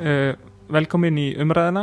Uh, 0.00 0.32
velkomin 0.72 1.18
í 1.20 1.24
umræðina, 1.42 1.82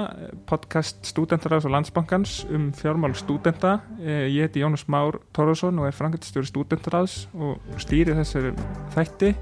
podcast 0.49 1.03
Stúdentarás 1.05 1.67
og 1.67 1.73
Landsbankans 1.75 2.39
um 2.49 2.69
fjármál 2.73 3.13
stúdenta. 3.17 3.79
Uh, 3.99 4.25
ég 4.25 4.47
heiti 4.47 4.63
Jónas 4.63 4.87
Már 4.89 5.19
Tórásson 5.35 5.77
og 5.79 5.89
er 5.89 5.93
frangöldstjóri 5.93 6.49
Stúdentarás 6.49 7.27
og 7.37 7.59
stýri 7.77 8.15
þessari 8.17 8.55
þætti. 8.95 9.35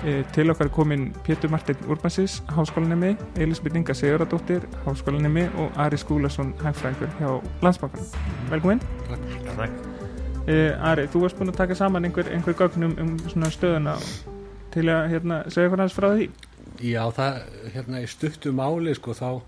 Uh, 0.00 0.24
til 0.34 0.50
okkar 0.50 0.66
er 0.66 0.74
komin 0.74 1.06
Pétur 1.26 1.52
Martin 1.52 1.78
Urbansis, 1.86 2.40
háskólanemi, 2.50 3.14
Elisabeth 3.38 3.78
Inga 3.78 3.94
Siguradóttir, 3.94 4.66
háskólanemi 4.86 5.46
og 5.60 5.70
Ari 5.76 6.00
Skúlason, 6.00 6.54
hægfræðingur 6.64 7.14
hjá 7.20 7.38
Landsbankan. 7.62 8.10
Velkomin. 8.50 8.82
Ari, 10.80 11.06
þú 11.06 11.26
varst 11.26 11.38
búin 11.38 11.52
að 11.52 11.60
taka 11.62 11.78
saman 11.78 12.08
einhver, 12.08 12.26
einhver 12.32 12.56
gögnum 12.58 12.96
um 12.98 13.16
stöðuna 13.28 13.94
til 14.74 14.88
að 14.90 15.10
hérna, 15.12 15.42
segja 15.52 15.70
hvernig 15.70 15.94
frá 15.94 16.14
því. 16.16 16.30
Já, 16.80 17.02
það, 17.12 17.38
hérna, 17.74 17.98
í 18.00 18.06
stuttu 18.08 18.54
máli, 18.56 18.94
sko, 18.96 19.12
þá 19.12 19.42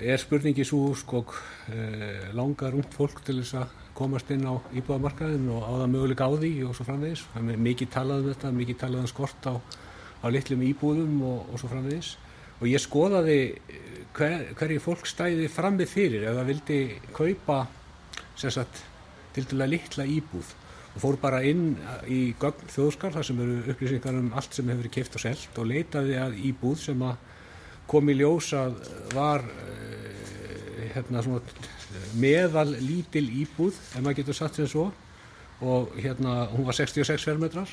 er 0.00 0.20
spurningi 0.22 0.64
svo, 0.64 0.94
sko, 0.96 1.20
eh, 1.68 2.30
langar 2.32 2.72
ungt 2.72 2.94
fólk 2.96 3.20
til 3.26 3.42
þess 3.42 3.58
að 3.60 3.74
komast 3.98 4.30
inn 4.32 4.46
á 4.48 4.56
íbúðamarkaðin 4.72 5.50
og 5.52 5.66
á 5.68 5.72
það 5.82 5.90
möguleika 5.92 6.24
á 6.24 6.32
því 6.32 6.52
og 6.64 6.72
svo 6.78 6.86
framvegis. 6.88 7.26
Það 7.34 7.50
er 7.52 7.60
mikið 7.66 7.90
talað 7.92 8.22
um 8.22 8.30
þetta, 8.32 8.52
mikið 8.56 8.78
talað 8.80 9.04
um 9.04 9.10
skort 9.12 9.50
á, 9.52 9.54
á 9.60 10.26
litlum 10.32 10.64
íbúðum 10.64 11.20
og, 11.28 11.52
og 11.52 11.60
svo 11.60 11.68
framvegis. 11.74 12.14
Og 12.60 12.66
ég 12.72 12.80
skoðaði 12.80 13.38
hver, 14.16 14.46
hverju 14.56 14.80
fólk 14.80 15.12
stæði 15.12 15.50
fram 15.52 15.76
með 15.76 15.92
fyrir 15.92 16.24
ef 16.24 16.40
það 16.40 16.50
vildi 16.54 16.80
kaupa, 17.12 17.60
sem 18.40 18.56
sagt, 18.56 18.80
til 19.36 19.44
dæla 19.44 19.68
litla 19.68 20.08
íbúð 20.08 20.56
og 20.94 21.02
fór 21.02 21.18
bara 21.22 21.42
inn 21.46 21.74
í 22.10 22.32
gögn 22.40 22.70
þjóðskar 22.72 23.14
þar 23.14 23.26
sem 23.28 23.42
eru 23.44 23.58
upplýsingar 23.72 24.16
um 24.18 24.32
allt 24.34 24.56
sem 24.56 24.66
hefur 24.66 24.82
verið 24.82 24.96
keift 24.96 25.18
og 25.18 25.22
selt 25.22 25.60
og 25.62 25.68
leitaði 25.70 26.16
að 26.18 26.40
íbúð 26.50 26.80
sem 26.82 27.04
að 27.06 27.28
kom 27.90 28.10
í 28.10 28.16
ljós 28.18 28.50
að 28.58 28.80
var 29.14 29.44
uh, 29.46 30.82
hérna 30.94 31.22
meðal 32.18 32.68
lítil 32.82 33.26
íbúð 33.42 33.78
ef 33.78 34.00
maður 34.00 34.20
getur 34.20 34.38
satt 34.40 34.58
sem 34.58 34.68
svo 34.70 34.90
og 35.60 35.96
hérna 36.00 36.46
hún 36.50 36.66
var 36.66 36.76
66 36.78 37.26
fermetrar 37.26 37.70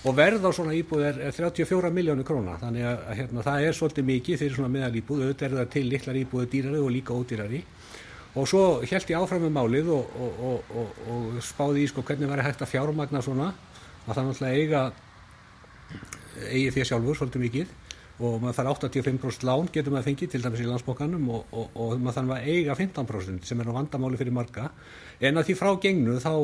og 0.00 0.16
verð 0.16 0.46
á 0.48 0.50
svona 0.56 0.74
íbúð 0.76 1.04
er, 1.10 1.18
er 1.28 1.34
34 1.36 1.90
miljónu 1.92 2.24
króna. 2.24 2.56
Þannig 2.60 2.86
að 2.88 3.02
hérna, 3.18 3.44
það 3.44 3.66
er 3.66 3.76
svolítið 3.76 4.06
mikið 4.08 4.38
fyrir 4.40 4.56
svona 4.56 4.72
meðal 4.72 4.96
íbúð 4.96 5.24
auðvitað 5.26 5.46
er 5.46 5.56
það 5.58 5.72
til 5.74 5.84
litlar 5.90 6.20
íbúðu 6.22 6.48
dýrari 6.54 6.80
og 6.80 6.94
líka 6.94 7.16
ódýrari 7.16 7.60
og 8.38 8.46
svo 8.46 8.64
held 8.86 9.10
ég 9.10 9.18
áfram 9.18 9.42
með 9.46 9.54
málið 9.56 9.92
og, 9.94 10.16
og, 10.22 10.72
og, 10.78 10.98
og 11.10 11.38
spáði 11.42 11.84
í 11.84 11.90
sko 11.90 12.04
hvernig 12.06 12.30
væri 12.30 12.46
hægt 12.46 12.62
að 12.62 12.72
fjármagna 12.72 13.22
svona. 13.24 13.52
Að 14.06 14.12
það 14.14 14.28
náttúrulega 14.28 14.60
eiga 14.60 14.82
eigi 16.48 16.74
því 16.74 16.84
sjálfur 16.88 17.18
svolítið 17.18 17.44
mikið. 17.46 17.72
Og 18.20 18.36
maður 18.42 18.56
þarf 18.58 18.82
85% 18.84 19.46
lán 19.48 19.68
getur 19.72 19.94
maður 19.94 20.10
fengið 20.10 20.32
til 20.34 20.42
dæmis 20.44 20.60
í 20.60 20.66
landsbókanum 20.68 21.28
og 21.32 21.94
maður 22.02 22.18
þarf 22.18 22.34
að 22.36 22.48
eiga 22.52 22.76
15% 22.76 23.48
sem 23.48 23.62
er 23.62 23.70
á 23.72 23.78
vandamáli 23.78 24.20
fyrir 24.20 24.36
marga. 24.36 24.66
En 25.24 25.40
að 25.40 25.48
því 25.48 25.56
frá 25.56 25.70
gengnu 25.80 26.18
þá 26.20 26.34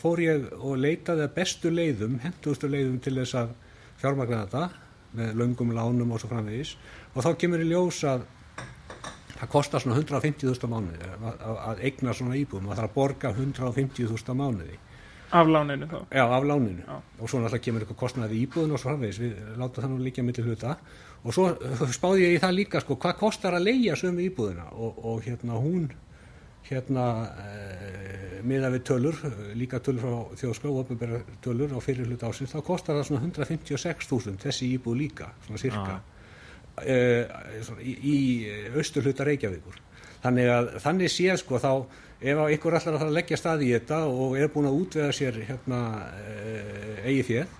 fór 0.00 0.22
ég 0.24 0.48
og 0.58 0.74
leitaði 0.82 1.24
að 1.28 1.36
bestu 1.38 1.70
leiðum 1.70 2.18
hendustu 2.24 2.70
leiðum 2.70 2.98
til 3.04 3.14
þess 3.20 3.38
að 3.44 3.54
fjármagna 4.02 4.42
þetta 4.42 4.64
með 5.20 5.38
löngum 5.38 5.72
lánum 5.76 6.12
og 6.16 6.20
svo 6.22 6.32
framvegis. 6.32 6.74
Og 7.14 7.22
þá 7.22 7.30
kemur 7.38 7.62
í 7.62 7.70
ljós 7.70 8.02
að 8.10 8.26
það 9.40 9.52
kostar 9.54 9.82
svona 9.82 9.98
150.000 10.00 10.70
mánuði 10.70 11.10
að, 11.16 11.42
að 11.70 11.82
eigna 11.88 12.14
svona 12.16 12.38
íbúðum, 12.40 12.70
það 12.70 12.80
þarf 12.80 12.90
að 12.90 12.96
borga 12.96 13.34
150.000 13.36 14.36
mánuði. 14.40 14.78
Af 15.30 15.46
láninu 15.46 15.86
þá? 15.86 15.98
Já, 16.10 16.24
af 16.26 16.44
láninu. 16.44 16.82
Já. 16.82 16.96
og 17.20 17.30
svo 17.30 17.38
náttúrulega 17.38 17.64
kemur 17.64 17.84
eitthvað 17.84 18.00
kostnaði 18.02 18.36
í 18.36 18.44
íbúðun 18.46 18.74
og 18.74 18.82
svo 18.82 18.90
framvegis, 18.90 19.20
við 19.22 19.56
láta 19.60 19.84
það 19.84 19.92
nú 19.92 19.98
líka 20.02 20.24
millir 20.26 20.48
hluta. 20.50 20.76
Og 21.20 21.36
svo 21.36 21.46
spáði 21.94 22.24
ég 22.24 22.36
í 22.36 22.40
það 22.42 22.56
líka 22.56 22.82
sko, 22.82 22.96
hvað 23.00 23.18
kostar 23.20 23.56
að 23.56 23.68
leia 23.68 23.96
sömu 23.98 24.24
íbúðuna 24.26 24.70
og, 24.74 25.02
og 25.06 25.20
hérna 25.26 25.60
hún 25.60 25.90
hérna 26.70 27.04
e, 27.40 28.40
miða 28.46 28.70
við 28.74 28.84
tölur, 28.90 29.16
líka 29.58 29.80
tölur 29.82 30.04
frá 30.04 30.38
þjóðskó 30.42 30.70
og 30.70 30.82
opnubera 30.84 31.20
tölur 31.42 31.72
á 31.74 31.78
fyrir 31.82 32.06
hluta 32.06 32.30
ásins, 32.30 32.52
þá 32.52 32.62
kostar 32.66 32.98
það 32.98 33.08
svona 33.08 33.24
156.000 33.26 34.38
þessi 34.44 34.70
íbúð 34.76 34.98
líka, 35.00 35.30
svona 35.46 35.62
cirka. 35.62 35.96
Uh, 35.98 36.19
í, 36.86 37.94
í 37.94 38.18
austur 38.76 39.06
hluta 39.06 39.26
Reykjavíkur. 39.28 39.80
Þannig 40.20 40.50
að 40.52 40.70
þannig 40.84 41.12
séð 41.12 41.38
sko 41.40 41.60
þá 41.60 41.72
ef 42.20 42.42
einhver 42.44 42.76
allar 42.76 43.06
að 43.06 43.14
leggja 43.16 43.38
stað 43.40 43.64
í 43.64 43.70
þetta 43.72 44.02
og 44.10 44.36
er 44.36 44.50
búin 44.52 44.68
að 44.68 44.82
útvega 44.82 45.14
sér 45.16 45.40
hérna 45.48 45.80
uh, 46.04 47.00
eigi 47.08 47.24
þér 47.30 47.54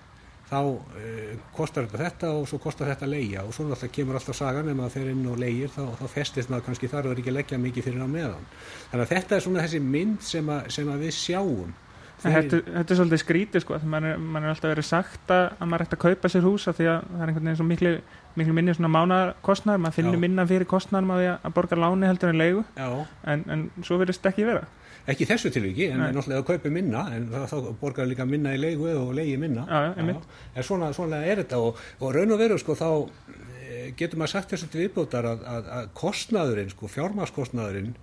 þá 0.51 0.59
uh, 0.67 1.31
kostar 1.55 1.87
þetta 1.87 2.03
þetta 2.03 2.31
og 2.37 2.45
svo 2.51 2.59
kostar 2.61 2.91
þetta 2.91 3.07
að 3.07 3.13
leia 3.15 3.45
og 3.47 3.55
svo 3.55 3.65
náttúrulega 3.65 3.95
kemur 3.95 4.19
alltaf 4.19 4.37
sagan 4.37 4.69
ef 4.69 4.77
maður 4.77 4.97
fer 4.97 5.13
inn 5.15 5.23
og 5.31 5.39
leigir 5.41 5.73
þá, 5.73 5.81
þá 5.97 6.05
festist 6.13 6.51
maður 6.51 6.67
kannski 6.67 6.91
þar 6.91 7.07
og 7.07 7.15
er 7.15 7.23
ekki 7.23 7.33
að 7.33 7.39
leggja 7.39 7.61
mikið 7.63 7.87
fyrir 7.87 8.05
á 8.05 8.09
meðan. 8.11 8.49
Þannig 8.91 9.05
að 9.07 9.13
þetta 9.15 9.37
er 9.37 9.45
svona 9.47 9.65
þessi 9.65 9.81
mynd 9.87 10.27
sem 10.27 10.53
að, 10.53 10.69
sem 10.77 10.91
að 10.93 11.07
við 11.07 11.17
sjáum 11.17 11.73
Þetta, 12.21 12.57
þetta 12.67 12.93
er 12.93 12.99
svolítið 12.99 13.21
skrítið 13.23 13.63
sko, 13.63 13.77
mann 13.89 14.05
er, 14.05 14.19
man 14.21 14.43
er 14.45 14.51
alltaf 14.51 14.69
verið 14.69 14.85
sagt 14.85 15.31
að 15.33 15.63
maður 15.65 15.85
ætti 15.87 15.97
að 15.97 16.01
kaupa 16.03 16.29
sér 16.29 16.43
hús 16.45 16.67
af 16.69 16.77
því 16.77 16.89
að 16.91 17.07
það 17.07 17.23
er 17.23 17.31
einhvern 17.31 17.47
veginn 17.47 17.57
svo 17.57 17.65
miklu, 17.65 17.93
miklu 18.37 18.53
minni 18.57 18.75
svona 18.77 18.91
mánakostnar, 18.93 19.81
maður 19.81 19.97
finnir 19.97 20.21
minna 20.21 20.45
fyrir 20.49 20.69
kostnarum 20.69 21.15
að, 21.15 21.23
að 21.39 21.55
borga 21.57 21.79
láni 21.81 22.09
heldur 22.09 22.29
en 22.29 22.37
leigu. 22.43 22.61
En, 22.77 23.45
en 23.55 23.65
svo 23.87 23.97
verðist 24.01 24.29
ekki 24.29 24.45
vera. 24.51 24.67
Ekki 25.09 25.25
þessu 25.25 25.49
tilviki, 25.49 25.87
en 25.89 26.03
náttúrulega 26.03 26.43
að 26.43 26.47
kaupa 26.51 26.73
minna 26.73 27.07
en 27.15 27.27
þá 27.49 27.57
borgar 27.81 28.05
líka 28.05 28.27
minna 28.29 28.53
í 28.53 28.61
leigu 28.61 28.85
og 28.93 29.15
leigi 29.17 29.39
minna. 29.41 29.65
Já, 29.65 29.89
já, 29.89 30.17
en 30.53 30.67
svona, 30.67 30.91
svona 30.93 31.23
er 31.25 31.41
þetta 31.41 31.57
og, 31.63 31.81
og 32.05 32.13
raun 32.13 32.37
og 32.37 32.41
veru 32.43 32.59
sko 32.61 32.77
þá 32.77 32.89
eh, 33.65 33.87
getur 33.97 34.21
maður 34.21 34.35
sagt 34.35 34.53
þessu 34.53 34.69
til 34.69 34.83
viðbótar 34.83 35.25
að, 35.25 35.41
að, 35.49 35.71
að 35.79 35.89
kostnaðurinn, 35.97 36.69
sko, 36.75 36.91
fjármaskostnaðurinn 36.99 37.95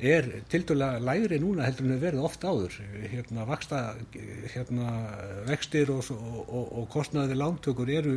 er 0.00 0.28
til 0.50 0.62
dæla 0.68 0.92
lægri 1.04 1.40
núna 1.42 1.66
heldur 1.66 1.86
en 1.86 1.94
það 1.94 2.06
verið 2.06 2.24
oft 2.28 2.44
áður. 2.44 2.78
Hérna 3.12 3.46
vaksta 3.48 3.82
hérna 4.54 4.94
vextir 5.48 5.92
og, 5.94 6.08
og, 6.12 6.64
og 6.64 6.88
kostnaði 6.92 7.38
lántökur 7.38 7.92
eru 7.92 8.16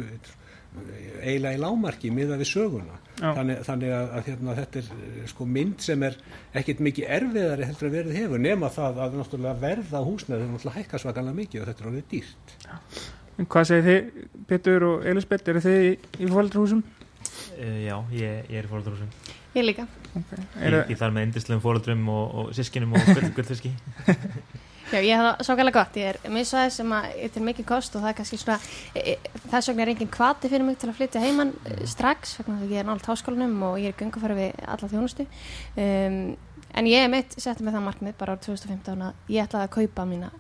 eiginlega 1.24 1.58
í 1.58 1.62
lámarki 1.62 2.12
miða 2.14 2.38
við 2.40 2.50
söguna. 2.50 3.00
Þannig, 3.22 3.60
þannig 3.68 3.92
að, 3.94 4.08
að 4.18 4.30
hérna, 4.30 4.56
þetta 4.58 4.82
er 4.82 5.28
sko 5.30 5.48
mynd 5.48 5.84
sem 5.86 6.06
er 6.08 6.16
ekkit 6.60 6.82
mikið 6.84 7.12
erfiðari 7.18 7.68
heldur 7.70 7.90
að 7.90 7.98
verið 8.00 8.18
hefur 8.18 8.42
nema 8.42 8.72
það 8.74 9.04
að 9.06 9.20
verða 9.62 10.02
húsnaði 10.08 10.40
er 10.40 10.50
náttúrulega 10.50 10.80
hækka 10.80 11.02
svakalega 11.04 11.38
mikið 11.38 11.62
og 11.62 11.70
þetta 11.70 11.84
er 11.84 11.92
alveg 11.92 12.10
dýrt. 12.14 12.56
En 13.42 13.50
hvað 13.50 13.70
segir 13.70 13.86
þið 13.88 14.42
Petur 14.50 14.84
og 14.86 15.06
Elisabeth, 15.10 15.50
eru 15.50 15.62
þið 15.64 15.86
í, 15.88 15.94
í 16.22 16.28
fólkdrahúsum? 16.30 16.84
Uh, 17.54 17.80
já, 17.86 17.96
ég, 18.16 18.44
ég 18.50 18.60
er 18.62 18.68
í 18.68 18.72
fólkdrahúsum 18.72 19.10
Ég 19.54 19.66
líka. 19.68 19.86
Okay. 20.18 20.46
Ég, 20.66 20.76
ég 20.90 20.98
þarf 20.98 21.14
með 21.14 21.28
endislegum 21.28 21.62
fólkdrum 21.62 22.08
og, 22.10 22.38
og 22.42 22.54
sískinum 22.58 22.96
og 22.98 23.10
gullfiski. 23.38 23.70
Já, 24.90 24.98
ég 24.98 25.14
hef 25.14 25.26
það 25.26 25.44
svo 25.46 25.56
gæla 25.58 25.74
gott, 25.74 25.98
ég 25.98 26.10
er 26.10 26.34
misvæði 26.34 26.72
sem 26.74 26.94
að 26.94 27.06
ég 27.18 27.34
til 27.34 27.44
mikið 27.46 27.68
kost 27.70 27.96
og 27.96 28.04
það 28.04 28.12
er 28.12 28.18
kannski 28.18 28.40
svona 28.42 28.58
e, 28.94 29.14
e, 29.14 29.44
þess 29.52 29.70
vegna 29.70 29.86
er 29.86 29.92
enginn 29.94 30.12
kvati 30.14 30.50
fyrir 30.52 30.66
mig 30.68 30.78
til 30.82 30.90
að 30.90 30.98
flytja 31.00 31.22
heimann 31.24 31.54
e, 31.66 31.78
strax, 31.90 32.36
vegna 32.42 32.60
því 32.60 32.70
ég 32.74 32.82
er 32.82 32.90
nált 32.90 33.10
háskólanum 33.10 33.56
og 33.70 33.78
ég 33.82 33.94
er 33.94 33.98
gungafæri 33.98 34.38
við 34.38 34.64
alla 34.76 34.90
þjónustu. 34.92 35.26
Um, 35.78 36.20
en 36.74 36.90
ég 36.90 37.06
er 37.06 37.14
mitt 37.14 37.38
settið 37.38 37.68
með 37.68 37.78
það 37.78 37.86
markmið 37.90 38.18
bara 38.22 38.38
á 38.38 38.44
2015 38.46 39.06
að 39.08 39.34
ég 39.34 39.46
ætlaði 39.46 39.70
að 39.70 39.76
kaupa 39.78 40.08
mína 40.10 40.34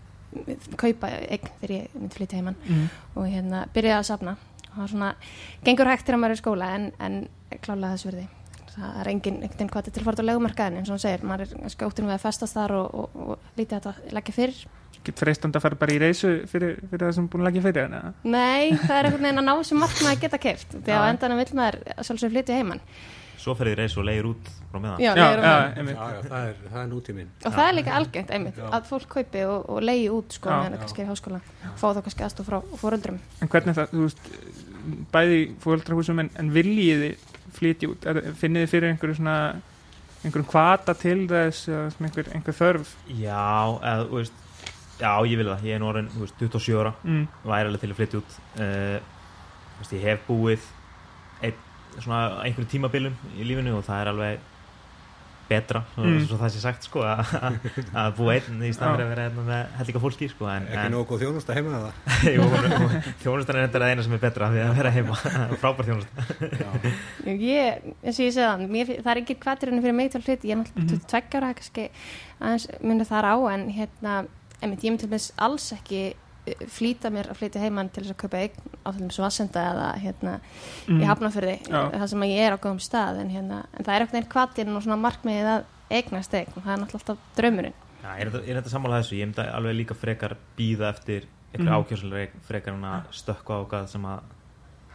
kaupa 0.81 1.09
eign 1.13 1.50
þegar 1.59 1.75
ég 1.75 1.94
myndi 1.97 2.18
flytja 2.18 2.40
heimann 2.40 2.58
mm. 2.66 2.86
og 3.13 3.30
hérna 3.30 3.68
byrjaði 3.74 4.00
að 4.00 4.08
safna. 4.09 4.34
og 4.34 4.53
það 4.75 4.85
er 4.85 4.94
svona, 4.94 5.11
gengur 5.66 5.91
hægt 5.91 6.07
til 6.07 6.16
að 6.16 6.23
maður 6.23 6.35
er 6.35 6.39
í 6.39 6.44
skóla 6.44 6.72
en, 6.78 6.88
en 7.03 7.19
klálega 7.63 7.94
þess 7.95 8.09
verði 8.09 8.29
það 8.73 9.01
er 9.01 9.09
enginn 9.11 9.41
veginn 9.44 9.72
hvað 9.72 9.89
til 9.89 10.01
að 10.01 10.07
fara 10.07 10.25
á 10.25 10.29
legumarkaðin 10.29 10.79
eins 10.79 10.89
og 10.89 10.95
hann 10.95 11.03
segir, 11.03 11.25
maður 11.29 11.45
er 11.45 11.73
skóttin 11.73 12.07
við 12.07 12.16
að 12.16 12.23
festast 12.23 12.57
þar 12.57 12.75
og, 12.79 12.95
og, 13.03 13.19
og 13.23 13.59
lítið 13.59 13.75
að 13.78 13.83
þetta 13.85 14.16
leggja 14.17 14.35
fyrir. 14.38 14.63
Getur 15.03 15.25
freistand 15.25 15.57
að 15.57 15.66
fara 15.66 15.79
bara 15.81 15.94
í 15.94 16.00
reysu 16.01 16.31
fyrir, 16.50 16.78
fyrir 16.88 17.06
það 17.06 17.16
sem 17.17 17.28
búin 17.29 17.44
að 17.44 17.50
leggja 17.50 17.66
fyrir 17.66 17.88
hana? 17.89 18.13
Nei, 18.23 18.72
það 18.85 18.95
er 18.95 19.09
einhvern 19.09 19.28
veginn 19.28 19.41
að 19.44 19.50
ná 19.50 19.67
sem 19.67 19.83
markmað 19.83 20.13
að 20.13 20.23
geta 20.23 20.39
keft 20.45 20.78
því 20.78 20.95
að 20.95 21.09
endan 21.09 21.35
vil 21.39 21.47
maður 21.59 21.79
svolítið 22.00 22.33
flytja 22.38 22.59
heimann 22.62 22.83
Svo 23.44 23.56
ferðir 23.60 23.81
reysu 23.84 24.00
og 24.00 24.07
leiður 24.07 24.30
út 24.31 24.51
frá 24.72 24.80
meðan. 24.80 25.01
Já, 25.04 25.12
já, 25.19 25.25
já, 25.36 25.42
já 25.44 26.22
það 26.30 26.48
er, 26.48 26.62
er 26.81 26.88
nútíminn. 26.92 27.34
Og 27.44 27.56
það 27.57 27.68
er 27.68 27.78
líka 27.78 27.98
algengt 27.98 28.31
einmitt 28.38 28.62
að 28.63 28.88
fólk 28.90 29.10
kaupi 29.18 29.44
og, 29.50 29.68
og 29.74 29.84
leiði 29.84 30.07
út 30.16 30.38
sko 30.38 30.51
meðan 30.51 30.78
það 30.78 30.84
kannski 30.86 31.04
er 31.04 31.07
í 31.07 31.12
háskóla. 31.12 31.42
Fá 31.81 31.86
þá 31.90 32.01
kannski 32.06 32.25
aðstof 32.28 32.50
frá 32.50 32.57
fóröldrum 32.81 33.19
En 33.44 33.51
hvernig 33.51 33.78
það, 33.78 33.92
þú 33.92 34.07
veist, 34.07 34.31
bæði 35.13 35.42
fóröldrahúsum 35.63 36.24
en, 36.24 36.31
en 36.40 36.54
viljiði 36.56 37.12
flytja 37.54 37.92
út, 37.92 38.07
finnið 38.40 38.66
þið 38.66 38.72
fyrir 38.72 38.94
einhverju 38.94 39.19
svona 39.19 39.38
einhverjum 40.24 40.48
kvata 40.48 40.96
til 40.96 41.19
þess 41.30 41.68
einhver, 42.00 42.31
einhver 42.34 42.56
þörf? 42.57 42.96
Já, 43.12 43.44
eða, 43.84 44.07
þú 44.07 44.22
veist 44.22 44.39
Já, 45.01 45.18
ég 45.25 45.39
vil 45.39 45.50
það, 45.50 45.66
ég 45.68 45.75
er 45.75 45.81
nú 45.81 45.89
orðin 45.89 46.10
27 46.13 46.78
ára. 46.80 46.94
Mm. 47.04 47.25
væri 47.44 47.69
alveg 47.69 47.81
til 47.81 47.89
að 47.89 47.98
flytja 47.98 48.19
út. 48.22 48.36
Uh, 48.56 48.98
veist, 49.80 49.96
ég 49.98 50.06
hef 50.06 50.28
búið 50.28 50.68
svona 52.01 52.24
einhverjum 52.44 52.69
tímabilum 52.74 53.16
í 53.38 53.45
lífinu 53.48 53.78
og 53.78 53.86
það 53.86 54.01
er 54.01 54.12
alveg 54.13 54.50
betra 55.44 55.81
Mm. 56.00 56.22
svo 56.25 56.38
það 56.40 56.50
sé 56.54 56.60
sagt 56.63 56.86
sko 56.88 57.01
að 57.04 57.19
að 57.94 58.13
búa 58.18 58.31
einn 58.38 58.62
í 58.63 58.69
fyrir 58.72 59.01
að 59.04 59.10
vera 59.12 59.25
einn 59.28 59.42
með 59.45 59.74
hellinga 59.78 60.00
fólki 60.01 60.30
sko 60.31 60.48
en, 60.50 60.63
Ekki 60.72 61.01
góð 61.10 61.19
þjónusta 61.25 61.54
heima 61.57 61.74
eða? 61.78 61.92
jú, 62.36 62.45
þjónustan 63.25 63.60
er 63.60 63.68
þetta 63.68 63.90
eina 63.92 64.06
sem 64.07 64.16
er 64.16 64.22
betra 64.24 64.48
við 64.54 64.63
að 64.63 64.78
vera 64.80 64.94
heima 64.95 65.18
frábær 65.62 65.90
þjónust 65.90 66.24
Ég, 67.28 67.84
eins 68.01 68.18
og 68.19 68.24
ég 68.24 68.34
segði 68.34 68.48
það, 68.48 68.63
mér, 68.72 68.94
það 69.04 69.12
er 69.13 69.22
ekki 69.22 69.38
kvætirinu 69.44 69.84
fyrir 69.84 69.98
mig 70.00 70.12
til 70.13 70.22
að 70.22 70.25
flytja, 70.30 70.48
ég 70.48 70.56
er 70.56 70.62
náttúrulega 70.63 70.94
Mhm. 70.94 71.06
tveggjára, 71.12 71.51
kannski 71.60 71.86
aðeins 72.39 72.68
myndi 72.81 73.10
þar 73.12 73.28
á, 73.30 73.36
en 73.54 73.68
hérna, 73.75 74.16
einmitt, 74.63 74.84
ég 74.88 74.96
myndi 74.96 75.12
alls 75.38 75.69
ekki 75.75 76.01
flýta 76.68 77.10
mér 77.13 77.30
að 77.31 77.38
flytja 77.40 77.62
heimann 77.63 77.90
til 77.90 78.04
þess 78.04 78.13
að 78.16 78.19
kaupa 78.24 78.40
eign 78.44 78.57
á 78.84 78.90
til 78.92 79.00
dæmis 79.01 79.19
vassenda 79.24 79.62
eða 79.72 79.86
hérna 80.04 80.34
Mm. 80.88 81.00
í 81.00 81.06
hafnafyrði, 81.07 81.54
Já. 81.69 81.81
það 81.92 82.07
sem 82.12 82.19
að 82.25 82.31
ég 82.34 82.42
er 82.48 82.54
á 82.54 82.63
góðum 82.63 82.81
stað, 82.84 83.19
en 83.22 83.30
hérna, 83.31 83.60
en 83.78 83.86
það 83.86 83.95
er 83.95 84.01
eitthvað 84.06 84.28
kvætirinu 84.34 84.75
og 84.75 84.84
svona 84.84 85.00
markmiðið 85.00 85.50
að 85.54 85.63
eignast 85.90 86.34
eign, 86.34 86.51
það 86.57 86.74
er 86.74 86.81
náttúrulega 86.81 87.00
alltaf 87.00 87.18
draumurinn. 87.38 87.74
Já, 88.04 88.10
er 88.19 88.30
þetta, 88.30 88.42
er 88.50 88.57
þetta 88.60 88.69
sammála 88.74 89.00
þessu? 89.00 89.16
Ég 89.16 89.30
myndi 89.30 89.45
alveg 89.54 89.75
líka 89.78 89.95
frekar 89.95 90.36
býða 90.57 90.90
eftir 90.90 91.28
eitthvað 91.54 91.69
mm. 91.69 91.78
ákjörslega 91.80 92.44
frekar 92.50 92.74
en 92.74 92.84
að 92.84 93.07
stökka 93.16 93.54
á 93.56 93.57
eitthvað 93.63 93.88
sem 93.88 94.06
að 94.06 94.19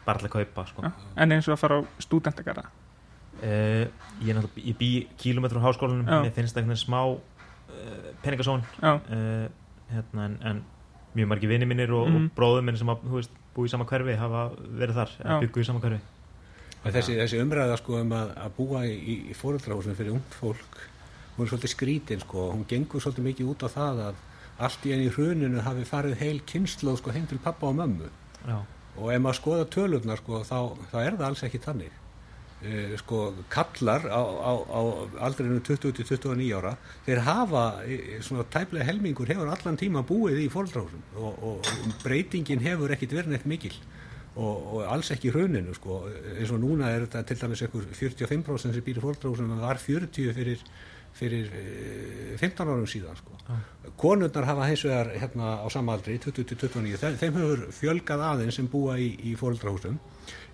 bara 0.05 0.19
að 0.19 0.29
kaupa 0.37 0.67
sko. 0.67 0.83
Já. 0.83 0.93
en 1.17 1.33
eins 1.33 1.49
og 1.49 1.55
að 1.56 1.62
fara 1.65 1.81
á 1.81 1.83
stúdendagarða 1.99 2.65
Uh, 3.39 3.87
ég, 4.19 4.31
er 4.31 4.35
náttúrulega- 4.35 4.67
ég 4.67 4.77
bý 4.77 5.06
kílómetru 5.17 5.61
á 5.62 5.71
háskólanum 5.71 6.03
mér 6.11 6.33
finnst 6.35 6.56
það 6.56 6.65
einhvern 6.65 6.75
veginn 6.75 6.87
smá 6.91 7.03
uh, 7.06 8.11
peningasón 8.21 8.65
já, 8.83 8.94
uh, 8.99 9.49
hérna, 9.94 10.25
en, 10.27 10.39
en 10.43 10.62
mjög 11.19 11.29
margi 11.35 11.50
vini 11.50 11.67
mínir 11.69 11.91
og, 11.94 12.06
Mhm. 12.09 12.25
og 12.29 12.31
bróðum 12.38 12.65
minn 12.70 12.76
sem 12.81 12.88
að 12.88 13.03
veist, 13.12 13.31
búi 13.56 13.67
í 13.67 13.70
sama 13.73 13.85
hverfi 13.85 14.17
hafa 14.17 14.44
verið 14.79 14.94
þar, 15.03 15.11
Já. 15.19 15.25
eða 15.26 15.41
byggu 15.47 15.61
í 15.61 15.67
sama 15.67 15.81
hverfi 15.85 16.00
Og 16.85 16.93
Þessi, 16.94 17.17
þessi 17.19 17.41
umræða 17.43 17.76
sko 17.81 17.97
um 18.00 18.12
að, 18.15 18.29
að 18.38 18.50
búa 18.56 18.85
í, 18.87 18.94
í, 18.94 19.35
fóröldrahúsum 19.35 19.97
fyrir 19.99 20.12
ungt 20.15 20.35
fólk 20.38 20.76
hún 21.37 21.44
er 21.47 21.50
svolítið 21.50 21.73
skrítin 21.75 22.20
sko 22.23 22.53
hún 22.55 22.65
gengur 22.70 23.03
svolítið 23.03 23.26
mikið 23.26 23.49
út 23.50 23.65
á 23.67 23.69
það 23.69 24.03
að 24.09 24.15
allt 24.59 24.87
í 24.87 24.93
enn 24.94 25.03
í 25.06 25.11
hruninu 25.11 25.61
hafi 25.62 25.85
farið 25.85 26.17
heil 26.23 26.38
kynslu 26.47 26.97
sko 26.97 27.11
heim 27.15 27.26
til 27.26 27.38
pappa 27.43 27.67
og 27.67 27.75
mömmu 27.79 28.09
Já, 28.47 28.62
og 28.97 29.11
ef 29.12 29.20
maður 29.20 29.38
skoða 29.41 29.67
tölurnar 29.75 30.19
sko 30.23 30.41
þá, 30.47 30.59
þá 30.93 30.97
er 31.03 31.17
það 31.19 31.26
alls 31.29 31.43
ekki 31.43 31.61
þannig 31.67 31.91
uh, 32.62 32.96
sko 33.02 33.20
kallar 33.52 34.06
á, 34.08 34.20
á, 34.20 34.52
á 34.69 34.81
aldrinu 35.28 35.60
20-29 35.60 36.49
ára 36.58 36.75
þeir 37.06 37.22
hafa 37.28 37.64
eh, 37.84 38.19
svona 38.25 38.46
tæplega 38.50 38.88
helmingur 38.88 39.31
hefur 39.31 39.52
allan 39.52 39.78
tíma 39.81 40.05
búið 40.06 40.43
í 40.44 40.50
fóröldrahúsum 40.52 41.05
og, 41.16 41.40
og 41.50 41.70
breytingin 42.05 42.64
hefur 42.64 42.94
ekkit 42.94 43.16
verið 43.19 43.34
neitt 43.37 43.49
mikil 43.49 43.75
og, 44.38 44.55
og 44.75 44.84
alls 44.87 45.10
ekki 45.10 45.32
hruninu 45.34 45.72
sko. 45.75 46.05
Eins 46.37 46.52
og 46.55 46.60
núna 46.62 46.93
er 46.94 47.08
þetta 47.08 47.25
til 47.26 47.40
dæmis 47.40 47.64
einhver 47.66 47.88
45% 47.90 48.76
sem 48.76 48.84
býr 48.87 49.00
í 49.00 49.02
fóröldrahúsum 49.02 49.50
en 49.50 49.64
var 49.64 49.82
40 49.82 50.37
fyrir 50.37 50.62
fyrir 51.19 51.50
eh, 51.55 52.37
15 52.38 52.69
árum 52.69 52.87
síðan 52.87 53.19
sko. 53.19 53.34
konurnar 53.99 54.44
hafa 54.46 54.69
hins 54.69 54.84
vegar 54.84 55.10
hérna 55.16 55.56
á 55.64 55.66
sama 55.72 55.96
aldri 55.96 56.19
20-29, 56.20 57.16
þeim, 57.19 57.38
hefur 57.40 57.64
fjölgað 57.75 58.25
aðeins 58.26 58.58
sem 58.60 58.69
búa 58.70 58.99
í, 59.00 59.08
í 59.31 59.34
fóröldrahúsum 59.38 59.99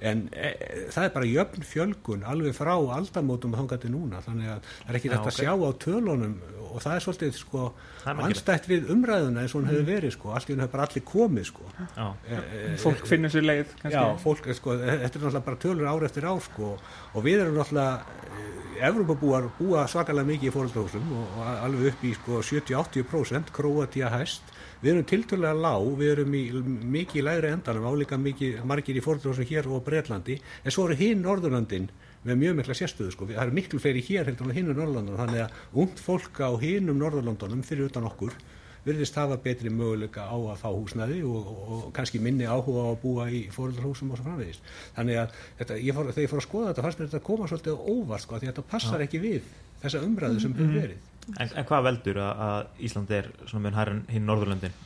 en 0.05 0.27
e, 0.33 0.51
það 0.93 1.07
er 1.07 1.15
bara 1.15 1.31
jöfn 1.31 1.67
fjölgun 1.69 2.27
alveg 2.29 2.57
frá 2.57 2.75
aldamótum 2.75 3.57
þangandi 3.57 3.93
núna. 3.93 4.21
Þannig 4.25 4.53
að 4.55 4.69
það 4.75 4.93
er 4.93 4.99
ekki 5.01 5.11
Já, 5.11 5.15
þetta 5.15 5.25
ok. 5.25 5.33
að 5.33 5.41
sjá 5.41 5.53
á 5.55 5.71
tölunum 5.85 6.37
og 6.75 6.83
það 6.83 6.97
er 6.97 7.05
svolítið 7.05 7.37
sko 7.39 7.65
anstætt 8.11 8.67
við 8.67 8.89
umræðuna 8.91 9.45
eins 9.45 9.55
og 9.55 9.63
hún 9.63 9.71
hefur 9.71 9.87
verið 9.89 10.15
sko. 10.17 10.33
Allt 10.35 10.51
í 10.51 10.55
hún 10.55 10.65
hefur 10.65 10.75
bara 10.75 10.89
allir 10.89 11.07
komið 11.09 11.49
sko. 11.51 11.69
Já, 11.85 12.07
e, 12.27 12.41
e, 12.41 12.65
fólk 12.83 13.07
finnur 13.09 13.33
sér 13.33 13.47
leið 13.47 13.77
kannski. 13.79 13.95
Já, 13.95 14.19
fólk, 14.25 14.51
sko, 14.59 14.77
þetta 14.83 14.97
er 14.99 15.05
náttúrulega 15.07 15.45
bara 15.49 15.63
tölur 15.65 15.91
ár 15.93 16.09
eftir 16.09 16.29
ár 16.29 16.43
sko, 16.45 16.75
og 17.15 17.27
við 17.27 17.45
erum 17.45 17.61
náttúrulega 17.61 18.43
Evropabúar 18.75 19.47
búa 19.55 19.85
svakalega 19.87 20.27
mikið 20.27 20.49
í 20.51 20.53
fóröldrahúsum 20.55 21.11
og, 21.15 21.37
og 21.39 21.51
alveg 21.63 21.93
upp 21.93 22.05
í 22.05 22.11
sko, 22.17 22.41
70-80% 22.43 23.53
Króatíja 23.55 24.11
hæst. 24.11 24.51
Við 24.83 24.91
erum 24.93 25.07
tiltölulega 25.09 25.55
lág, 25.57 25.87
við 26.01 26.11
erum 26.17 26.35
í 26.37 26.43
mikið 26.97 27.21
í 27.21 27.25
lægri 27.25 27.53
endanum, 27.55 27.87
álíka 27.89 28.19
mikið 28.21 28.65
margir 28.69 28.99
í 28.99 29.05
fóröldrahúsum 29.05 29.47
hér 29.49 29.71
og 29.71 29.85
Bretlandi 29.95 30.41
en 30.41 30.75
svo 30.75 30.89
eru 30.89 30.99
hinn 30.99 31.23
Norðurlandin 31.25 31.89
með 32.25 32.41
mjög 32.41 32.59
mikla 32.61 32.77
sérstöðu 32.77 33.15
sko, 33.15 33.29
það 33.31 33.47
eru 33.47 33.57
miklu 33.59 33.81
fleiri 33.81 34.03
hér 34.05 34.29
heldur 34.31 34.51
en 34.51 34.57
hinn 34.57 34.71
Norðurlandunum, 34.73 35.21
þannig 35.21 35.45
að 35.45 35.81
ungt 35.85 36.03
fólk 36.03 36.41
á 36.41 36.51
hinnum 36.61 37.01
Norðurlandunum 37.01 37.65
fyrir 37.67 37.91
utan 37.91 38.09
okkur 38.09 38.37
virðist 38.85 39.17
hafa 39.17 39.37
betri 39.41 39.73
möguleika 39.73 40.27
á 40.29 40.37
að 40.37 40.61
fá 40.61 40.69
húsnæði 40.69 41.23
og, 41.25 41.49
og, 41.49 41.61
og 41.77 41.85
kannski 41.97 42.21
minni 42.21 42.45
áhuga 42.45 42.85
á 42.85 42.89
að 42.93 42.99
búa 43.01 43.27
í 43.33 43.45
fóröldarhúsum 43.55 44.13
og 44.13 44.21
svo 44.21 44.27
framvegis. 44.27 44.61
Þannig 44.97 45.21
að 45.23 45.39
þetta, 45.61 45.79
ég 45.81 45.97
fór, 45.97 46.11
þegar 46.11 46.27
ég 46.27 46.33
fór 46.33 46.43
að 46.43 46.47
skoða 46.49 46.71
þetta 46.71 46.87
fannst 46.87 47.01
mér 47.01 47.09
þetta 47.09 47.21
að 47.23 47.29
koma 47.31 47.51
svolítið 47.51 47.87
óvart 47.95 48.25
sko, 48.25 48.41
því 48.41 48.49
að 48.49 48.53
þetta 48.53 48.67
passar 48.75 49.05
ekki 49.07 49.23
við 49.23 49.53
þessa 49.85 50.03
umræðu 50.05 50.43
sem 50.45 50.57
hefur 50.59 50.75
verið. 50.77 51.07
en, 51.39 51.49
en 51.49 51.69
hvað 51.71 51.87
veldur 51.89 52.21
að, 52.25 52.43
að 52.49 52.85
Ísland 52.89 53.15
er 53.17 53.31
svona 53.47 53.65
mun 53.65 53.79
hærri 53.79 53.97
en 53.97 54.05
hinn 54.13 54.29
Norðurlöndin? 54.29 54.77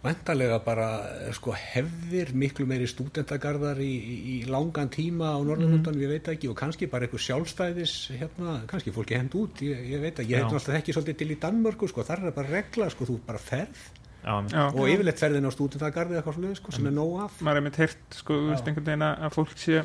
Væntalega 0.00 0.56
bara 0.64 0.86
eh, 1.26 1.30
sko, 1.36 1.52
hefðir 1.52 2.30
miklu 2.40 2.64
meiri 2.68 2.86
stúdentagarðar 2.88 3.82
í, 3.84 3.90
í, 4.00 4.16
í 4.32 4.36
langan 4.48 4.88
tíma 4.92 5.34
á 5.36 5.38
Norðurlundanum, 5.44 6.00
ég 6.00 6.14
veit 6.14 6.30
ekki, 6.32 6.48
og 6.48 6.56
kannski 6.56 6.88
bara 6.88 7.04
eitthvað 7.04 7.26
sjálfstæðis, 7.26 7.94
hérna, 8.16 8.56
kannski 8.70 8.94
fólki 8.96 9.18
hend 9.18 9.36
út, 9.36 9.60
ég, 9.66 9.82
ég 9.92 10.00
veit 10.00 10.14
ekki, 10.14 10.32
ég 10.32 10.40
Já. 10.40 10.46
hef 10.46 10.56
náttúrulega 10.56 10.80
ekki 10.80 10.96
svolítið 10.96 11.20
til 11.20 11.34
í 11.34 11.38
Danmörku, 11.44 11.90
sko, 11.92 12.06
þar 12.08 12.24
er 12.30 12.36
bara 12.38 12.54
regla, 12.56 12.88
sko, 12.94 13.10
þú 13.10 13.18
bara 13.28 13.42
ferð. 13.44 13.86
Já, 14.20 14.34
og 14.68 14.82
yfirleitt 14.84 15.20
ferðin 15.20 15.48
á 15.48 15.52
stúdentagarði 15.52 16.18
eitthvað 16.18 16.36
svoleiðis, 16.36 16.60
sko, 16.60 16.74
sem 16.76 16.88
er 16.90 16.96
nóg 16.96 17.14
af. 17.24 17.38
maður 17.40 17.60
er 17.60 17.64
mitt 17.64 17.78
heyrt 17.80 18.18
sko, 18.18 18.36
þú 18.36 18.50
veist, 18.50 18.66
einhvern 18.68 18.88
veginn 18.90 19.06
að 19.08 19.32
fólk 19.36 19.54
sé 19.56 19.80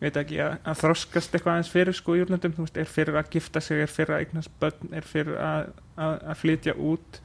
veit 0.00 0.16
ekki 0.20 0.38
að, 0.44 0.58
að 0.68 0.78
þroskast 0.80 1.34
eitthvað 1.36 1.54
aðeins 1.54 1.72
fyrir 1.72 1.96
sko 1.96 2.16
í 2.16 2.22
úrlöndum, 2.24 2.54
þú 2.56 2.66
veist, 2.66 2.78
er 2.80 2.88
fyrir 2.88 3.18
að 3.20 3.32
gifta 3.34 3.62
sig 3.64 3.82
er 3.84 3.92
fyrir 3.92 4.16
að 4.16 4.24
eignast 4.24 4.52
börn, 4.60 4.92
er 4.96 5.08
fyrir 5.08 5.40
að, 5.40 5.72
að, 5.96 6.14
að 6.20 6.38
flytja 6.40 6.76
út 6.76 7.20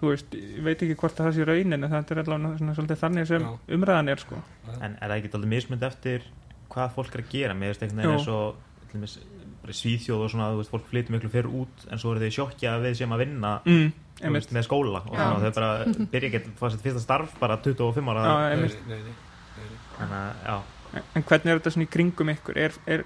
þú 0.00 0.10
veist, 0.12 0.34
ég 0.36 0.64
veit 0.66 0.82
ekki 0.84 0.96
hvort 1.00 1.16
það 1.16 1.30
sé 1.36 1.46
raunin 1.48 1.78
en 1.78 1.88
það 1.88 2.12
er 2.12 2.22
allavega 2.22 2.58
svona, 2.60 2.74
svolítið 2.76 3.02
þannig 3.02 3.28
sem 3.30 3.46
Já. 3.46 3.52
umræðan 3.76 4.12
er 4.12 4.22
sko. 4.22 4.40
En 4.76 4.96
er 4.96 5.08
það 5.08 5.16
ekki 5.16 5.30
alltaf 5.32 5.50
mismund 5.52 5.86
eftir 5.88 6.26
hvað 6.72 6.94
fólk 6.96 7.16
er 7.16 7.22
að 7.22 7.32
gera? 7.32 7.56
Einhvern 7.56 7.80
veginn 7.80 8.04
Jú. 8.04 8.16
eins 8.16 8.28
og 8.32 8.60
til 8.90 9.00
dæmis, 9.00 9.16
bara 9.62 9.74
í 9.74 9.78
Svíþjóð 9.80 10.24
og 10.26 10.32
svona, 10.32 10.50
þú 10.52 10.60
veist, 10.60 10.72
fólk 10.74 10.90
flytur 10.90 11.16
miklu 11.16 11.32
fyrir 11.32 11.50
út 11.62 11.86
en 11.90 12.02
svo 12.02 12.12
eru 12.12 12.26
þau 12.26 12.36
sjokkja 12.36 12.76
að 12.76 12.86
við 12.86 12.98
séum 13.00 13.16
að 13.16 13.22
vinna 13.24 13.52
mm, 13.64 13.88
veist, 14.36 14.54
með 14.54 14.66
skóla 14.68 15.02
og 15.02 15.16
Já. 15.16 15.22
svona, 15.22 15.42
þau 15.42 15.58
bara 15.58 16.06
byrja 16.12 16.30
ekki 16.30 16.40
að 16.42 16.48
fá 16.60 16.66
sitt 16.72 16.86
fyrsta 16.86 17.04
starf 17.04 17.36
bara 17.40 17.58
25 17.64 18.12
ára 18.12 18.24
þannig 19.96 20.26
að, 20.52 20.72
en 21.16 21.24
hvernig 21.24 21.50
er 21.50 21.58
þetta 21.58 21.72
svona 21.72 21.86
í 21.86 21.92
kringum 21.92 22.30
ykkur? 22.34 22.60
Er, 22.60 22.76
er 22.86 23.04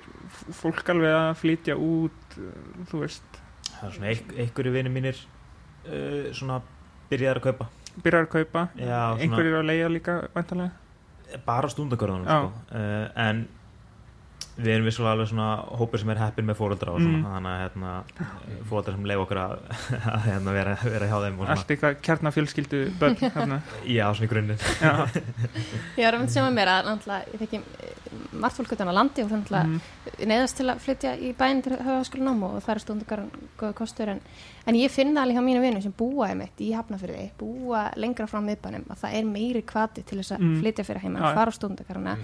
fólk 0.58 0.90
alveg 0.92 1.14
að 1.16 1.30
flytja 1.40 1.78
út 1.80 2.36
þú 2.90 3.04
veist, 3.04 3.40
það 3.70 3.86
er 3.86 3.96
svona 3.96 4.12
einhverju 4.44 4.74
vinir 4.74 4.94
mínir 4.94 5.22
uh, 5.86 6.28
svona 6.36 6.60
byrjaðar 7.10 7.40
að 7.42 7.48
kaupa. 7.50 7.68
Byrjar 8.04 8.26
að 8.26 8.32
kaupa. 8.36 8.66
Já, 8.78 8.98
svona- 8.98 9.22
einhverjir 9.26 9.60
að 9.60 9.66
leia 9.72 9.88
líka 9.90 10.18
væntalega 10.34 10.70
bara 11.46 11.68
stundakörðunum 11.70 12.26
sko. 12.26 12.52
uh, 12.74 13.08
en 13.28 13.46
við 14.60 14.72
erum 14.74 14.84
vissulega 14.88 15.12
alveg 15.14 15.28
svona 15.30 15.44
hópur 15.78 16.00
sem 16.02 16.10
er 16.10 16.18
heppin 16.20 16.44
með 16.48 16.56
fóreldra 16.58 16.92
og 16.92 16.98
svona, 17.00 17.20
Mm. 17.20 17.28
þannig 17.32 17.52
að 17.52 17.60
hérna, 17.62 17.92
fóreldra 18.68 18.92
sem 18.96 19.04
leif 19.08 19.20
okkur 19.22 19.38
að, 19.40 19.54
að 20.14 20.24
hérna, 20.26 20.52
vera, 20.52 20.74
vera 20.84 21.06
hjá 21.06 21.16
þeim 21.22 21.38
og 21.38 21.46
svona, 21.46 21.54
allt 21.54 21.70
eitthvað 21.70 21.94
kjarnafjölskyldu 22.08 22.80
börn 23.00 23.16
hérna. 23.22 23.60
já, 23.96 24.04
svona 24.10 24.26
í 24.26 24.32
grunninn. 24.34 24.58
Já, 24.82 24.92
Ég 26.00 26.04
var 26.04 26.14
að 26.14 26.18
mynda 26.18 26.34
sem 26.34 26.44
að 26.44 26.56
mér 26.58 26.72
að 26.74 26.90
náttúrulega, 26.90 27.32
ég 27.32 27.44
þekki 27.44 27.62
margt 28.40 28.56
fólk 28.58 28.72
utan 28.76 28.88
á 28.90 28.94
landi 28.96 29.22
og 29.24 29.30
þannig 29.30 29.52
að 29.54 29.66
mm, 29.70 29.80
neðast 30.30 30.56
til 30.60 30.66
að 30.72 30.80
flytja 30.84 31.12
í 31.20 31.30
bæinn 31.38 31.62
til 31.64 31.76
höfaskólanám 31.78 32.42
og 32.48 32.56
það 32.64 32.72
er 32.74 32.80
stundar 32.84 33.22
góða 33.60 33.74
kostur. 33.78 34.08
En, 34.14 34.20
en 34.66 34.78
ég 34.80 34.90
finn 34.92 35.12
það 35.14 35.22
alveg 35.22 35.38
hjá 35.38 35.44
mínu 35.46 35.62
vinnu 35.64 35.82
sem 35.84 35.94
búa 35.96 36.28
einmitt 36.30 36.60
í 36.64 36.70
Hafnafyrði, 36.76 37.26
búa 37.40 37.84
lengra 38.00 38.26
frá 38.30 38.40
miðbænum 38.44 38.88
að 38.90 39.02
það 39.04 39.16
er 39.20 39.28
meiri 39.30 39.62
kvati 39.62 40.02
til 40.06 40.18
þess 40.22 40.32
að 40.36 40.40
Mm. 40.40 40.56
flytja 40.62 40.84
fyrir 40.88 41.02
heimann, 41.04 41.22
Já, 41.22 41.28
já. 41.28 41.34
fara 41.36 41.50
á 41.52 41.58
stundakarana 41.58 42.16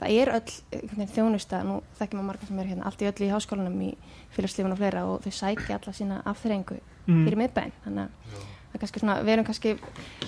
það 0.00 0.10
er 0.20 0.28
öll 0.36 1.06
þjónusta 1.14 1.62
nú 1.66 1.80
þekkjum 1.98 2.20
að 2.20 2.26
marga 2.28 2.46
sem 2.48 2.58
er 2.62 2.66
hérna, 2.70 2.84
allt 2.86 3.02
í 3.02 3.08
öll 3.08 3.26
í 3.26 3.30
háskólanum 3.32 3.78
í 3.86 3.90
félagslífun 4.36 4.72
og 4.74 4.78
fleira 4.80 5.04
og 5.08 5.22
þau 5.24 5.32
sækja 5.38 5.78
alla 5.78 5.92
sína 5.96 6.22
afþreyingu 6.28 6.76
mm, 7.06 7.22
fyrir 7.26 7.38
miðbæinn. 7.40 7.72
Þannig 7.84 8.02
að 8.04 8.42
svona, 8.80 9.18
við 9.22 9.34
erum 9.34 9.46
kannski 9.46 9.74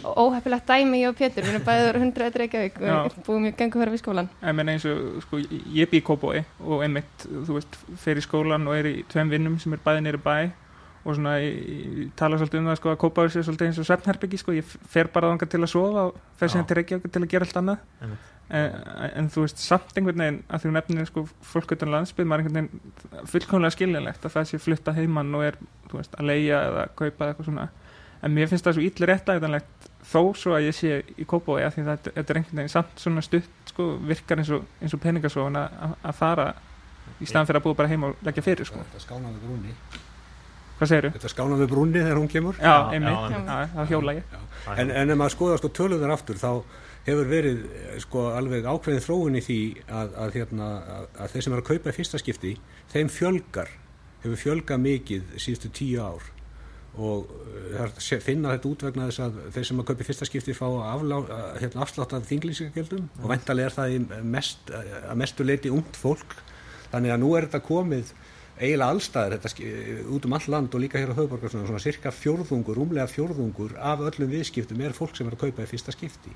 óheppilegt 0.05 0.69
dæmi 0.69 1.01
ég 1.03 1.13
og 1.13 1.19
Pétur, 1.19 1.45
við 1.47 1.55
erum 1.55 1.65
bæður 1.67 2.01
100 2.01 2.27
eitthvað 2.27 2.43
Reykjavík 2.43 2.75
og 2.91 3.17
búum 3.27 3.47
í 3.49 3.55
gangu 3.57 3.81
fyrir 3.81 3.95
við 3.95 4.03
skólan 4.03 4.29
ég 4.43 4.59
meina 4.59 4.75
eins 4.75 4.85
og 4.89 5.23
sko, 5.25 5.41
ég 5.75 5.91
bý 5.91 6.01
í 6.01 6.05
Kópói 6.05 6.45
og 6.65 6.85
einmitt, 6.85 7.25
þú 7.31 7.53
veist, 7.59 7.73
fer 8.01 8.21
í 8.21 8.25
skólan 8.25 8.69
og 8.69 8.77
er 8.77 8.91
í 8.91 8.95
tveim 9.11 9.33
vinnum 9.33 9.57
sem 9.63 9.73
er 9.77 9.83
bæði 9.85 10.01
nýri 10.05 10.21
bæ 10.25 10.37
og 11.05 11.19
svona, 11.19 11.39
ég, 11.43 11.57
ég 12.05 12.13
tala 12.17 12.39
svolítið 12.41 12.61
um 12.63 12.69
það 12.71 12.79
sko 12.81 12.89
að 12.93 13.01
Kópói 13.03 13.27
sé 13.33 13.41
svolítið 13.45 13.67
eins 13.71 13.81
og 13.83 13.89
svefnherbyggi 13.89 14.39
sko, 14.41 14.51
ég 14.57 14.65
fer 14.65 15.07
bara 15.13 15.31
þangað 15.33 15.53
til 15.53 15.63
að 15.65 15.73
sofa 15.75 16.01
og 16.09 16.13
fer 16.41 16.49
Já. 16.49 16.63
til 16.65 16.77
Reykjavík 16.81 17.11
til 17.13 17.23
að 17.25 17.33
gera 17.35 17.45
allt 17.49 17.61
annað. 17.61 17.79
Einmitt. 18.01 18.31
en, 18.49 18.71
en 19.21 19.29
þú 19.33 19.39
veist, 19.45 19.59
samt 19.61 19.93
einhvern 19.97 20.21
veginn 20.21 20.41
að 20.49 20.59
því 20.63 20.69
nefnir 20.77 21.07
sko 21.09 21.21
fólk 21.53 21.71
utan 21.77 21.93
landsbyð 21.93 22.27
maður 22.29 22.45
þú 28.25 28.29
en 28.29 28.37
mér 28.39 28.49
finnst 28.51 28.65
það 28.65 28.79
svo 28.79 28.85
ítli 28.85 29.09
réttægðanlegt 29.09 29.89
þó 30.05 30.21
svo 30.37 30.55
að 30.57 30.69
ég 30.69 30.77
sé 30.77 31.01
í 31.21 31.27
Kópói 31.29 31.65
að 31.65 31.77
því 31.77 31.85
það 31.89 32.01
þetta 32.07 32.33
er 32.33 32.41
einhvern 32.41 32.61
veginn 32.61 32.73
samt 32.73 33.03
svona 33.03 33.25
stutt 33.25 33.73
sko 33.73 33.89
virkar 34.05 34.41
eins 34.41 34.53
og, 34.55 34.65
eins 34.81 34.95
og 34.97 35.03
peningasofun 35.03 35.61
að, 35.61 36.15
fara 36.17 36.49
í 37.21 37.29
staðan 37.29 37.49
fyrir 37.51 37.61
að 37.61 37.67
búa 37.69 37.79
bara 37.79 37.91
heima 37.91 38.11
og 38.13 38.25
leggja 38.25 38.45
fyrir 38.45 38.69
sko. 38.69 38.81
Þetta 38.81 39.03
skána 39.05 39.33
við 39.33 39.45
brúnni. 39.45 39.77
Hvað 40.79 40.91
segirðu? 40.91 41.13
Þetta 41.17 41.31
skána 41.33 41.59
við 41.61 41.71
brúnni 41.71 42.01
þegar 42.03 42.21
hún 42.21 42.31
kemur. 42.33 42.59
Já, 42.59 42.75
einmitt, 42.97 43.35
já, 43.35 43.39
já, 43.45 43.69
það 43.75 43.93
hjóla 43.93 44.17
ég. 44.17 44.35
En, 44.75 44.91
en 44.91 45.15
ef 45.15 45.21
maður 45.21 45.37
skoða 45.37 45.61
sko 45.61 45.71
töluðar 45.79 46.15
aftur 46.17 46.41
þá 46.41 46.51
hefur 47.05 47.31
verið 47.31 47.65
sko 48.03 48.27
alveg 48.35 48.67
ákveðin 48.67 49.05
þróun 49.05 49.39
í 49.39 49.45
því 49.45 49.61
að, 49.87 50.15
að, 50.25 50.39
hérna, 50.39 50.69
að, 50.97 51.09
að 51.21 51.35
þeir 51.35 51.47
sem 51.47 51.57
er 51.57 51.63
að 51.63 51.69
kaupa 51.69 51.93
í 51.93 51.99
fyrsta 51.99 52.21
skipti 52.23 52.55
þeim 52.95 53.11
fjölgar, 53.13 53.75
hefur 54.25 54.41
fjölgað 54.41 54.83
mikið 54.89 55.35
síðustu 55.37 55.71
tíu 55.77 56.01
ár 56.01 56.34
og 56.99 57.31
eh, 57.31 57.71
það 57.75 57.85
er 57.87 57.95
sé- 58.07 58.21
finna 58.23 58.53
þetta 58.55 58.71
út 58.71 58.85
vegna 58.87 59.09
þess 59.11 59.23
að 59.25 59.39
þeir 59.57 59.69
sem 59.71 59.81
að 59.83 59.89
kaupa 59.91 60.05
í 60.05 60.09
fyrsta 60.11 60.29
skipti 60.29 60.55
fá 60.57 60.67
eh, 60.71 61.63
hérna, 61.63 61.83
afslátt 61.87 62.13
af 62.15 62.29
þinglýsingagjöldum. 62.31 63.09
Og 63.23 63.31
væntalega 63.33 63.71
er 63.71 63.79
það 63.79 64.23
mest, 64.37 64.71
að 64.75 65.17
mestu 65.25 65.47
leiti 65.47 65.73
ungt 65.75 65.99
fólk. 65.99 66.37
Þannig 66.93 67.15
að 67.17 67.23
nú 67.25 67.33
er 67.35 67.49
þetta 67.49 67.65
komið 67.67 68.13
eiginlega 68.55 68.93
allstaðar 68.95 69.33
þetta, 69.43 70.05
út 70.15 70.27
um 70.29 70.35
all 70.37 70.45
land 70.55 70.75
og 70.77 70.83
líka 70.85 71.01
hér 71.03 71.11
á 71.11 71.19
höfuborgar 71.19 71.51
svona, 71.51 71.81
cirka 71.83 72.13
fjórðungur, 72.15 72.77
rúmlega 72.79 73.09
fjórðungur 73.11 73.75
af 73.83 74.05
öllum 74.07 74.31
viðskiptum 74.31 74.79
er 74.87 74.95
fólk 74.95 75.17
sem 75.19 75.27
er 75.27 75.35
að 75.35 75.49
kaupa 75.49 75.65
í 75.67 75.71
fyrsta 75.73 75.91
skipti 75.91 76.31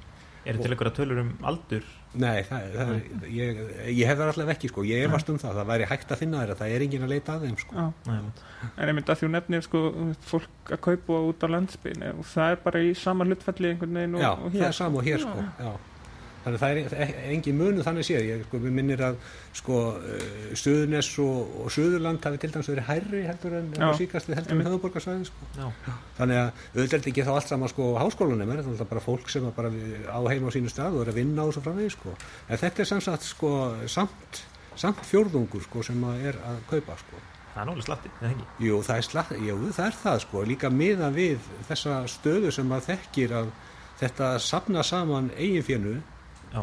eru 0.49 0.63
til 0.65 0.73
einhverja 0.75 0.95
tölur 0.99 1.21
um 1.23 1.31
aldur? 1.51 1.87
Nei, 2.19 2.39
það, 2.49 2.69
það 2.75 2.91
er, 2.95 3.27
ég, 3.37 3.59
ég 3.93 4.09
hef 4.09 4.17
það 4.19 4.31
alltaf 4.33 4.53
ekki 4.55 4.71
sko, 4.73 4.85
ég 4.89 5.05
efast 5.09 5.29
um 5.33 5.39
það, 5.43 5.59
það 5.61 5.69
væri 5.73 5.89
hægt 5.91 6.15
að 6.15 6.23
finna 6.23 6.41
þeirra, 6.43 6.57
það 6.63 6.73
er 6.77 6.85
engin 6.87 7.05
að 7.07 7.13
leita 7.13 7.35
að 7.37 7.45
þeim 7.45 7.59
sko. 7.61 7.85
Já. 7.85 8.23
En 8.71 8.89
einmitt 8.93 9.13
að 9.13 9.21
því 9.21 9.29
hún 9.29 9.37
nefnir 9.37 9.67
sko, 9.67 9.83
fólk 10.31 10.73
að 10.75 10.81
kaupa 10.89 11.21
út 11.29 11.45
á 11.45 11.49
landsbyrni 11.53 12.15
og 12.17 12.25
það 12.33 12.55
er 12.55 12.63
bara 12.65 12.83
í 12.89 12.95
sama 12.97 13.29
hlutfalli 13.29 13.75
einhvern 13.75 14.01
veginn 14.01 14.17
og, 14.19 14.25
Já, 14.25 14.31
og 14.33 14.49
það 14.49 14.59
hér. 14.63 14.67
er 14.73 14.79
sama 14.81 15.03
og 15.03 15.11
hér 15.11 15.23
sko, 15.27 15.47
já. 15.61 15.71
Þannig 16.49 16.87
að 16.87 16.93
það 16.93 17.03
er 17.03 17.05
e- 17.05 17.33
engin 17.35 17.59
munu 17.59 17.85
þannig 17.85 18.07
séð, 18.09 18.25
ég 18.29 18.43
sko, 18.47 18.61
minnir 18.65 19.03
að 19.05 19.19
sko, 19.59 19.79
uh, 20.01 20.51
Suðurnes 20.59 21.11
og, 21.25 21.55
og 21.63 21.73
Suðurland 21.75 22.25
hafi 22.25 22.41
til 22.43 22.51
dæmis 22.55 22.71
verið 22.73 22.89
hærri 22.89 23.23
heldur 23.29 23.57
en 23.59 23.71
síkast 24.01 24.31
við 24.31 24.41
heldur 24.41 24.57
en 24.57 24.67
höfuborgarsvæði 24.69 25.29
sko. 25.29 25.49
Já. 25.59 25.95
Þannig 26.19 26.41
að 26.41 26.49
auðvitað 26.49 26.85
er 26.85 26.93
þetta 26.95 27.13
ekki 27.13 27.27
þá 27.29 27.33
allt 27.35 27.53
saman 27.53 27.73
sko 27.73 27.89
háskólanum, 28.01 28.53
þetta 28.53 28.65
er 28.65 28.73
alltaf 28.73 28.93
bara 28.93 29.05
fólk 29.05 29.33
sem 29.33 29.49
er 29.49 29.57
bara 29.57 29.73
á 30.09 30.21
heima 30.31 30.49
á 30.49 30.57
sínu 30.57 30.73
stað 30.73 30.99
og 30.99 31.05
er 31.05 31.13
að 31.13 31.21
vinna 31.21 31.45
á 31.45 31.49
þessu 31.49 31.65
framvegi 31.67 31.95
sko. 31.97 32.15
En 32.49 32.63
þetta 32.63 32.85
er 32.85 32.91
sem 32.93 33.03
sagt 33.05 33.27
sko 33.29 33.55
samt, 33.91 34.45
samt 34.79 35.03
fjórðungur 35.09 35.65
sko 35.67 35.83
sem 35.87 36.05
að 36.09 36.29
er 36.33 36.41
að 36.49 36.63
kaupa 36.71 36.99
sko. 37.01 37.25
það 37.55 37.63
er 37.63 37.71
nálega 37.73 37.87
slatti, 37.89 38.11
eða 38.21 38.29
ekki 38.31 38.67
Jú, 38.69 38.83
það 38.87 39.01
er, 39.01 39.07
slatt, 39.09 39.31
jú, 39.43 39.57
það 39.75 39.87
er 39.89 39.97
það 40.03 40.19
sko, 40.23 40.43
líka 40.47 40.69
miða 40.71 41.09
við 41.11 41.49
þessa 41.67 41.95
stöðu 42.13 42.53
sem 42.55 42.69
maður 42.71 42.87
þekkir 42.93 43.35
að 43.41 43.49
þetta 43.99 44.29
sapna 44.39 44.85
saman 44.87 45.33
eiginfjönu 45.35 45.97
já, 46.53 46.63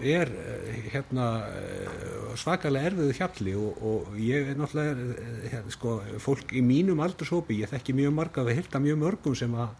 er 0.00 0.32
eh, 0.32 0.78
hérna 0.92 1.26
eh, 1.48 2.36
svakalega 2.36 2.90
erfiðu 2.90 3.16
hjalli 3.16 3.56
og, 3.56 3.82
og 3.90 4.16
ég 4.20 4.52
er 4.52 4.60
náttúrulega 4.60 5.26
hérna, 5.52 5.74
sko, 5.74 5.98
fólk 6.22 6.54
í 6.56 6.62
mínum 6.64 7.00
aldurshópi, 7.04 7.60
ég 7.62 7.72
þekki 7.72 7.96
mjög 7.96 8.16
marga 8.18 8.46
við 8.46 8.62
hilda 8.62 8.82
mjög 8.84 9.02
mörgum 9.04 9.36
sem 9.38 9.54
að 9.56 9.74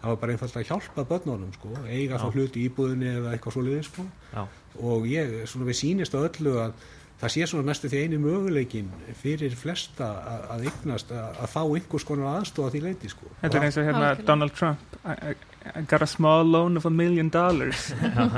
hafa 0.00 0.16
bara 0.22 0.34
einfallega 0.34 0.70
hjálpað 0.70 1.10
börnunum 1.10 1.52
sko, 1.58 1.74
eiga 1.84 2.16
Já. 2.16 2.22
þá 2.22 2.38
hluti 2.38 2.62
í 2.62 2.70
íbúðinni 2.70 3.12
eða 3.18 3.34
eitthvað 3.34 3.58
svoleiðið 3.58 3.84
sko 3.90 4.06
já, 4.32 4.42
og 4.80 5.06
ég, 5.10 5.36
svona 5.50 5.68
við 5.68 5.78
sýnist 5.82 6.16
á 6.16 6.24
öllu 6.24 6.56
að 6.62 6.88
það 7.20 7.34
sé 7.34 7.46
svona 7.50 7.68
næstu 7.68 7.90
því 7.92 8.02
eini 8.04 8.20
möguleikin 8.20 8.88
fyrir 9.20 9.54
flesta 9.58 10.08
að, 10.24 10.44
að 10.54 10.66
eignast 10.70 11.12
að, 11.12 11.40
að 11.44 11.52
fá 11.52 11.60
einhvers 11.66 12.06
konar 12.08 12.38
aðstofa 12.38 12.72
því 12.72 12.82
leiti 12.86 13.10
sko. 13.12 13.28
Þetta 13.42 13.60
er 13.60 13.66
eins 13.66 13.80
og 13.80 13.88
hérna. 13.90 14.12
Donald 14.24 14.56
Trump 14.56 14.96
I, 15.60 15.82
got 15.88 16.02
a 16.02 16.06
small 16.06 16.44
loan 16.44 16.76
of 16.76 16.86
a 16.86 16.90
million 16.90 17.28
dollars. 17.30 17.90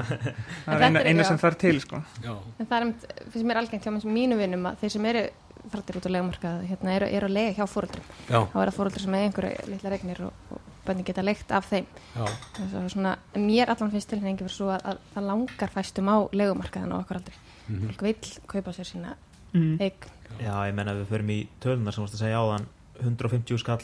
Það 0.64 0.74
er 0.74 0.86
eina, 0.88 1.04
eina 1.06 1.26
sem 1.28 1.38
þarf 1.38 1.58
til 1.60 1.78
sko. 1.82 2.02
Já, 2.24 2.34
En 2.58 2.66
það 2.66 2.76
er 2.78 2.86
um, 2.88 2.92
finnst 3.30 3.46
mér 3.48 3.60
algengt 3.62 3.86
hjá 3.86 3.94
mínu 4.16 4.38
vinnum 4.40 4.66
að 4.72 4.82
þeir 4.82 4.94
sem 4.96 5.08
eru 5.12 5.22
frættir 5.70 6.00
út 6.00 6.08
á 6.10 6.14
legumarkað 6.16 6.64
hérna, 6.66 6.96
eru, 6.96 7.06
eru 7.06 7.28
að 7.28 7.36
lega 7.36 7.54
hjá 7.54 7.68
fóruldrum 7.70 8.06
já, 8.26 8.40
þá 8.50 8.56
er 8.58 8.70
það 8.72 8.76
fóruldrar 8.80 9.04
sem 9.04 9.14
er 9.14 9.26
einhverju 9.28 9.68
litla 9.70 9.92
regnir 9.92 10.22
og, 10.26 10.32
og 10.50 10.72
bönni 10.82 11.04
geta 11.06 11.22
leikt 11.22 11.54
af 11.54 11.68
þeim. 11.70 11.86
Að 12.18 12.74
svona, 12.90 13.12
mér 13.38 13.70
allan 13.70 13.92
finnst 13.94 14.10
tilhengi 14.10 14.42
fyrir 14.42 14.56
svo 14.56 14.72
að, 14.74 14.82
að 14.90 15.04
það 15.14 15.28
langar 15.30 15.70
fæstum 15.76 16.10
á 16.10 16.16
legumarkaðan 16.34 16.96
á 16.98 17.02
okkur 17.04 17.20
aldrei 17.22 17.38
Mhm. 17.68 17.88
fólk 17.88 18.02
vill 18.02 18.32
kaupa 18.46 18.72
sér 18.74 18.88
sína 18.88 19.14
mm. 19.54 19.78
eign. 19.80 20.10
Já, 20.40 20.54
ég 20.66 20.74
menna 20.74 20.94
við 20.96 21.06
förum 21.12 21.30
í 21.30 21.38
tölunar 21.62 21.94
sem 21.94 22.04
varst 22.04 22.16
að 22.16 22.24
segja 22.24 22.40
áðan 22.40 22.66
150 23.02 23.60
skall 23.60 23.82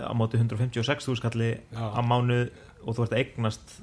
á 0.00 0.12
móti 0.16 0.40
156 0.40 1.10
skalli 1.20 1.50
Já. 1.70 1.84
á 1.94 2.00
mánuð 2.02 2.48
og 2.84 2.96
þú 2.96 3.04
ert 3.06 3.14
að 3.14 3.20
eignast 3.22 3.76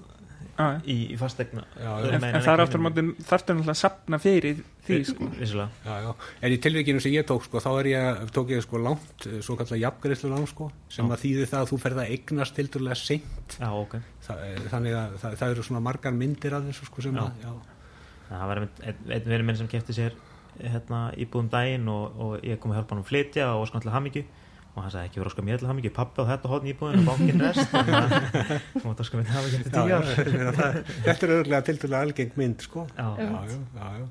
í, 0.86 0.96
í 1.13 1.18
fastegna 1.18 1.63
Já, 1.80 1.91
en, 2.12 2.24
en 2.27 2.44
það 2.44 2.51
er 2.53 2.63
aftur 2.65 2.82
á 2.82 2.86
móti 2.86 3.03
þarftu 3.25 3.56
náttúrulega 3.56 3.74
að 3.74 3.80
sapna 3.80 4.20
fyrir 4.22 4.60
því 4.86 4.98
sko. 5.08 5.27
Já, 5.86 5.94
já. 6.03 6.10
En 6.44 6.53
í 6.53 6.58
tilvíkinu 6.62 7.01
sem 7.01 7.13
ég 7.15 7.25
tók 7.30 7.46
sko, 7.46 7.62
þá 7.63 7.70
er 7.80 7.89
ég, 7.91 8.22
tók 8.36 8.51
ég 8.53 8.63
sko 8.65 8.82
langt 8.82 9.27
eh, 9.30 9.39
svo 9.46 9.56
kallar 9.60 9.80
jafngreislu 9.82 10.32
lán 10.34 10.48
sko, 10.50 10.68
sem 10.91 11.08
Já. 11.08 11.13
að 11.15 11.24
þýði 11.24 11.48
það 11.53 11.63
að 11.63 11.72
þú 11.72 11.80
ferð 11.86 12.01
að 12.03 12.12
eignast 12.18 12.58
tildulega 12.58 13.00
seint 13.00 13.56
já, 13.58 13.70
ok 13.72 13.96
Þa, 14.27 14.38
þannig 14.74 14.98
að 15.00 15.15
það, 15.24 15.38
það 15.41 15.56
eru 15.56 15.65
svona 15.70 15.84
margar 15.88 16.18
myndir 16.18 16.58
af 16.58 16.68
þessu 16.68 16.89
sko 16.89 17.06
sem 17.08 17.18
Já. 17.18 17.24
að, 17.24 17.48
já, 17.48 17.53
það 18.34 18.46
var 18.51 18.63
einn 18.65 19.01
ein 19.15 19.32
verið 19.32 19.48
minn 19.48 19.62
sem 19.62 19.72
kefti 19.72 19.98
sér 19.98 20.20
hérna, 20.62 21.01
íbúðum 21.18 21.50
daginn 21.53 21.88
og, 21.89 22.22
og 22.22 22.46
ég 22.46 22.60
kom 22.62 22.74
að 22.74 22.82
hjálpa 22.82 22.96
hann 22.98 23.06
að 23.06 23.10
flytja 23.10 23.48
og 23.56 23.65
skanlega 23.72 23.96
hamingju 23.98 24.25
og 24.72 24.80
hann 24.86 24.94
sagði 24.94 25.10
ekki 25.10 25.22
vera 25.22 25.32
óskar 25.32 25.48
mér 25.48 25.60
til 25.60 25.68
hamingju 25.68 25.92
pappi 25.96 26.24
á 26.24 26.30
þetta 26.32 26.51
hóðn 26.51 26.72
íbúðin 26.72 27.01
og 27.01 27.10
bankinn 27.12 27.44
rest 27.44 27.75
að 27.82 28.56
þú 28.78 28.86
mátt 28.86 29.04
óskar 29.04 29.22
mér 29.22 29.34
hamingju 29.36 29.60
eftir 29.60 29.72
já, 29.72 29.82
tíu 29.82 29.92
já, 29.92 29.98
ár 29.98 30.82
þetta 31.10 31.28
er 31.28 31.36
auðvitað 31.36 31.70
tildulega 31.70 32.08
algeng 32.08 32.40
mynd 32.40 32.66
sko 32.68 32.88
já, 32.96 33.08
já, 33.20 33.28
já, 33.28 33.62
já, 33.75 33.94
já. 34.00 34.10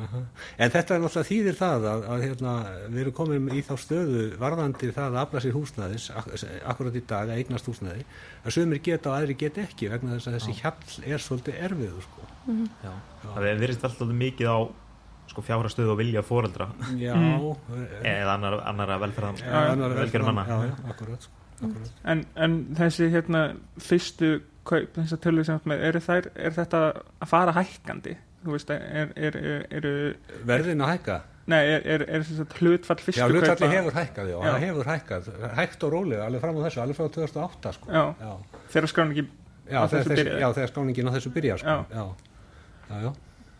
Aha. 0.00 0.20
En 0.60 0.72
þetta 0.72 0.94
er 0.94 1.02
náttúrulega 1.02 1.28
þýðir 1.28 1.56
það 1.58 1.86
að, 1.90 2.04
að 2.14 2.24
hérna, 2.24 2.52
við 2.86 3.00
erum 3.02 3.14
komin 3.16 3.48
í 3.52 3.62
þá 3.66 3.72
stöðu 3.82 4.26
varðandi 4.40 4.90
það 4.94 5.08
að 5.08 5.18
afla 5.24 5.42
sér 5.44 5.56
húsnæðis 5.56 6.06
ak 6.14 6.28
akkurat 6.72 6.96
í 6.96 7.02
dag 7.10 7.32
að 7.32 7.40
eignast 7.42 7.68
húsnæði 7.68 8.04
að 8.44 8.54
sömur 8.56 8.82
geta 8.86 9.10
og 9.10 9.16
aðri 9.18 9.36
geta 9.40 9.64
ekki 9.66 9.90
vegna 9.92 10.14
þess 10.16 10.30
að 10.30 10.36
þessi 10.38 10.56
hjall 10.60 11.10
er 11.10 11.24
svolítið 11.24 11.58
erfiður 11.66 12.06
sko. 12.06 12.28
já. 12.86 12.92
það 13.26 13.48
verðist 13.50 13.88
alltaf 13.90 14.14
mikið 14.22 14.54
á 14.54 14.58
sko, 15.30 15.42
fjárha 15.46 15.70
stöðu 15.72 15.94
og 15.94 15.98
vilja 16.02 16.22
fóreldra 16.26 16.68
Já, 16.98 17.14
Mm. 17.14 17.56
eða 18.14 18.34
annar, 18.36 18.58
annara 18.70 18.98
velferðan 19.02 19.40
annar 19.50 19.94
velgjörn 20.02 20.26
manna 20.30 20.44
Já, 20.48 20.58
já, 20.68 20.74
akkurat, 20.92 21.26
sko, 21.26 21.34
akkurat. 21.66 21.90
en, 22.14 22.24
en 22.36 22.58
þessi 22.78 23.10
hérna 23.14 23.44
fyrstu 23.80 24.40
kaup, 24.68 24.92
þessar 24.98 25.20
tölur 25.24 25.46
sem 25.48 25.74
eru 25.78 26.00
þær, 26.04 26.30
er 26.36 26.54
þetta 26.58 26.80
að 26.92 27.30
fara 27.30 27.54
hækkandi 27.56 28.16
þú 28.44 28.54
veist, 28.56 28.70
er, 28.72 29.10
er, 29.16 29.36
er, 29.36 29.66
er 29.84 30.44
Verðin 30.48 30.80
að 30.84 30.94
hækka 30.94 31.18
nei, 31.50 31.58
er, 31.66 31.82
er, 31.96 32.04
er 32.08 32.22
þess 32.24 32.42
að 32.44 32.52
hlutfall 32.60 33.00
fyrstu 33.02 33.20
Já, 33.20 33.26
hlutfalli 33.32 33.68
hefur 33.72 33.96
hækkað, 33.96 34.28
já, 34.30 34.36
Já. 34.38 34.50
það 34.54 34.64
hefur 34.66 34.90
hækkað 34.92 35.30
hægt 35.58 35.84
og 35.88 35.92
rólega, 35.96 36.26
alveg 36.28 36.44
fram 36.44 36.60
á 36.60 36.62
þessu, 36.68 36.80
alveg 36.84 36.98
frá 37.00 37.08
2008 37.16 37.72
sko. 37.78 37.90
Já. 37.90 38.04
já. 38.20 38.62
þegar 38.74 38.92
skráningi 38.94 39.24
Já, 39.70 39.78
Á 39.80 39.86
þegar, 39.86 39.90
þessu 39.90 40.10
þessi, 40.10 40.22
byrjaði. 40.24 40.40
já, 40.42 40.48
þegar 40.56 40.70
skáningin 40.72 41.08
á 41.10 41.12
þessu 41.14 41.30
byrjar 41.34 41.60
sko. 41.62 41.74
Já. 41.74 41.84
Já. 41.94 42.04
Já, 42.90 42.96
já. 43.04 43.10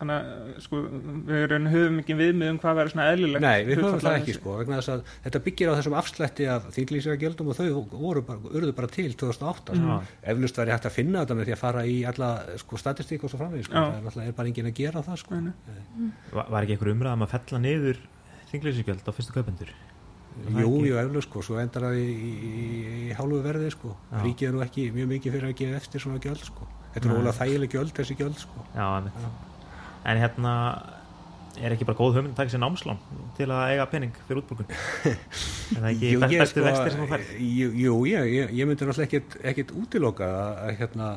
Þannig 0.01 0.15
að 0.17 0.61
sko, 0.65 0.79
við 1.27 1.43
erum 1.45 1.67
höfum 1.69 1.99
ekki 2.01 2.15
viðmið 2.17 2.51
um 2.51 2.59
hvað 2.61 2.77
verður 2.79 2.93
svona 2.95 3.07
eðlilegt 3.11 3.43
Nei, 3.45 3.59
við 3.67 3.81
höfum 3.81 3.99
það 4.01 4.17
ekki 4.17 4.35
sko, 4.37 4.55
vegna 4.57 4.79
þess 4.79 4.93
að 4.95 5.03
þetta 5.27 5.41
byggir 5.47 5.69
á 5.69 5.73
þessum 5.77 5.97
afslætti 6.01 6.47
af 6.49 6.65
þinglýsingagjöldum 6.77 7.51
og 7.51 7.59
þau 7.59 7.67
voru 7.91 8.23
bara, 8.25 8.51
urðu 8.51 8.73
bara 8.79 8.89
til 8.91 9.13
2008 9.13 9.77
sko. 9.77 9.99
Já. 10.01 10.09
eflust 10.33 10.57
væri 10.61 10.73
hægt 10.73 10.89
að 10.89 10.95
finna 10.97 11.21
þetta 11.21 11.37
með 11.37 11.51
því 11.51 11.55
að 11.55 11.61
fara 11.61 11.85
í 11.85 11.99
alla 12.09 12.31
sko, 12.63 12.81
statistík 12.81 13.27
og 13.27 13.33
svo 13.33 13.43
framvegis 13.43 13.69
sko. 13.69 13.85
Það 14.01 14.09
er 14.25 14.27
er 14.31 14.35
bara 14.41 14.51
engin 14.51 14.71
að 14.71 14.75
gera 14.81 15.05
það 15.05 15.21
sko. 15.21 15.39
Nei. 15.45 16.09
var, 16.33 16.49
var 16.49 16.65
ekki 16.65 16.77
einhver 16.77 16.93
umræðum 16.95 17.27
að 17.27 17.33
fella 17.37 17.61
niður 17.61 18.03
þinglýsingjöld 18.51 19.05
á 19.05 19.11
fyrstu 19.13 19.37
kaupendur 19.37 19.71
Jú, 20.47 20.63
ekki? 20.63 20.87
jú, 20.87 20.95
eflust 20.95 21.27
sko, 21.27 21.41
svo 21.43 21.57
endar 21.59 21.89
það 21.89 21.97
í, 21.99 22.07
í, 22.07 22.31
í, 22.31 22.65
í 23.11 23.15
hálfu 23.17 23.41
verði 23.43 23.71
sko. 23.73 23.91
Ríkið 24.23 24.47
er 24.47 24.55
nú 24.55 24.63
ekki 24.63 24.85
mjög 24.95 25.09
mikið 25.11 25.35
fyrir 25.35 25.51
að 25.51 25.57
gefa 25.59 25.81
eftir 25.81 26.03
svona 26.05 26.21
gjöld 26.23 26.45
sko. 26.47 26.67
þetta 26.95 27.09
er 27.09 27.17
ólega 27.17 27.37
þægileg 27.37 27.75
gjöld 27.75 27.95
þessi 27.99 28.19
gjöld 28.19 28.39
sko. 28.39 28.67
já. 28.71 28.87
En 30.05 30.21
hérna 30.21 30.53
er 31.61 31.75
ekki 31.75 31.85
bara 31.87 31.99
góð 31.99 32.17
hugmynd 32.17 32.33
að 32.33 32.39
taka 32.39 32.53
sér 32.53 32.61
námslán 32.63 32.99
til 33.37 33.47
að 33.51 33.73
eiga 33.73 33.87
pening 33.91 34.15
fyrir 34.27 34.41
útbúrkun 34.41 34.69
er 35.11 35.17
það 35.75 35.89
ekki 35.91 36.13
Jú, 36.13 36.21
bestu 36.23 36.63
vextir 36.65 36.93
sem 36.93 37.03
þú 37.03 37.07
færð? 37.11 37.33
Jú, 37.43 37.67
jú 37.83 37.97
ég, 38.09 38.29
ég, 38.31 38.53
ég 38.61 38.69
myndi 38.69 38.87
náttúrulega 38.87 39.49
ekkit 39.51 39.73
útiloka 39.77 40.29
að, 40.31 40.71
hérna, 40.79 41.09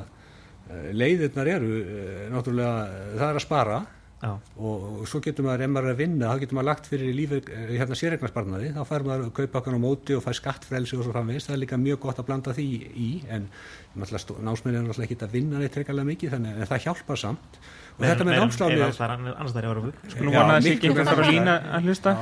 leiðirnar 0.93 1.51
eru 1.55 1.71
eh, 1.83 2.25
náttúrulega, 2.33 2.75
það 3.15 3.29
er 3.29 3.39
að 3.39 3.45
spara 3.47 3.79
og, 4.25 4.85
og 5.03 5.09
svo 5.11 5.21
getur 5.25 5.47
maður, 5.47 5.65
ef 5.67 5.73
maður 5.75 5.91
er 5.91 5.95
að 5.95 6.01
vinna 6.01 6.31
þá 6.31 6.43
getur 6.43 6.59
maður 6.59 6.69
lagt 6.71 6.89
fyrir 6.91 7.15
lífi, 7.17 7.41
eh, 7.53 7.71
hérna 7.75 7.99
séregnarsparnaði 7.99 8.73
þá 8.77 8.83
fær 8.89 9.07
maður 9.07 9.25
að 9.27 9.33
kaupa 9.39 9.61
okkur 9.61 9.77
á 9.77 9.85
móti 9.85 10.17
og 10.17 10.25
fær 10.25 10.39
skattfrelsi 10.39 10.99
og 10.99 11.07
svo 11.07 11.15
framvegis, 11.15 11.49
það 11.49 11.57
er 11.57 11.63
líka 11.65 11.79
mjög 11.81 12.01
gott 12.07 12.21
að 12.23 12.29
blanda 12.31 12.55
því 12.57 12.67
í, 12.95 13.09
en 13.35 13.49
námsmenn 13.95 14.79
er 14.79 14.85
náttúrulega 14.85 15.09
ekki 15.09 15.19
að 15.27 15.35
vinna 15.37 15.61
neitt 15.61 15.75
trekalega 15.77 16.09
mikið 16.09 16.37
þannig 16.37 16.61
en 16.61 16.71
það 16.73 16.85
hjálpar 16.87 17.21
samt. 17.21 17.59
Og 17.95 18.03
þetta 18.03 18.27
með 18.27 18.41
námsláni 18.43 18.79
er 18.81 18.83
annars 18.83 19.55
er 19.55 19.69
að 19.69 19.85
vera 19.85 20.11
Skulum 20.11 20.35
vona 20.35 20.57
að 20.59 20.67
betra. 20.67 21.05
þarf 21.07 21.23
að 21.23 21.31
lína 21.31 21.55
að 21.77 21.89
hlusta. 21.89 22.15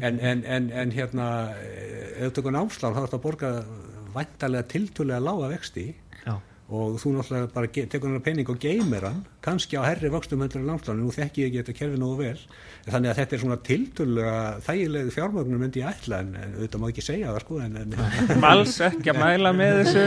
En, 0.00 0.20
en, 0.20 0.42
en, 0.56 0.70
en 0.72 0.94
hérna 0.94 1.26
eh, 1.52 2.24
ef 2.24 2.30
þú 2.30 2.34
tekur 2.38 2.56
námslán 2.56 2.96
þá 2.96 3.02
er 3.02 3.08
þetta 3.08 3.18
að 3.18 3.26
borga 3.26 3.50
væntalega 4.16 4.68
tiltölulega 4.72 5.24
lága 5.26 5.50
vexti. 5.52 5.86
Já, 6.22 6.38
og 6.66 6.96
þú 6.98 7.12
náttúrulega 7.14 7.48
bara 7.54 7.68
tekur 7.70 8.10
hann 8.10 8.22
pening 8.26 8.48
og 8.50 8.56
geymir 8.58 9.04
hann 9.06 9.20
kannski 9.44 9.78
á 9.78 9.86
herri 9.86 10.08
vöxtum 10.10 10.40
hendur 10.42 10.58
en 10.58 10.66
lánslánu 10.66 11.04
nú 11.04 11.12
þekki 11.14 11.44
ég 11.44 11.52
ekki 11.52 11.60
þetta 11.62 11.74
kerfi 11.78 12.00
nógu 12.00 12.16
vel. 12.18 12.40
Þannig 12.86 13.10
að 13.12 13.18
þetta 13.20 13.36
er 13.36 13.42
svona 13.44 13.58
tiltölulega 13.68 14.40
þægilegu 14.66 15.12
fjármögnum 15.14 15.62
myndi 15.62 15.82
ég 15.84 15.92
ætla 15.92 16.18
en, 16.24 16.32
en 16.40 16.56
auðvitað 16.56 16.82
má 16.82 16.86
ekki 16.90 17.04
segja 17.06 17.30
það 17.30 17.44
sko 17.44 17.60
Alls 18.50 18.74
ekki 18.88 19.12
að 19.12 19.20
mæla 19.22 19.52
með 19.54 19.78
þessu. 19.78 20.02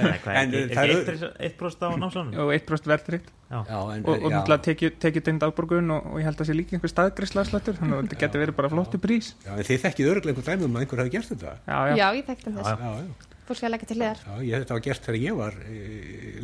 Nei, 0.00 0.16
hvað, 0.24 0.32
En 0.40 0.56
er, 0.56 0.72
það 0.72 0.82
er 0.82 0.94
eru- 0.94 1.02
ekki 1.12 1.50
1% 1.52 1.84
á 1.84 1.88
námslánum? 2.00 2.32
og 2.40 2.54
1% 2.56 2.92
verðrikt 2.94 3.28
og, 3.52 4.24
náttúrulega 4.32 4.64
tekið 4.64 5.26
tegnd 5.28 5.44
afborgun 5.44 5.92
og, 5.92 6.06
og 6.14 6.22
ég 6.22 6.28
held 6.30 6.40
að 6.40 6.48
sé 6.48 6.56
líka 6.56 6.72
einhver 6.78 6.92
staðgreiðslaslættur 6.94 7.76
þannig 7.82 7.98
að 7.98 8.06
þetta 8.06 8.20
getur 8.24 8.44
verið 8.46 8.56
bara 8.62 8.72
flottu 8.72 9.02
prís. 9.02 9.34
Já, 9.44 9.52
en 9.58 9.66
þið 9.68 9.84
þekkið 9.84 10.10
öruglega 10.14 10.32
einhver 10.32 10.48
að. 13.42 13.48
Fólk 13.48 13.58
skal 13.58 13.72
leggja 13.74 13.88
til 13.90 13.96
hliðar. 13.98 14.22
Já, 14.22 14.34
ég 14.46 14.62
þetta 14.62 14.76
var 14.76 14.82
gert 14.86 15.06
þegar 15.06 15.18
ég 15.18 15.36
var 15.38 15.56
e, 15.66 15.78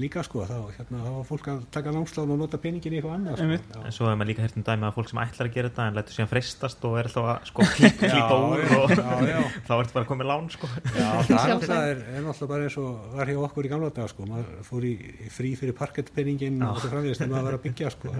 líka 0.02 0.24
sko, 0.26 0.44
þá, 0.48 0.56
hérna, 0.74 1.02
þá 1.04 1.10
var 1.14 1.26
fólk 1.28 1.50
að 1.52 1.60
taka 1.74 1.94
námslán 1.94 2.32
og 2.34 2.40
nota 2.42 2.60
peningin 2.62 2.96
í 2.96 2.98
eitthvað 2.98 3.14
annað 3.16 3.38
sko. 3.38 3.82
En 3.82 3.94
svo 3.94 4.08
hefur 4.08 4.18
maður 4.18 4.30
líka 4.32 4.44
hert 4.44 4.58
um 4.58 4.66
dæmi 4.66 4.88
að 4.88 4.96
fólk 4.98 5.12
sem 5.12 5.22
ætlar 5.22 5.50
að 5.50 5.54
gera 5.54 5.70
þetta 5.70 5.86
en 5.86 5.98
lætur 5.98 6.18
síðan 6.18 6.30
freistast 6.32 6.86
og 6.88 6.98
er 6.98 7.10
alltaf 7.10 7.30
að 7.32 7.48
sko 7.52 7.68
klípa 7.78 8.40
úr 8.42 8.64
já, 8.64 8.76
og 8.78 8.94
já, 8.98 9.30
já. 9.30 9.38
þá 9.68 9.72
ertu 9.78 9.98
bara 9.98 10.10
komið 10.10 10.30
lán 10.32 10.50
sko. 10.54 10.70
Já, 10.98 11.08
það 11.28 11.38
er 11.38 11.52
náttúrulega, 11.54 11.94
er, 11.94 12.04
er 12.18 12.48
bara 12.54 12.68
eins 12.68 12.78
og 12.82 13.12
var 13.14 13.32
hjá 13.32 13.42
okkur 13.48 13.68
í 13.68 13.72
gamla 13.72 13.92
daga 13.94 14.12
sko, 14.12 14.28
maður 14.28 14.66
fór 14.66 14.88
í 14.88 14.94
í 14.98 15.30
frí 15.32 15.52
fyrir 15.58 15.76
parkettpenningin 15.78 16.62
og 16.66 16.80
það 16.82 16.94
framvegist 16.94 17.22
þegar 17.22 17.32
maður 17.34 17.48
var 17.48 17.58
að 17.58 17.64
byggja 17.66 17.92
sko. 17.94 18.14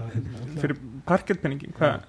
Fyrir 0.59 0.79
parkettpenningin 1.07 1.75
hvað? 1.77 2.05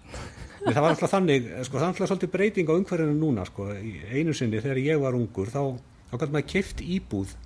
En 0.60 0.74
það 0.74 0.82
var 0.84 0.94
alltaf 0.94 1.12
þannig, 1.14 1.46
sko, 1.64 1.78
það 1.78 1.84
var 1.84 1.92
alltaf 1.94 2.10
svolítið 2.10 2.32
breyting 2.34 2.68
á 2.68 2.74
umhverfinu 2.74 3.14
núna, 3.16 3.46
sko, 3.48 3.70
í 3.80 3.94
einu 4.12 4.34
sinni 4.36 4.60
þegar 4.60 4.80
ég 4.82 5.00
var 5.00 5.16
ungur, 5.16 5.48
þá, 5.48 5.62
þá 6.10 6.18
gæti 6.18 6.34
maður 6.34 6.50
keift 6.54 6.82
íbúð 6.84 7.36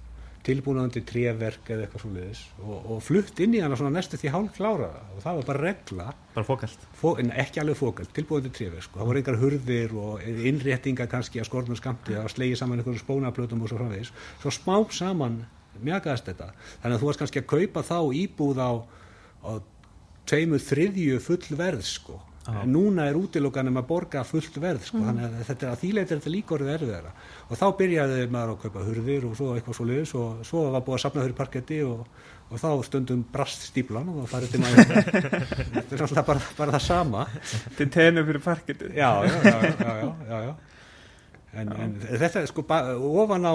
tilbúnaðandi 0.45 1.01
tréverk 1.09 1.71
eða 1.73 1.87
eitthvað 1.87 2.03
svoleiðis 2.03 2.41
og, 2.61 2.75
og 2.93 2.99
flutt 3.05 3.39
inn 3.41 3.55
í 3.57 3.63
hana 3.65 3.79
svona 3.81 3.95
næstu 3.95 4.19
því 4.21 4.33
hálf 4.35 4.59
klára 4.59 4.91
og 5.15 5.23
það 5.25 5.39
var 5.39 5.47
bara 5.49 5.63
regla. 5.63 6.09
Bara 6.35 6.49
fókalt 6.49 6.85
fó, 7.01 7.15
en 7.21 7.33
ekki 7.33 7.63
alveg 7.63 7.79
fókald, 7.81 8.11
tilbúðandi 8.17 8.53
tréverk 8.53 8.85
sko. 8.85 8.99
það 9.01 9.09
voru 9.09 9.23
einhver 9.23 9.41
hurðir 9.41 9.95
og 9.97 10.27
innréttinga 10.51 11.09
kannski 11.11 11.41
að 11.41 11.49
skornum 11.49 11.81
skamti, 11.81 12.13
það 12.13 12.27
var 12.27 12.35
slegið 12.35 12.61
saman 12.61 12.83
einhverjum 12.83 13.05
spónaplötum 13.07 13.65
og 13.65 13.73
svo 13.73 13.81
framvegis. 13.81 14.13
Svo 14.43 14.53
smá 14.53 14.77
saman 14.93 15.41
mjagaðist 15.81 16.29
þetta. 16.29 16.51
Þannig 16.83 16.99
að 16.99 17.01
þú 17.01 17.09
varst 17.09 17.25
kannski 17.25 17.41
að 17.41 17.51
kaupa 17.55 17.87
þá 17.89 17.99
íbúð 18.21 18.61
á, 18.61 18.73
á 19.49 19.53
tveimur 20.29 20.63
þriðju 20.63 21.21
full 21.25 21.59
verð 21.59 21.89
sko. 21.89 22.21
En 22.45 22.69
núna 22.75 23.07
er 23.09 23.17
útilokan 23.17 23.71
um 23.71 23.79
að 23.81 23.87
borga 23.89 24.21
fullt 24.29 24.59
verð 24.61 24.83
sko. 24.85 24.99
þannig 25.01 25.25
að 25.25 25.45
þetta, 25.49 25.69
að 25.73 25.79
þýleit 25.81 26.03
er 26.13 26.19
þetta 26.19 26.33
líka 26.35 26.55
orðið 26.59 26.73
erfiðara. 26.75 27.13
Og 27.49 27.57
þá 27.57 27.65
byrjaði 27.79 28.27
maður 28.35 28.53
að 28.53 28.59
kaupa 28.67 28.83
hurðir 28.85 29.25
og 29.31 29.37
svo 29.39 29.47
eitthvað 29.57 29.79
svo 29.79 29.87
liðis 29.89 30.13
og 30.21 30.43
svo 30.45 30.65
var 30.75 30.85
búið 30.85 30.99
að 30.99 31.03
sapna 31.07 31.25
fyrir 31.25 31.39
parketti 31.39 31.79
og, 31.89 32.03
og 32.51 32.61
þá 32.61 32.69
stundum 32.91 33.23
brast 33.33 33.65
stíplan 33.71 34.11
og 34.13 34.19
það 34.27 34.35
farið 34.35 34.53
til 34.53 34.61
maður. 34.61 34.93
Þetta 35.79 35.97
er 35.97 36.05
alltaf 36.09 36.29
bara, 36.29 36.45
bara 36.61 36.77
það 36.77 36.85
sama. 36.91 37.25
Til 37.81 37.89
tenu 37.97 38.27
fyrir 38.29 38.45
parkettið. 38.45 38.93
Já, 39.01 39.11
já, 39.25 39.41
já, 39.49 40.05
já, 40.29 40.39
já. 40.51 40.55
En, 41.55 41.69
en 41.79 41.93
þetta 42.19 42.41
er 42.43 42.49
sko 42.51 42.65
ofan 42.67 43.45
á 43.47 43.55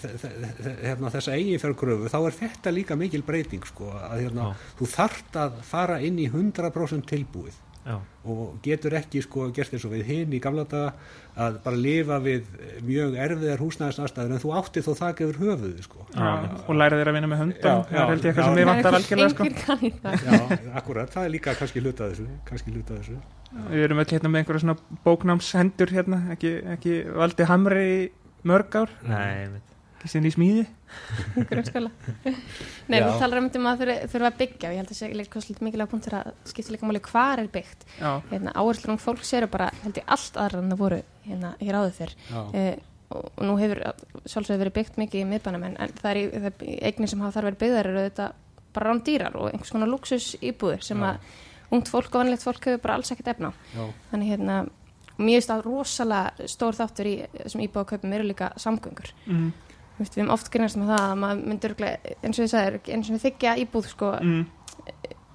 þe- 0.00 0.12
þe- 0.22 0.76
hérna, 0.86 1.10
þessa 1.12 1.34
eiginfjárkröfu 1.36 2.08
þá 2.08 2.16
er 2.30 2.36
þetta 2.38 2.72
líka 2.72 2.96
mikil 2.96 3.20
breyting 3.28 3.66
sko 3.68 3.90
að 3.92 4.22
hérna, 4.24 4.46
þú 4.78 4.88
þart 4.88 5.36
að 5.42 5.58
fara 5.68 5.98
inn 6.00 6.16
í 6.16 6.30
100% 6.32 7.04
tilbúið 7.10 7.58
Já, 7.86 7.96
og 8.26 8.56
getur 8.64 8.96
ekki 8.98 9.20
sko 9.22 9.44
gert 9.54 9.74
eins 9.76 9.84
og 9.86 9.92
við 9.92 10.08
hinn 10.08 10.32
í 10.34 10.40
gamla 10.42 10.64
daga 10.66 10.88
að 11.38 11.58
bara 11.62 11.78
lifa 11.78 12.16
við 12.24 12.48
mjög 12.82 13.14
erfiðar 13.22 13.62
húsnæðisnastæður 13.62 14.34
en 14.34 14.42
þú 14.42 14.50
átti 14.58 14.82
þó 14.82 14.90
þak 14.98 15.22
yfir 15.26 15.38
höfuðu 15.44 15.84
sko. 15.84 16.06
Já, 16.16 16.32
og 16.66 16.72
læra 16.80 16.98
þér 16.98 17.12
að 17.12 17.18
vinna 17.18 17.30
með 17.30 17.42
hundum 17.44 17.62
Já, 17.62 17.76
það 17.92 18.10
held 18.10 18.26
ég 18.26 18.32
eitthvað 18.32 18.48
sem 18.48 18.58
ég 18.58 18.68
vantar 18.72 18.98
algjörlega 18.98 19.34
sko. 19.36 19.48
Það. 19.62 20.26
Já, 20.26 20.58
akkurat, 20.80 21.14
það 21.14 21.28
er 21.28 21.32
líka 21.36 21.54
kannski 21.60 21.84
hluta 21.84 22.10
þessu 22.10 22.26
kannski 22.50 22.74
hluta 22.74 22.98
þessu. 22.98 23.20
Við 23.70 23.86
erum 23.86 24.02
öll 24.02 24.10
hérna 24.10 24.32
með 24.32 24.42
einhverja 24.42 24.64
svona 24.64 25.00
bóknámshendur 25.06 25.94
hérna, 25.94 26.20
ekki, 26.34 26.56
ekki 26.74 26.98
valdi 27.14 27.46
hamri 27.52 27.88
mörg 28.46 28.80
ár, 28.82 28.92
nei, 29.06 29.46
einmitt. 29.46 29.62
ekki 29.70 29.75
sinni 30.10 30.30
í 30.30 30.34
smíði. 30.34 30.64
Grunnskóla. 31.50 31.90
Nei, 32.90 32.98
þú 33.02 33.12
talar 33.20 33.40
um 33.40 33.48
þetta 33.48 33.62
að 33.70 33.82
þurfa 33.82 34.10
þurfa 34.12 34.30
að 34.30 34.40
byggja 34.40 34.68
og 34.68 34.74
ég 34.74 34.82
held 34.82 34.92
að 34.92 34.98
sé 34.98 35.10
líka 35.12 35.42
svolítið 35.42 35.66
mikilvæg 35.66 35.92
punktur 35.92 36.18
að 36.20 36.32
skipta 36.50 36.74
líka 36.74 36.90
máli 36.90 37.02
hvar 37.06 37.42
er 37.42 37.50
byggt. 37.52 37.86
Já, 38.00 38.10
hérna, 38.30 38.54
áherslu 38.56 38.94
um 38.94 39.00
fólks 39.02 39.32
eru 39.36 39.50
bara 39.52 39.70
held 39.82 40.00
ég 40.00 40.12
allt 40.16 40.38
aðra 40.42 40.62
en 40.62 40.70
það 40.74 40.82
voru 40.84 41.00
hérna 41.26 41.52
hér 41.60 41.80
áður 41.80 41.96
fyrr. 42.00 42.16
Já, 42.30 42.40
eh, 42.62 42.72
og, 43.10 43.28
og 43.32 43.42
nú 43.46 43.58
hefur 43.60 43.82
sjálfsögðu 44.26 44.62
verið 44.64 44.76
byggt 44.80 45.00
mikið 45.02 45.22
í 45.22 45.28
miðbænum 45.32 45.68
en, 45.68 45.76
en 45.82 45.98
það 46.00 46.10
er 46.12 46.22
í, 46.22 46.24
það, 46.46 46.64
eignir 46.90 47.12
sem 47.12 47.22
hafa 47.22 47.36
þar 47.36 47.50
verið 47.50 47.60
byggðar 47.64 47.90
eru 47.92 48.06
þetta 48.08 48.30
bara 48.76 48.92
rándýrar 48.92 49.36
og 49.40 49.52
einhvers 49.52 49.72
konar 49.72 49.90
luxus 49.90 50.32
íbúður 50.44 50.82
sem 50.84 51.00
Já. 51.00 51.12
að 51.12 51.76
ungt 51.76 51.90
fólk 51.90 52.10
og 52.12 52.22
vanlegt 52.22 52.44
fólk 52.46 52.66
hefur 52.68 52.82
bara 52.82 52.98
alls 52.98 53.10
ekkert 53.10 53.32
efna 53.32 53.52
já, 53.74 53.86
þannig 54.10 54.34
hérna 54.34 54.58
mér 55.16 55.38
finnst 55.38 55.52
það 55.52 55.62
rosalega 55.64 56.48
stór 56.52 56.76
þáttur 56.76 57.08
í 57.08 57.14
þessum 57.36 57.62
íbúðakaupum 57.64 58.14
eru 58.16 58.26
líka 58.28 58.50
samgöngur. 58.60 59.12
Mm, 59.26 59.46
við 59.98 60.16
erum 60.18 60.30
oft 60.34 60.50
grínast 60.52 60.76
með 60.80 60.90
það 60.92 61.04
að 61.06 61.18
maður 61.22 61.44
myndur 61.52 61.74
eins 61.86 62.38
og 62.38 62.42
ég 62.44 62.50
sagði, 62.52 62.80
eins 62.94 63.10
og 63.10 63.16
við 63.16 63.24
þykja 63.26 63.54
íbúð 63.64 63.86
sko, 63.92 64.10
mm, 64.20 64.42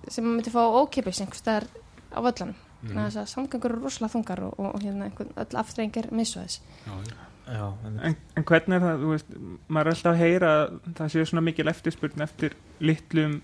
sem 0.08 0.26
maður 0.26 0.36
myndi 0.38 0.54
fá 0.54 0.62
ókipis 0.82 1.22
einhvers 1.24 1.42
staðar 1.44 1.68
á 2.12 2.20
völlanum 2.22 2.56
Mhm. 2.82 2.90
þannig 2.96 3.04
að 3.04 3.12
þess 3.12 3.22
að 3.22 3.32
samgöngur 3.36 3.72
eru 3.76 3.82
rosalega 3.84 4.14
þungar 4.16 4.40
og, 4.42 4.54
og, 4.60 4.70
og 4.76 4.82
hérna 4.82 5.06
einhvern 5.06 5.34
öll 5.38 5.58
aftrengir 5.62 6.08
misvæðis. 6.12 6.62
Já, 6.88 6.94
já. 7.06 7.18
Já, 7.52 7.68
en, 7.86 8.16
en 8.38 8.44
hvernig 8.48 8.76
er 8.78 8.82
það, 8.82 9.02
þú 9.04 9.10
veist 9.12 9.32
maður 9.68 9.88
er 9.88 9.92
alltaf 9.92 10.12
að 10.14 10.22
heyra 10.22 10.50
að 10.56 10.80
það 10.98 11.12
séu 11.14 11.26
svona 11.30 11.44
mikil 11.46 11.68
eftirspurn 11.68 12.22
eftir 12.26 12.56
litlum 12.80 13.36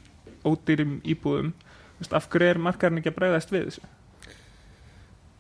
ódýrum 0.48 0.96
íbúðum. 1.04 1.52
Þú 1.54 2.02
veist, 2.02 2.14
af 2.18 2.28
hverju 2.32 2.50
er 2.50 2.62
markarinn 2.66 3.02
ekki 3.02 3.12
að 3.12 3.18
bregðast 3.20 3.54
við 3.54 3.66
þessu 3.68 3.82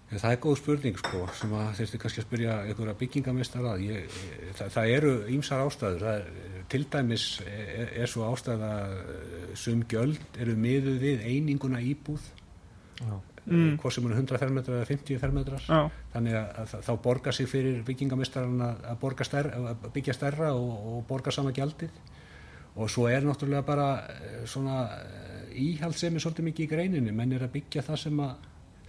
Já, 0.07 0.17
Það 0.21 0.31
er 0.31 0.41
góð 0.43 0.57
spurning 0.61 0.99
sko 1.01 1.23
sem 1.35 1.53
að 1.57 1.71
þurfti 1.81 1.99
kannski 1.99 2.21
að 2.21 2.27
spyrja 2.27 2.57
einhverja 2.63 2.97
byggingamestar 3.01 3.65
að. 3.67 3.81
Ég, 3.89 4.19
það, 4.55 4.69
það 4.77 4.91
eru 4.95 5.13
ímsar 5.35 5.63
ástæður. 5.65 6.05
Það 6.05 6.19
er, 6.19 6.61
til 6.71 6.83
dæmis 6.93 7.25
er, 7.47 7.91
er 8.03 8.11
svo 8.11 8.27
ástæða 8.31 8.69
eh, 8.87 9.49
sum 9.59 9.83
gjöld 9.91 10.39
eru 10.39 10.55
miðuð 10.63 11.01
við 11.03 11.25
eininguna 11.27 11.83
íbúð. 11.83 12.29
Já. 13.01 13.17
Mm. 13.47 13.77
hvort 13.79 13.95
sem 13.95 14.03
eru 14.03 14.15
100 14.17 14.39
fermetrar 14.41 14.81
eða 14.81 14.87
50 14.89 15.19
fermetrar. 15.21 15.61
Já, 15.63 15.99
þannig 16.11 16.35
að, 16.35 16.47
að 16.63 16.71
þá 16.83 16.89
borga 17.05 17.31
sig 17.31 17.47
fyrir 17.47 17.77
byggingamestaran 17.87 18.63
að, 18.65 19.05
stærra, 19.23 19.61
að 19.71 19.85
byggja 19.95 20.15
stærra 20.17 20.49
og, 20.51 20.73
og 20.91 20.97
borga 21.07 21.31
sama 21.31 21.53
gjaldið. 21.55 22.01
Og 22.77 22.91
svo 22.91 23.07
er 23.07 23.23
náttúrulega 23.23 23.63
bara 23.67 23.87
eh, 24.11 24.41
svona 24.47 24.81
eh, 24.97 25.55
íhaldsemi 25.63 26.19
svolítið 26.19 26.49
mikið 26.49 26.65
í 26.65 26.71
greininni. 26.75 27.15
Menn 27.15 27.35
er 27.37 27.47
að 27.47 27.55
byggja 27.55 27.85
það 27.87 28.03
sem 28.03 28.19
að 28.23 28.35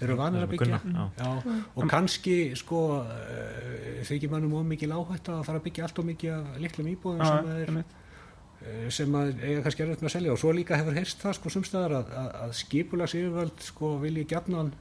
eru 0.06 0.16
vanir 0.18 0.44
að 0.46 0.52
byggja 0.54 0.80
kunna, 0.82 1.04
já. 1.18 1.28
Já, 1.28 1.60
og 1.74 1.88
kannski 1.90 2.36
sko 2.58 2.82
uh, 3.02 4.02
þykir 4.08 4.32
mannum 4.32 4.58
of 4.60 4.66
mikið 4.72 4.92
láhætt 4.92 5.30
að 5.34 5.46
fara 5.48 5.62
að 5.62 5.68
byggja 5.68 5.86
allt 5.88 6.02
of 6.02 6.08
mikið 6.08 6.34
af 6.36 6.58
litlum 6.64 6.90
íbúðum 6.92 7.24
sem, 7.24 7.48
að 7.52 7.62
er, 7.62 7.72
uh, 7.78 8.90
sem 8.98 9.16
að 9.20 9.32
eiga 9.44 9.64
kannski 9.66 9.86
erfitt 9.86 10.04
með 10.04 10.10
að 10.10 10.16
selja 10.16 10.34
og 10.34 10.42
svo 10.42 10.52
líka 10.56 10.80
hefur 10.80 10.98
heyrst 10.98 11.24
það 11.24 11.38
sko 11.40 11.54
sumstæðar 11.56 11.96
að, 12.00 12.12
að, 12.22 12.28
að 12.44 12.54
skipulags 12.62 13.16
yfirvöld 13.18 13.64
sko 13.70 13.96
vilji 14.04 14.28
gjarnan 14.30 14.74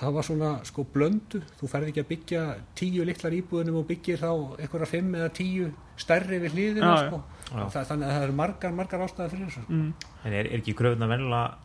hafa 0.00 0.22
svona 0.24 0.52
sko 0.64 0.84
blöndu 0.88 1.42
þú 1.60 1.68
ferð 1.68 1.90
ekki 1.90 2.02
að 2.02 2.10
byggja 2.12 2.42
tíu 2.78 3.04
litlar 3.06 3.34
íbúðunum 3.36 3.80
og 3.82 3.88
byggir 3.90 4.20
þá 4.22 4.30
einhverja 4.32 4.88
fimm 4.88 5.16
eða 5.18 5.32
tíu 5.36 5.68
stærri 6.00 6.38
við 6.42 6.80
já. 6.80 6.92
sko. 7.06 7.22
Já. 7.52 7.66
Það, 7.68 7.82
þannig 7.90 8.06
að 8.06 8.14
það 8.14 8.26
eru 8.26 8.36
margar, 8.38 8.72
margar 8.76 9.04
ástæði 9.04 9.34
fyrir 9.34 9.50
þessu 9.50 9.64
Mm, 9.68 9.90
En 10.24 10.32
er, 10.32 10.46
er 10.46 10.62
ekki 10.62 10.74
kröfuna 10.78 11.08
venjulega 11.10 11.58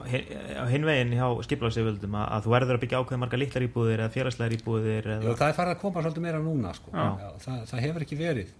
á 0.00 0.64
hinvegin 0.70 1.14
hjá 1.16 1.26
skiplagseföldum 1.46 2.16
að, 2.20 2.26
að 2.36 2.46
þú 2.46 2.54
verður 2.54 2.78
að 2.78 2.82
byggja 2.84 3.02
ákveð 3.02 3.20
marga 3.22 3.40
litlar 3.40 3.66
íbúðir 3.66 4.02
eða 4.04 4.14
félagslegar 4.14 4.56
íbúðir 4.56 5.08
Já, 5.10 5.14
eða, 5.18 5.36
það 5.42 5.46
er 5.48 5.56
farið 5.60 5.74
að 5.74 5.80
koma 5.84 6.04
svolítið 6.04 6.26
meira 6.26 6.42
núna 6.44 6.74
sko. 6.76 6.92
Já. 6.94 7.06
Já, 7.20 7.30
það, 7.44 7.62
það 7.70 7.86
hefur 7.86 8.06
ekki 8.06 8.20
verið 8.20 8.52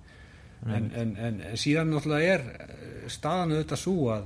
en, 0.69 0.91
en, 0.93 1.13
en 1.17 1.41
síðan 1.59 1.93
náttúrulega 1.95 2.35
er 2.35 2.47
eh, 2.67 3.05
staðan 3.11 3.55
auðvitað 3.55 3.81
svo 3.81 4.17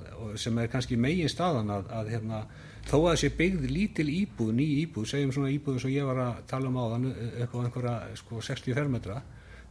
sem 0.41 0.59
er 0.59 0.71
kannski 0.73 0.99
megin 0.99 1.31
staðan 1.31 1.71
að, 1.71 1.93
að 1.95 2.11
hérna, 2.15 2.41
þó 2.89 2.97
að 3.13 3.21
sé 3.23 3.31
byggð 3.39 3.69
lítil 3.71 4.09
íbúð, 4.11 4.51
ný 4.59 4.67
íbúð, 4.83 5.07
segjum 5.13 5.33
svona 5.37 5.53
íbúð 5.55 5.79
sem 5.85 5.95
ég 5.95 6.09
var 6.09 6.21
að 6.25 6.43
tala 6.51 6.71
um 6.73 6.81
áðan 6.83 7.07
upp 7.13 7.55
á 7.55 7.59
einhverja 7.63 7.95
sko, 8.19 8.43
60 8.43 8.77
fermetra 8.77 9.23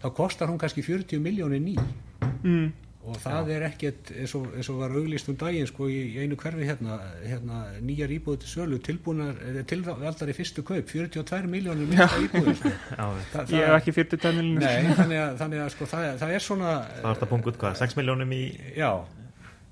þá 0.01 0.07
kostar 0.15 0.51
hún 0.51 0.59
kannski 0.61 0.83
40 0.85 1.21
miljónir 1.23 1.61
ný 1.63 1.75
mm, 1.75 2.65
og 3.03 3.17
það 3.19 3.49
er 3.51 3.63
ekkert 3.67 4.11
eins 4.15 4.33
og, 4.39 4.45
eins 4.55 4.69
og 4.71 4.77
var 4.79 4.93
auglýst 4.95 5.27
um 5.31 5.35
daginn 5.41 5.67
sko 5.67 5.89
í, 5.91 5.97
í 6.13 6.21
einu 6.23 6.37
hverfi 6.39 6.67
hérna, 6.69 6.99
hérna 7.27 7.57
nýjar 7.83 8.13
íbúð 8.15 8.37
til 8.43 8.51
sölu 8.53 8.77
tilbúnar, 8.85 9.33
tilvaldar 9.67 10.31
í 10.31 10.35
fyrstu 10.37 10.63
kaup 10.63 10.87
42 10.87 11.49
miljónir 11.51 11.89
minnsta 11.91 12.21
íbúður 12.23 12.55
sko. 12.61 12.71
Já, 12.99 13.09
Þa, 13.33 13.43
ég 13.51 13.67
hef 13.67 13.75
ekki 13.81 13.95
40 13.99 14.23
tennilinu 14.23 14.63
Nei, 14.63 14.93
þannig 15.01 15.19
að, 15.25 15.33
þannig 15.41 15.65
að 15.65 15.73
sko, 15.75 15.89
það, 15.91 16.07
það 16.23 16.37
er 16.37 16.45
svona 16.47 16.71
það 17.01 17.09
er 17.11 17.19
það 17.25 17.33
punkt 17.35 17.59
hvað, 17.65 17.75
6 17.83 17.99
miljónum 17.99 18.31
í 18.37 18.41
já, 18.79 18.89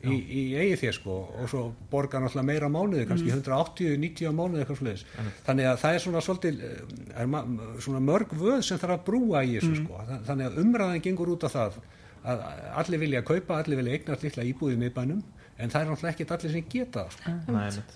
í, 0.01 0.17
í 0.17 0.43
eigið 0.57 0.79
þér 0.81 0.95
sko 0.97 1.15
og 1.37 1.49
svo 1.53 1.63
borgar 1.91 2.23
náttúrulega 2.25 2.47
meira 2.51 2.69
mánuði 2.73 3.03
kannski 3.09 3.31
180, 3.31 3.95
90 4.01 4.27
á 4.27 4.33
mánuði 4.33 4.63
eitthvað 4.65 4.79
sluðis 4.81 5.03
þannig 5.45 5.67
að 5.71 5.79
það 5.85 5.95
er 5.99 6.03
svona 6.07 6.23
svolítið 6.25 6.61
eh, 6.67 6.77
er 7.21 7.29
ma- 7.29 7.43
svona 7.85 8.01
mörg 8.11 8.33
vöð 8.43 8.63
sem 8.65 8.81
þarf 8.81 8.95
að 8.97 9.03
brúa 9.11 9.43
í 9.45 9.55
þessu 9.59 9.75
sko. 9.83 9.99
Þa- 10.09 10.21
þannig 10.31 10.49
að 10.51 10.61
umræðan 10.65 11.03
gengur 11.05 11.31
út 11.37 11.45
af 11.47 11.53
það 11.55 11.77
að 12.21 12.41
allir 12.83 13.01
vilja 13.01 13.21
kaupa, 13.25 13.61
allir 13.61 13.79
vilja 13.81 13.97
eignast 13.97 14.25
litla 14.25 14.45
íbúið 14.45 14.75
í 14.75 14.81
miðbænum 14.85 15.21
en 15.61 15.69
það 15.69 15.83
er 15.83 15.89
náttúrulega 15.91 16.13
ekkert 16.15 16.33
allir 16.35 16.53
sem 16.55 16.65
geta 16.71 17.03
það 17.03 17.11
sko. 17.15 17.33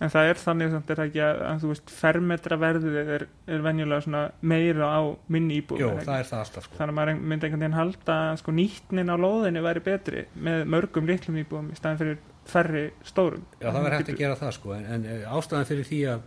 En 0.06 0.12
það 0.14 0.30
er 0.30 0.40
þannig 0.42 0.72
samt 0.74 0.92
er 0.92 1.00
það 1.00 1.10
ekki 1.10 1.22
að, 1.26 1.42
að 1.48 1.64
þú 1.64 1.72
veist, 1.72 1.94
fermetra 2.00 2.60
verðið 2.62 2.98
er, 3.16 3.26
er 3.56 3.66
venjulega 3.66 4.06
svona 4.06 4.22
meira 4.54 4.90
á 4.92 5.02
minni 5.34 5.60
íbúð. 5.62 5.82
Jó, 5.82 5.90
það 6.06 6.20
er 6.20 6.30
það 6.30 6.44
alltaf 6.44 6.68
sko. 6.68 6.78
Þannig 6.80 6.94
að 6.94 7.00
maður 7.00 7.24
myndi 7.24 7.48
einhvern 7.48 7.66
veginn 7.66 7.80
halda 7.80 8.20
að 8.30 8.40
sko, 8.44 8.56
nýtnin 8.60 9.14
á 9.14 9.16
lóðinni 9.18 9.66
væri 9.66 9.86
betri 9.86 10.26
með 10.48 10.66
mörgum 10.76 11.10
litlum 11.10 11.42
íbúðum 11.42 11.74
í 11.74 11.80
staðin 11.80 12.02
fyrir 12.04 12.22
færri 12.46 12.86
stórum. 13.06 13.46
Já, 13.58 13.72
það 13.72 13.82
verður 13.82 13.98
hægt 13.98 14.14
að 14.14 14.22
gera 14.22 14.40
það 14.42 14.56
sko 14.60 14.76
en, 14.76 14.88
en 14.96 15.10
eh, 15.10 15.26
ástæðan 15.26 15.70
fyrir 15.72 15.90
því 15.90 16.02
að 16.14 16.26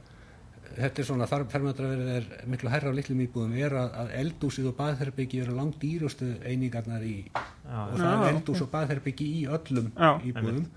þetta 0.78 1.02
er 1.02 1.06
svona 1.08 1.26
þar 1.30 1.44
fermetraverðið 1.52 2.10
er 2.16 2.26
miklu 2.50 2.72
hærra 2.72 2.90
á 2.90 2.96
litlum 2.96 3.22
íbúðum 3.24 3.54
er 3.58 3.74
að, 3.78 3.94
að 4.02 4.12
eldúsið 4.22 4.68
og 4.70 4.76
baðherbyggi 4.78 5.40
eru 5.44 5.56
langt 5.58 5.78
dýrustu 5.82 6.28
einingarnar 6.46 7.04
í 7.06 7.16
Já, 7.28 7.78
og 7.84 7.96
það 7.98 8.12
Já, 8.12 8.18
er 8.18 8.34
eldús 8.34 8.62
og 8.64 8.70
baðherbyggi 8.74 9.26
í 9.40 9.42
öllum 9.58 9.90
íbúðum. 10.30 10.68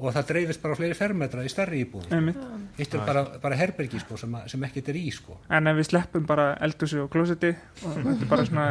Og 0.00 0.14
það 0.16 0.28
dreifist 0.30 0.62
bara 0.62 0.72
á 0.72 0.78
fleiri 0.80 0.96
fermetra 0.96 1.42
í 1.44 1.50
stærri 1.52 1.82
íbúðum 1.84 2.14
Einmitt. 2.16 2.44
Hitt 2.78 2.94
er 2.96 3.02
bara, 3.04 3.22
bara 3.42 3.58
herbergi 3.60 4.00
sko 4.00 4.16
sem, 4.16 4.36
sem 4.48 4.62
ekkert 4.64 4.88
er 4.88 4.96
í 4.96 5.10
sko. 5.12 5.36
En 5.52 5.68
ef 5.68 5.76
við 5.76 5.90
sleppum 5.90 6.24
bara 6.28 6.54
eldhúsi 6.64 7.02
og 7.02 7.10
klósetti 7.12 7.50
og 7.84 7.98
þetta 7.98 8.14
er 8.16 8.30
bara 8.30 8.46
svona, 8.48 8.68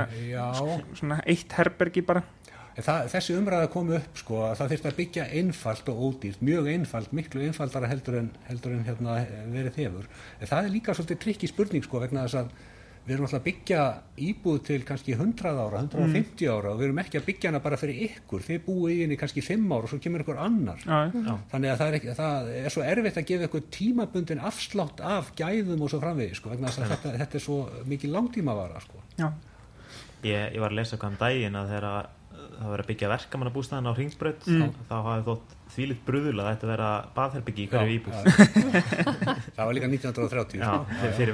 svona 0.97 1.19
eitt 1.29 1.53
herbergi 1.59 2.01
bara. 2.07 2.25
Það, 2.77 3.09
þessi 3.13 3.35
umræða 3.39 3.69
kom 3.73 3.89
upp 3.97 4.17
sko 4.21 4.41
að 4.47 4.55
það 4.61 4.73
þyrfti 4.73 4.89
að 4.91 4.97
byggja 5.01 5.27
einfalt 5.41 5.89
og 5.93 6.01
ódýrt, 6.09 6.41
mjög 6.45 6.71
einfalt, 6.73 7.13
miklu 7.17 7.45
einfaldara 7.49 7.89
heldur 7.91 8.19
en, 8.21 8.31
heldur 8.49 8.75
en 8.77 8.85
hérna 8.87 9.19
verið 9.51 9.79
hefur. 9.83 10.09
En 10.39 10.47
það 10.51 10.65
er 10.69 10.75
líka 10.77 10.95
svolítið 10.97 11.23
trikki 11.25 11.49
spurning 11.51 11.83
sko 11.85 11.99
vegna 12.05 12.27
þess 12.27 12.43
að 12.43 12.51
við 13.09 13.15
erum 13.15 13.25
alltaf 13.25 13.39
að 13.39 13.45
byggja 13.47 13.83
íbúð 14.21 14.57
til 14.67 14.77
kannski 14.85 15.15
100 15.15 15.49
ára, 15.49 15.79
150 15.81 16.49
ára 16.51 16.73
og 16.73 16.77
við 16.77 16.85
erum 16.89 16.99
ekki 17.01 17.17
að 17.17 17.25
byggja 17.29 17.49
hana 17.49 17.61
bara 17.63 17.79
fyrir 17.79 18.03
ykkur, 18.05 18.43
þið 18.45 18.59
búið 18.67 18.91
í 18.93 18.97
henni 19.01 19.17
kannski 19.17 19.41
5 19.41 19.63
ára 19.73 19.87
og 19.87 19.89
svo 19.93 19.99
kemur 20.03 20.21
ykkur 20.21 20.41
annar. 20.43 20.83
Já, 20.83 20.99
Já. 21.15 21.31
Þannig 21.49 21.71
að 21.73 21.79
það 21.79 21.87
er, 21.87 21.97
ekki, 21.99 22.13
það 22.19 22.51
er 22.59 22.75
svo 22.75 22.83
erfitt 22.85 23.17
að 23.23 23.27
gefa 23.31 23.47
ykkur 23.49 23.65
tímabundin 23.73 24.43
afslátt 24.51 25.01
af 25.01 25.31
gæðum 25.39 25.81
og 25.87 25.89
svo 25.89 26.01
framvegi 26.03 26.37
sko 26.37 26.53
vegna 26.53 26.69
þess 26.69 26.83
að 26.85 26.93
þetta, 26.93 27.15
þetta 27.23 27.39
er 27.41 27.45
svo 27.47 27.57
mikið 27.95 28.13
langtímavara 28.13 28.83
sko. 28.85 29.01
já, 29.17 29.31
Ég, 30.19 30.51
ég 30.53 30.59
var 30.59 30.73
að 30.73 30.81
lesa 30.83 30.97
hvað 30.99 31.13
um 31.15 31.19
daginn 31.23 31.55
að 31.55 31.69
þegar 31.71 31.85
að 31.89 32.07
það 32.59 32.69
var 32.73 32.81
að 32.83 32.89
byggja 32.91 33.09
verkamannabústæðan 33.13 33.89
á 33.89 33.93
Hringbraut 33.97 34.47
Mm. 34.49 34.73
þá 34.89 34.95
hafði 35.07 35.23
þótt 35.29 35.55
þvílitt 35.75 36.01
bruðul 36.07 36.39
að 36.41 36.47
þetta 36.49 36.69
vera 36.71 36.89
baðherbyggi 37.15 37.65
í 37.65 37.69
hverju 37.69 37.95
íbúð 37.99 38.13
það 39.55 39.63
var 39.63 39.73
líka 39.77 39.89
1930 39.91 40.59
Já, 40.63 40.71
fyrir, 40.89 41.13
fyrir 41.19 41.33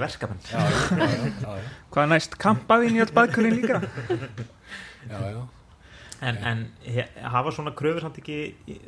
já, 0.52 0.60
já, 0.60 0.60
já, 0.60 1.08
já, 1.42 1.54
já. 1.62 1.70
hvað 1.96 2.10
næst? 2.12 2.38
Kampaðin 2.46 3.00
í 3.00 3.04
öll 3.06 3.14
baðkurinn 3.16 3.58
líka? 3.62 3.82
Já, 5.10 5.20
já. 5.32 5.42
En, 6.26 6.38
en 6.50 6.62
hafa 7.32 7.52
svona 7.54 7.74
kröfur 7.78 8.02
samt 8.06 8.20
ekki 8.22 8.38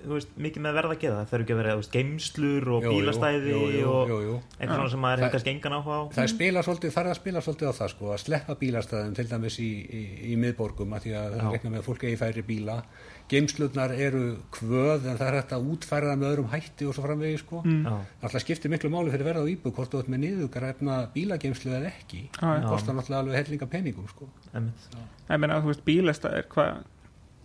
veist, 0.10 0.32
mikið 0.42 0.64
með 0.66 0.78
verða 0.80 0.96
að 0.96 1.02
gera? 1.04 1.18
Það 1.20 1.32
þarf 1.32 1.46
ekki 1.46 1.56
að 1.56 1.60
vera 1.62 1.76
veist, 1.80 1.92
geimslur 1.94 2.72
og 2.74 2.88
jú, 2.88 2.94
bílastæði 2.96 3.52
jú, 3.52 3.60
jú, 3.74 3.92
og 3.92 4.14
jú, 4.14 4.20
jú. 4.26 4.38
eitthvað 4.58 4.80
svona 4.80 4.94
sem 4.94 5.04
maður 5.06 5.24
hefur 5.24 5.36
kannski 5.36 5.54
engan 5.54 5.78
áhuga 5.78 6.00
á 6.00 6.04
Það 6.16 6.24
er 6.24 6.34
spila 6.34 6.64
svolítið, 6.66 6.98
er 7.02 7.12
að 7.12 7.20
spila 7.20 7.44
svolítið 7.46 7.70
á 7.70 7.74
það 7.78 7.94
sko, 7.94 8.10
að 8.16 8.24
sleppa 8.24 8.58
bílastæðum 8.62 9.14
til 9.20 9.28
dæmis 9.32 9.60
í, 9.62 9.70
í, 9.70 10.02
í 10.32 10.40
miðborgum 10.42 10.98
að 10.98 11.06
því 11.06 11.14
að 11.20 11.38
það 11.38 11.46
Já. 11.46 11.52
reikna 11.54 11.74
með 11.74 11.82
að 11.84 11.88
fólk 11.92 12.08
eigi 12.08 12.20
færi 12.24 12.46
bíla. 12.48 12.80
Geimslutnar 13.28 13.92
eru 13.92 14.26
kvöð 14.56 15.08
en 15.12 15.18
það 15.20 15.28
er 15.28 15.36
hægt 15.36 15.56
að 15.58 15.66
útfæra 15.74 16.12
það 16.14 16.20
með 16.22 16.30
öðrum 16.32 16.52
hætti 16.54 16.88
og 16.88 16.94
svo 16.96 17.04
framvegi 17.04 17.40
sko. 17.42 17.60
Mm. 17.68 17.98
Alltaf 18.24 18.44
skiptir 18.46 18.72
miklu 18.72 18.92
máli 18.94 19.12
fyrir 19.12 19.28
verða 19.28 19.44
á 19.44 19.52
íbúð 19.52 19.74
hvort 19.76 19.92
þú 19.92 20.00
ert 20.00 20.12
með 20.14 20.22
niðurgræfna 20.24 21.00
bílageimslu 21.12 21.74
eða 21.76 21.92
ekki. 21.92 22.22
Kostar 22.40 22.96
náttúrulega 22.96 23.26
alveg 23.26 23.42
hellinga 23.42 23.68
peningum 23.74 24.08
sko. 24.08 24.30
Ég 24.56 25.42
meina 25.44 25.58
að 25.58 25.66
þú 25.66 25.74
veist, 25.74 25.84
bílestæðir, 25.90 26.48
hvað, 26.54 26.80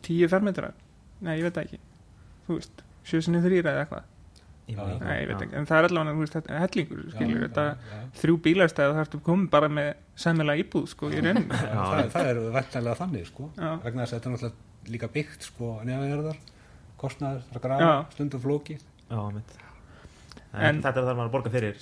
tíu 0.06 0.28
fermetrar? 0.32 0.72
Nei, 1.22 1.36
ég 1.38 1.46
veit 1.46 1.54
það 1.58 1.68
ekki. 1.68 1.78
Þú 2.46 2.56
veist, 2.58 2.82
sjösinni 3.06 3.42
þrýra 3.44 3.72
eða 3.76 3.84
eitthvað. 3.84 4.08
Nei, 4.72 5.16
ég 5.20 5.28
veit 5.28 5.42
ekki. 5.44 5.56
En 5.58 5.66
það 5.68 5.78
er 5.82 5.88
allavega, 5.88 6.14
þú 6.16 6.22
veist, 6.22 6.36
þetta 6.38 6.52
er 6.56 6.60
hellingur, 6.64 7.00
skilur 7.12 7.38
Já, 7.40 7.42
þetta. 7.46 7.64
já, 7.66 7.96
já. 7.96 8.04
Þrjú 8.22 8.36
bílestæði 8.46 8.94
þar 8.96 9.02
ertu 9.06 9.20
komið 9.26 9.48
bara 9.52 9.68
með 9.78 9.90
sæmilega 10.24 10.62
íbúð, 10.62 10.86
sko, 10.92 11.10
í 11.12 11.18
rauninni. 11.24 11.58
Já, 11.72 11.80
það, 11.82 12.10
það 12.14 12.30
er 12.32 12.40
væntælega 12.56 12.98
þannig 13.02 13.26
sko 13.28 13.48
Já. 13.58 13.70
vegna 13.84 14.04
þess 14.06 14.12
að 14.12 14.18
þetta 14.18 14.30
er 14.30 14.34
náttúrulega 14.36 14.92
líka 14.94 15.08
byggt 15.16 15.48
sko 15.50 15.72
er 17.34 17.58
að 17.58 17.64
grafa, 17.66 17.90
Já. 17.90 17.92
stundum 18.16 18.42
flóki 18.46 18.78
Já. 18.78 19.20
En, 20.52 20.64
En- 20.68 20.82
þetta 20.84 21.00
er 21.02 21.06
þarf 21.08 21.18
maður 21.18 21.28
að 21.28 21.34
borga 21.36 21.52
fyrir 21.54 21.76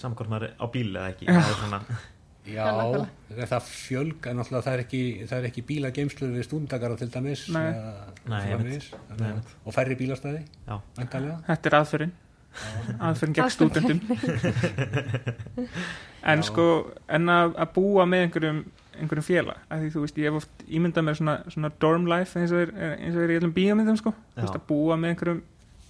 er 0.49 0.53
á 0.59 0.67
bíl 0.73 0.91
eða 0.95 1.07
ekki 1.13 1.29
það 1.31 1.51
er 1.53 1.59
svona, 1.61 1.81
Já, 2.49 2.65
nákvæmlega. 2.65 3.07
það, 3.37 3.45
það 3.51 3.67
fjölga 3.69 4.33
náttúrulega 4.39 4.65
það 4.65 4.73
er 4.77 4.83
ekki, 4.87 5.01
það 5.29 5.39
er 5.39 5.49
ekki 5.51 5.65
bílageimslur 5.69 6.33
við 6.35 6.47
stúndagara 6.49 6.97
til 6.97 7.11
dæmis 7.13 7.43
Nei. 7.53 7.69
Nei, 8.33 8.41
einmitt. 8.55 9.55
og 9.65 9.77
færri 9.77 9.97
bílastæði 10.01 10.41
Þetta 11.47 11.71
er 11.71 11.77
aðferðin. 11.81 12.15
Aðferðin 12.99 13.37
gegn 13.37 13.53
stúdendum. 13.55 14.01
En 16.21 16.43
Já. 16.43 16.47
sko, 16.51 16.65
en 17.09 17.31
að, 17.33 17.55
að 17.63 17.71
búa 17.77 18.05
með 18.09 18.27
einhverjum, 18.27 18.59
einhverjum. 19.01 19.53
Af 19.73 19.79
því 19.81 19.93
þú 19.95 20.03
veist, 20.03 20.19
ég 20.21 20.29
hef 20.29 20.41
oft 20.43 20.65
ímyndað 20.69 21.07
með 21.07 21.15
svona, 21.21 21.37
svona 21.55 21.71
dorm 21.81 22.05
life 22.11 22.37
eins 22.41 22.53
og 22.53 22.61
er, 22.67 22.73
eins 22.99 23.17
og 23.17 23.23
er 23.25 23.33
í 23.33 23.39
öllum 23.39 23.55
bíómyndum, 23.57 23.97
sko. 23.97 24.13
Þú 24.35 24.43
veist, 24.45 24.59
að 24.59 24.67
búa 24.69 24.99
með 25.01 25.15
einhverjum, 25.15 25.41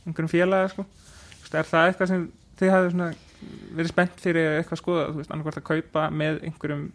einhverjum 0.06 0.30
félaga, 0.30 0.68
sko. 0.70 0.84
Þú 0.86 1.42
veist, 1.42 1.56
er 1.58 1.70
það 1.72 1.88
eitthvað 1.88 2.12
sem 2.12 2.22
þið 2.60 2.72
hafið 2.76 2.94
svona 2.94 3.10
verið 3.76 3.92
spennt 3.92 4.22
fyrir 4.22 4.59
eitthvað 4.59 4.83
skoða, 4.83 5.09
þú 5.11 5.20
veist, 5.22 5.33
annarkvært 5.35 5.61
að 5.61 5.68
kaupa 5.70 6.07
með 6.12 6.40
einhverjum 6.48 6.87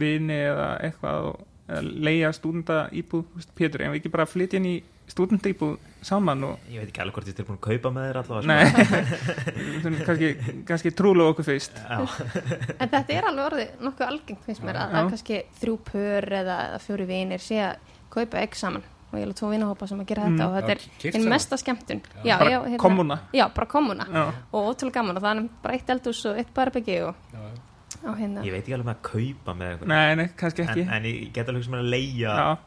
vini 0.00 0.38
eða 0.50 0.68
eitthvað 0.84 1.28
og 1.30 1.42
eða 1.64 1.80
leia 2.04 2.32
stúdenda 2.36 2.84
íbúð, 2.92 3.24
þú 3.30 3.40
veist, 3.40 3.54
Pétur, 3.56 3.84
en 3.84 3.94
við 3.94 4.02
ekki 4.02 4.12
bara 4.12 4.28
flytja 4.28 4.60
inn 4.60 4.68
í 4.68 4.74
stúdenda 5.08 5.48
íbúð 5.48 5.78
saman 6.04 6.44
og 6.44 6.68
ég 6.68 6.82
veit 6.82 6.90
ekki 6.90 7.02
alveg 7.04 7.16
hvort 7.16 7.28
ég 7.28 7.34
er 7.34 7.38
tilbúin 7.38 7.58
að 7.58 7.64
kaupa 7.64 7.92
með 7.94 8.08
þér 8.08 8.18
allavega 8.20 8.48
Nei, 8.50 10.00
kannski, 10.08 10.30
kannski 10.68 10.92
trúlega 10.96 11.32
okkur 11.32 11.48
fyrst. 11.48 11.80
En 12.82 12.90
þetta 12.92 13.16
er 13.16 13.28
alveg 13.30 13.44
orðið 13.48 13.84
nokkuð 13.84 14.08
algengt 14.10 14.48
finnst 14.48 14.64
mér 14.64 14.80
að, 14.82 14.96
að 15.00 15.12
kannski 15.14 15.40
þrjú 15.60 15.76
pör 15.88 16.28
eða, 16.40 16.58
fjóri 16.84 17.08
vinir 17.08 17.44
sé 17.44 17.60
að 17.64 17.94
kaupa 18.12 18.44
egg 18.44 18.58
saman 18.60 18.84
og 19.14 19.20
ég 19.20 19.26
hef 19.30 19.34
tvo 19.38 19.50
vinahópa 19.50 19.88
sem 19.88 20.00
að 20.00 20.06
gera 20.06 20.22
þetta 20.28 20.44
Mm. 20.44 20.48
og 20.48 20.56
þetta 20.58 20.70
er 20.70 21.14
einn 21.14 21.28
mesta 21.28 21.56
skemmtun. 21.56 22.00
Já, 22.24 22.38
bara 22.38 22.50
já, 22.50 22.60
hérna- 22.64 22.78
kommuna 22.78 23.18
já, 23.32 23.48
bara 23.54 23.66
kommuna 23.66 24.04
Já, 24.12 24.32
og 24.52 24.74
ótrúlega 24.74 24.92
gaman 25.00 25.16
og 25.16 25.22
það 25.22 25.36
er 25.44 25.48
bara 25.62 25.74
eitt 25.74 25.86
eldús 25.94 26.24
og 26.26 26.36
eitt 26.38 26.52
barbyggi 26.54 27.00
og, 27.08 27.14
Já, 27.32 27.38
já. 27.38 28.08
og 28.10 28.16
hérna. 28.18 28.42
Ég 28.44 28.52
veit 28.52 28.64
ekki 28.66 28.74
alveg 28.74 28.86
með 28.86 28.94
að 28.94 29.02
kaupa 29.02 29.54
með 29.54 29.68
einhverjum. 29.70 29.88
Nei, 29.88 30.14
nei, 30.14 30.28
kannski 30.36 30.62
ekki. 30.66 30.80
En, 30.82 30.88
en 30.92 31.02
ég 31.04 31.32
get 31.32 31.48
alveg 31.48 31.64
sem 31.64 31.72
að 31.74 31.88
leia 31.88 32.58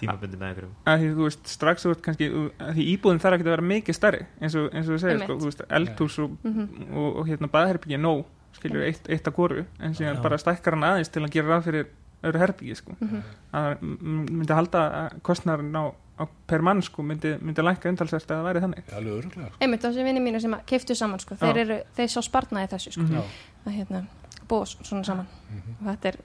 tímabundi 0.00 0.36
með 0.40 0.48
einhverjum. 0.50 0.72
Að 0.86 1.00
því 1.02 1.10
þú 1.16 1.26
veist, 1.26 1.46
strax 1.52 1.84
þú 1.84 1.90
veist 1.92 2.02
kannski 2.06 2.28
því 2.76 2.86
íbúðin 2.94 3.20
þarf 3.20 3.36
ekki 3.36 3.46
að 3.46 3.52
vera 3.52 3.66
mikið 3.72 3.98
stærri 3.98 4.22
eins 4.40 4.54
og, 4.56 4.70
eins 4.72 4.88
og 4.88 4.94
þú 4.96 5.00
segir, 5.02 5.20
sko, 5.24 5.36
þú 5.42 5.50
veist, 5.50 5.62
eldhús 5.80 6.18
og, 6.24 6.36
Mhm. 6.44 6.96
og, 6.96 7.16
og 7.20 7.26
hérna 7.28 7.50
baðherbyggja 7.52 7.98
nóg, 8.00 8.24
skilur 8.56 8.82
eitt, 8.86 9.08
eitt 9.08 9.24
að 9.28 9.34
koru, 9.36 9.66
en 9.80 9.92
síðan 9.94 10.16
Já. 10.16 10.22
bara 10.22 10.38
stækkar 10.38 10.72
hann 10.76 10.84
aðeins 10.88 11.10
til 11.12 11.22
að 11.22 11.30
gera 11.30 11.48
ráð 11.58 11.64
fyrir 11.64 11.86
öðru 12.26 12.42
herbyggi, 12.42 12.76
sko, 12.76 12.96
Mhm. 13.00 13.22
að 13.54 13.82
m- 13.82 14.26
myndi 14.40 14.52
halda 14.54 14.82
að 15.00 15.20
kostnarinn 15.22 15.72
á, 15.76 15.84
á 16.20 16.24
per 16.46 16.62
mann, 16.62 16.82
sko, 16.82 17.02
myndi, 17.02 17.34
myndi 17.40 17.62
lækka 17.62 17.88
umtalsvært 17.92 18.26
að 18.30 18.36
það 18.36 18.46
væri 18.48 18.62
þannig. 18.64 18.84
Alveg 18.96 19.12
öruglega 19.18 19.50
einmitt 19.60 19.82
þessi 19.82 20.04
vinni 20.04 20.20
mínu 20.20 20.40
sem 20.40 20.52
að 20.54 20.64
keiftu 20.66 20.94
saman 20.96 21.20
sko, 21.20 21.34
þeir, 21.36 21.56
eru, 21.64 21.80
þeir 21.96 22.08
sá 22.08 22.20
sparnaði 22.22 22.68
þessu 22.74 22.92
sko, 22.92 23.02
Mhm. 23.02 23.14
Já, 23.14 23.22
að 23.66 23.72
hérna 23.80 24.06
búa 24.48 24.64
svona 24.66 25.04
saman. 25.04 25.26
Mhm. 25.50 25.86
og 25.88 25.96
þetta 25.96 26.08
er 26.08 26.16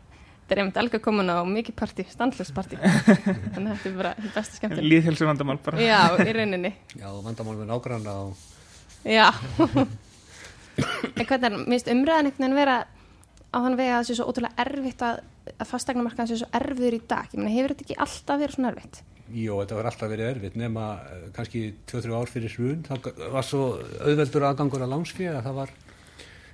þetta 0.52 0.60
er 0.60 0.66
einmitt 0.66 0.78
algjör 0.82 1.00
komuna 1.02 1.42
og 1.42 1.48
mikið 1.48 1.76
partí, 1.76 2.06
standlust 2.12 2.54
partí. 2.54 2.76
Þannig 3.56 3.72
að 3.72 3.78
þetta 3.78 3.86
er 3.90 3.96
bara 3.96 4.16
besta 4.36 4.58
skemmtun. 4.58 4.84
Líðhelsu 4.84 5.26
vandamál 5.26 5.58
bara. 5.64 5.78
Já, 5.80 6.18
í 6.20 6.34
rauninni. 6.36 6.74
Já, 7.00 7.08
vandamál 7.24 7.56
með 7.56 7.68
nágranna 7.72 8.12
og 8.12 8.36
Já. 9.06 9.32
En 11.18 11.26
hvernig 11.28 11.46
er, 11.52 11.56
minnst 11.70 11.88
umræðan 11.92 12.28
einhvern 12.30 12.38
veginn 12.40 12.56
vera 12.56 12.76
á 13.52 13.58
þann 13.60 13.78
vega 13.80 13.94
að 13.98 14.02
það 14.02 14.08
sé 14.10 14.16
svo 14.18 14.28
ótrúlega 14.32 14.64
erfitt 14.66 15.02
að, 15.06 15.22
að 15.58 15.70
fastegnamarkaðan 15.72 16.30
sé 16.32 16.38
svo 16.42 16.50
erfiður 16.62 16.96
í 16.98 17.02
dag. 17.12 17.30
Ég 17.34 17.40
meina, 17.42 17.54
hefur 17.56 17.74
þetta 17.76 17.86
ekki 17.88 17.98
alltaf 18.06 18.40
verið 18.42 18.56
svona 18.58 18.72
erfitt? 18.74 19.02
Jó, 19.32 19.54
þetta 19.62 19.78
var 19.80 19.88
alltaf 19.92 20.10
verið 20.12 20.30
erfitt 20.34 20.56
nema 20.60 20.86
eh, 21.08 21.22
kannski 21.36 21.62
2-3 21.88 22.16
ár 22.20 22.28
fyrir 22.32 22.56
þá 22.88 22.94
g- 23.06 23.30
var 23.32 23.46
svo 23.48 23.62
auðveldur 24.04 24.44
aðgangur 24.50 24.84
að 24.84 24.92
lánsfíð 24.92 25.30
að 25.38 25.46
það 25.48 25.56
var 25.62 25.72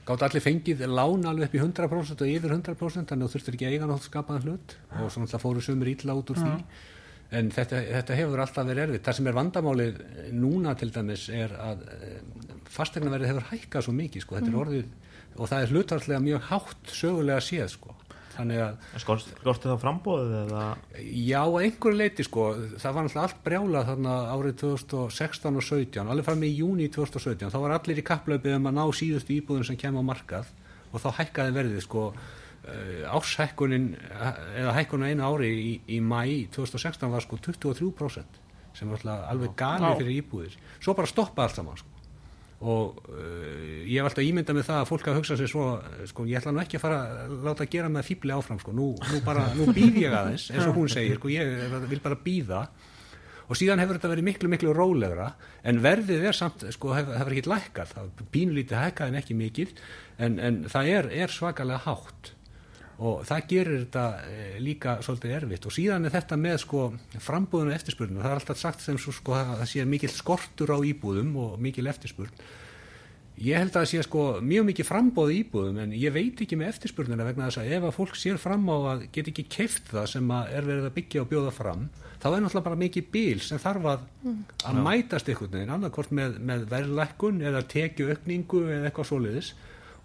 gátt 0.07 0.21
allir 0.27 0.43
fengið 0.45 0.83
lán 0.87 1.25
alveg 1.27 1.49
upp 1.49 1.55
í 1.57 1.61
100% 1.63 2.21
og 2.23 2.29
yfir 2.31 2.53
100% 2.53 3.09
þannig 3.09 3.25
að 3.25 3.25
þú 3.25 3.33
þurftir 3.33 3.57
ekki 3.57 3.65
að 3.67 3.73
eiga 3.77 3.89
nátt 3.89 4.05
skapaðan 4.05 4.45
hlut 4.45 4.75
og 5.01 5.09
svo 5.11 5.23
náttúrulega 5.23 5.41
fóru 5.41 5.63
sumir 5.65 5.89
ítla 5.91 6.15
út 6.15 6.29
úr 6.31 6.39
því. 6.43 6.53
En 7.37 7.49
þetta, 7.51 7.81
þetta 7.97 8.15
hefur 8.21 8.39
alltaf 8.45 8.69
verið 8.69 8.85
erfitt. 8.85 9.03
Það 9.09 9.17
sem 9.17 9.27
er 9.27 9.35
vandamálið 9.35 9.97
núna 10.37 10.75
til 10.79 10.87
dæmis 10.95 11.25
er 11.35 11.57
að 11.59 11.81
fastegnaverðið 12.77 13.31
hefur 13.33 13.49
hækkað 13.51 13.85
svo 13.87 13.95
mikið 13.97 14.23
sko. 14.23 14.37
þetta 14.37 14.53
er 14.53 14.61
orðið 14.61 14.87
og 15.37 15.49
það 15.51 15.63
er 15.63 15.73
hlutvarslega 15.73 16.23
mjög 16.23 16.49
hátt 16.51 16.91
sögulega 16.93 17.43
séð 17.43 17.69
sko. 17.75 17.95
þannig 18.37 18.59
að 18.61 19.01
skorti 19.01 19.65
þá 19.65 19.79
frambóðið 19.81 20.33
eða? 20.43 20.63
Já, 21.01 21.39
að 21.41 21.59
einhverju 21.63 21.97
leiti 21.97 22.25
sko, 22.27 22.43
það 22.77 22.97
var 22.97 23.07
náttúrulega 23.07 23.23
allt 23.25 23.39
brjálað 23.47 23.87
þarna 23.91 24.17
árið 24.35 24.57
2016 24.61 25.57
og 25.57 25.65
17, 25.65 26.11
alveg 26.13 26.27
fram 26.27 26.45
í 26.45 26.51
júni 26.53 26.89
2017, 26.93 27.49
þá 27.53 27.57
var 27.63 27.77
allir 27.79 28.01
í 28.01 28.05
kapplaupið 28.05 28.57
um 28.59 28.69
að 28.69 28.77
ná 28.77 28.83
síðustu 28.99 29.33
íbúðun 29.39 29.65
sem 29.71 29.79
kemur 29.81 30.05
á 30.05 30.09
markað. 30.11 30.51
Og 30.93 31.01
þá 31.01 31.09
hækkaði 31.17 31.55
verðið 31.57 31.81
sko, 31.87 32.03
uh, 32.13 33.17
árshækkunin 33.17 33.89
eða 33.97 34.77
hækkunin 34.77 35.09
einu 35.15 35.25
ári 35.31 35.49
í, 35.57 35.73
í 35.97 35.99
mæ 35.99 36.45
2016 36.53 37.09
var 37.09 37.25
sko 37.25 37.41
23% 37.41 38.43
sem 38.77 38.89
er 38.91 38.99
alltaf 38.99 39.29
alveg 39.31 39.53
gali 39.57 39.89
Já. 39.89 39.97
fyrir 39.97 40.17
íbúðir. 40.21 40.57
Svo 40.77 40.93
bara 40.97 41.09
stoppa 41.09 41.47
allt 41.47 41.57
saman 41.57 41.79
sko. 41.79 41.96
Og 42.57 42.97
uh, 43.13 43.85
ég 43.85 43.99
hef 43.99 44.07
alltaf 44.09 44.25
ímyndað 44.25 44.57
með 44.57 44.67
það 44.71 44.79
að 44.81 44.89
fólk 44.89 45.07
að 45.11 45.17
hugsa 45.19 45.37
sér 45.37 45.49
svo 45.51 45.65
sko, 46.09 46.25
ég 46.25 46.39
ætla 46.39 46.53
nú 46.55 46.61
ekki 46.63 46.79
að 46.79 46.85
fara 46.87 47.01
að 47.23 47.33
láta 47.45 47.67
gera 47.69 47.91
með 47.93 48.07
fíbli 48.07 48.33
áfram 48.33 48.61
sko. 48.63 48.73
nú, 48.73 48.87
nú, 48.97 49.19
bara, 49.25 49.45
nú 49.53 49.67
býð 49.75 49.99
ég 50.07 50.15
aðeins 50.17 50.47
eins 50.53 50.65
og 50.65 50.79
hún 50.79 50.89
segir, 50.89 51.19
sko, 51.19 51.29
ég 51.29 51.75
vil 51.91 52.01
bara 52.01 52.17
býða 52.17 52.63
og 53.47 53.59
síðan 53.59 53.79
hefur 53.83 53.99
þetta 53.99 54.11
verið 54.11 54.27
miklu 54.27 54.51
miklu 54.51 54.73
rólegra 54.75 55.29
en 55.69 55.83
verðið 55.85 56.25
er 56.31 56.39
samt 56.39 56.65
sko, 56.73 56.95
hef, 56.97 57.13
hefur 57.19 57.35
ekki 57.35 57.51
lækkað, 57.53 57.93
það 57.93 58.25
pínulítið 58.33 58.81
hækkað 58.81 59.13
en 59.13 59.21
ekki 59.21 59.37
mikið 59.37 59.77
en, 60.17 60.41
en 60.41 60.59
það 60.71 60.91
er, 60.95 61.11
er 61.25 61.37
svakalega 61.37 61.85
hátt 61.85 62.33
og 62.97 63.25
það 63.29 63.49
gerir 63.51 63.81
þetta 63.83 64.05
eh, 64.25 64.53
líka 64.63 64.95
svolítið 65.05 65.35
erfitt. 65.37 65.67
Og 65.69 65.75
síðan 65.75 66.07
er 66.07 66.15
þetta 66.15 66.37
með 66.41 66.61
sko 66.63 66.85
frambúðun 67.21 67.71
og 67.71 67.75
eftirspurnu, 67.77 68.21
það 68.23 68.31
er 68.31 68.39
alltaf 68.41 68.61
sagt 68.61 68.85
sem 68.85 68.97
svo 69.01 69.13
sko 69.13 69.35
að 69.37 69.59
það 69.59 69.69
sé 69.73 69.85
mikill 69.89 70.13
skortur 70.13 70.73
á 70.73 70.77
íbúðum 70.81 71.35
og 71.43 71.59
mikil 71.61 71.85
eftirspurn. 71.91 72.33
Ég 73.37 73.61
held 73.61 73.69
að 73.69 73.83
það 73.83 73.89
sé 73.91 74.01
sko 74.07 74.21
mjög 74.41 74.63
mikið 74.71 74.87
frambóð 74.87 75.35
íbúðum 75.35 75.77
en 75.83 75.91
ég 75.93 76.13
veit 76.15 76.39
ekki 76.41 76.57
með 76.57 76.71
eftirspurnina 76.71 77.27
vegna 77.27 77.51
þess 77.51 77.61
að 77.61 77.73
ef 77.77 77.83
að 77.85 77.95
fólk 77.99 78.17
sér 78.17 78.39
fram 78.41 78.65
á 78.65 78.77
að 78.95 79.03
get 79.13 79.29
ekki 79.29 79.45
keift 79.45 79.91
það 79.91 80.07
sem 80.15 80.31
að 80.33 80.53
er 80.57 80.65
verið 80.65 80.87
að 80.87 80.95
byggja 80.95 81.21
og 81.21 81.29
bjóða 81.29 81.53
fram 81.53 81.83
þá 82.17 82.27
er 82.31 82.41
náttúrulega 82.41 82.65
bara 82.65 82.79
mikið 82.81 83.11
bíl 83.13 83.43
sem 83.45 83.61
þarf 83.61 83.85
að, 83.91 84.07
að 84.65 84.79
mætast 84.87 85.29
einhvern 85.29 85.53
veginn. 85.53 85.73
Annarkvort 85.75 86.15
með, 86.17 86.39
með 86.49 86.65
verðlækkun 86.73 87.43
eða 87.45 87.61
tekju 87.69 88.09
aukningu 88.09 88.63
eða 88.65 88.89
eitthvað 88.89 89.09
svoleiðis 89.11 89.53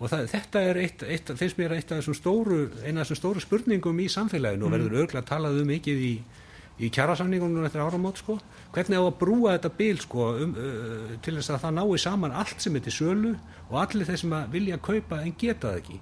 og 0.02 0.10
það, 0.10 0.28
þetta 0.32 0.62
er 0.66 0.80
eitt, 0.82 1.02
eitt, 1.06 1.32
finnst 1.38 1.58
mér 1.60 1.76
eitt 1.76 1.92
af 1.92 2.00
þessum 2.00 2.16
stóru, 2.18 2.62
eina 2.82 3.02
af 3.02 3.06
þessum 3.06 3.20
stóru 3.20 3.42
spurningum 3.44 4.00
í 4.02 4.08
samfélaginu 4.10 4.66
og 4.66 4.74
verður 4.74 4.96
örgulega 5.04 5.28
talað 5.28 5.60
um 5.62 5.70
mikið 5.70 6.02
í, 6.02 6.12
í 6.82 6.90
kjærasamningunum 6.96 7.68
eftir 7.68 7.84
áramót 7.84 8.18
sko. 8.18 8.38
hvernig 8.74 8.98
á 8.98 9.04
að 9.06 9.18
brúa 9.20 9.54
þetta 9.54 9.72
bíl 9.78 10.00
sko, 10.02 10.28
um, 10.42 10.56
uh, 10.58 11.12
til 11.22 11.36
þess 11.38 11.54
að 11.54 11.66
það 11.66 11.76
nái 11.78 12.02
saman 12.02 12.38
allt 12.42 12.64
sem 12.64 12.76
er 12.76 12.86
til 12.86 12.96
sölu 12.98 13.34
og 13.68 13.76
allir 13.84 14.10
þeir 14.10 14.22
sem 14.24 14.34
að 14.40 14.56
vilja 14.56 14.80
kaupa 14.82 15.22
en 15.22 15.36
geta 15.38 15.70
það 15.70 15.82
ekki 15.84 16.00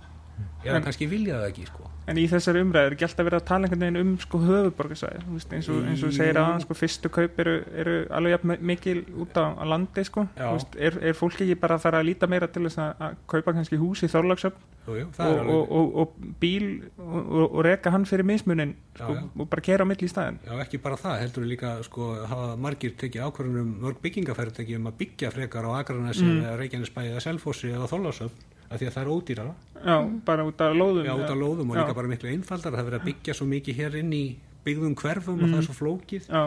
eða 0.64 0.82
kannski 0.86 1.08
vilja 1.10 1.40
það 1.42 1.50
ekki 1.52 1.68
sko. 1.68 1.90
En 2.10 2.18
í 2.18 2.24
þessari 2.26 2.62
umræður 2.64 2.88
er 2.90 2.94
ekki 2.96 3.06
alltaf 3.06 3.26
verið 3.28 3.38
að 3.38 3.44
tala 3.46 3.68
einhvern 3.68 3.82
veginn 3.84 4.00
um 4.00 4.08
sko 4.18 4.38
höfuborgarsvæði, 4.42 5.20
eins 5.54 5.68
og, 5.70 5.84
eins 5.86 6.00
og 6.08 6.14
segir 6.16 6.40
að 6.40 6.64
sko 6.64 6.76
fyrstu 6.78 7.10
kaup 7.14 7.38
eru, 7.44 7.52
eru 7.82 7.94
alveg 8.18 8.46
mikil 8.66 8.96
út 9.22 9.38
á, 9.38 9.54
á 9.54 9.64
landi 9.70 10.02
sko, 10.08 10.24
veist, 10.34 10.74
er, 10.74 10.96
er 11.10 11.14
fólk 11.14 11.38
ekki 11.44 11.54
bara 11.62 11.78
að 11.78 11.84
fara 11.86 12.00
að 12.02 12.08
líta 12.10 12.28
meira 12.30 12.48
til 12.50 12.64
þess 12.66 12.80
að, 12.82 13.04
að 13.06 13.16
kaupa 13.30 13.54
kannski 13.54 13.78
hús 13.78 14.02
í 14.02 14.10
Þorlagsöfn 14.10 14.66
og, 14.90 15.22
og, 15.22 15.72
og, 15.78 15.96
og 16.02 16.14
bíl 16.42 16.66
og, 16.98 17.58
reka 17.62 17.92
hann 17.94 18.08
fyrir 18.10 18.26
mismunin 18.26 18.74
sko, 18.96 19.12
Já, 19.14 19.20
já. 19.20 19.26
og 19.44 19.50
bara 19.52 19.66
kera 19.70 19.86
á 19.86 19.90
milli 19.90 20.08
í 20.08 20.10
staðin 20.10 20.40
Já, 20.42 20.54
ekki 20.64 20.80
bara 20.82 20.98
það, 20.98 21.18
heldur 21.24 21.46
líka 21.46 21.74
sko, 21.86 22.12
hafa 22.26 22.54
margir 22.58 22.96
tekið 22.98 23.28
ákvörðunum 23.28 23.74
mörg 23.84 24.00
byggingafæri 24.02 24.66
um 24.80 24.90
að 24.90 24.98
byggja 25.04 25.30
frekar 25.36 25.68
á 25.68 25.78
Akranesi 25.78 26.26
Mm. 26.26 26.42
eða 26.42 26.56
Reykjanesbæ 26.58 27.00
eða 27.06 27.22
Selfossi 27.22 27.70
eða 27.70 27.86
Þorlásöfn 27.90 28.48
af 28.70 28.78
því 28.80 28.86
að 28.86 28.94
það 28.94 29.02
er 29.02 29.10
ódýrara. 29.16 29.54
Já, 29.80 29.96
bara 30.28 30.44
út 30.46 30.60
af 30.62 30.76
lóðum 30.76 31.04
Já, 31.08 31.14
út 31.16 31.32
á 31.32 31.36
lóðum 31.40 31.70
og 31.72 31.76
líka 31.80 31.94
bara 31.96 32.10
miklu 32.12 32.30
einfaldar 32.30 32.72
það 32.76 32.80
er 32.84 32.88
verið 32.90 33.00
að 33.00 33.08
byggja 33.10 33.34
svo 33.34 33.46
mikið 33.50 33.78
hér 33.80 33.96
inn 34.02 34.12
í 34.14 34.24
byggðum 34.60 34.92
hverfum 35.00 35.38
og 35.40 35.48
það 35.48 35.56
er 35.62 35.64
svo 35.66 35.74
flókið. 35.78 36.26
Já, 36.28 36.42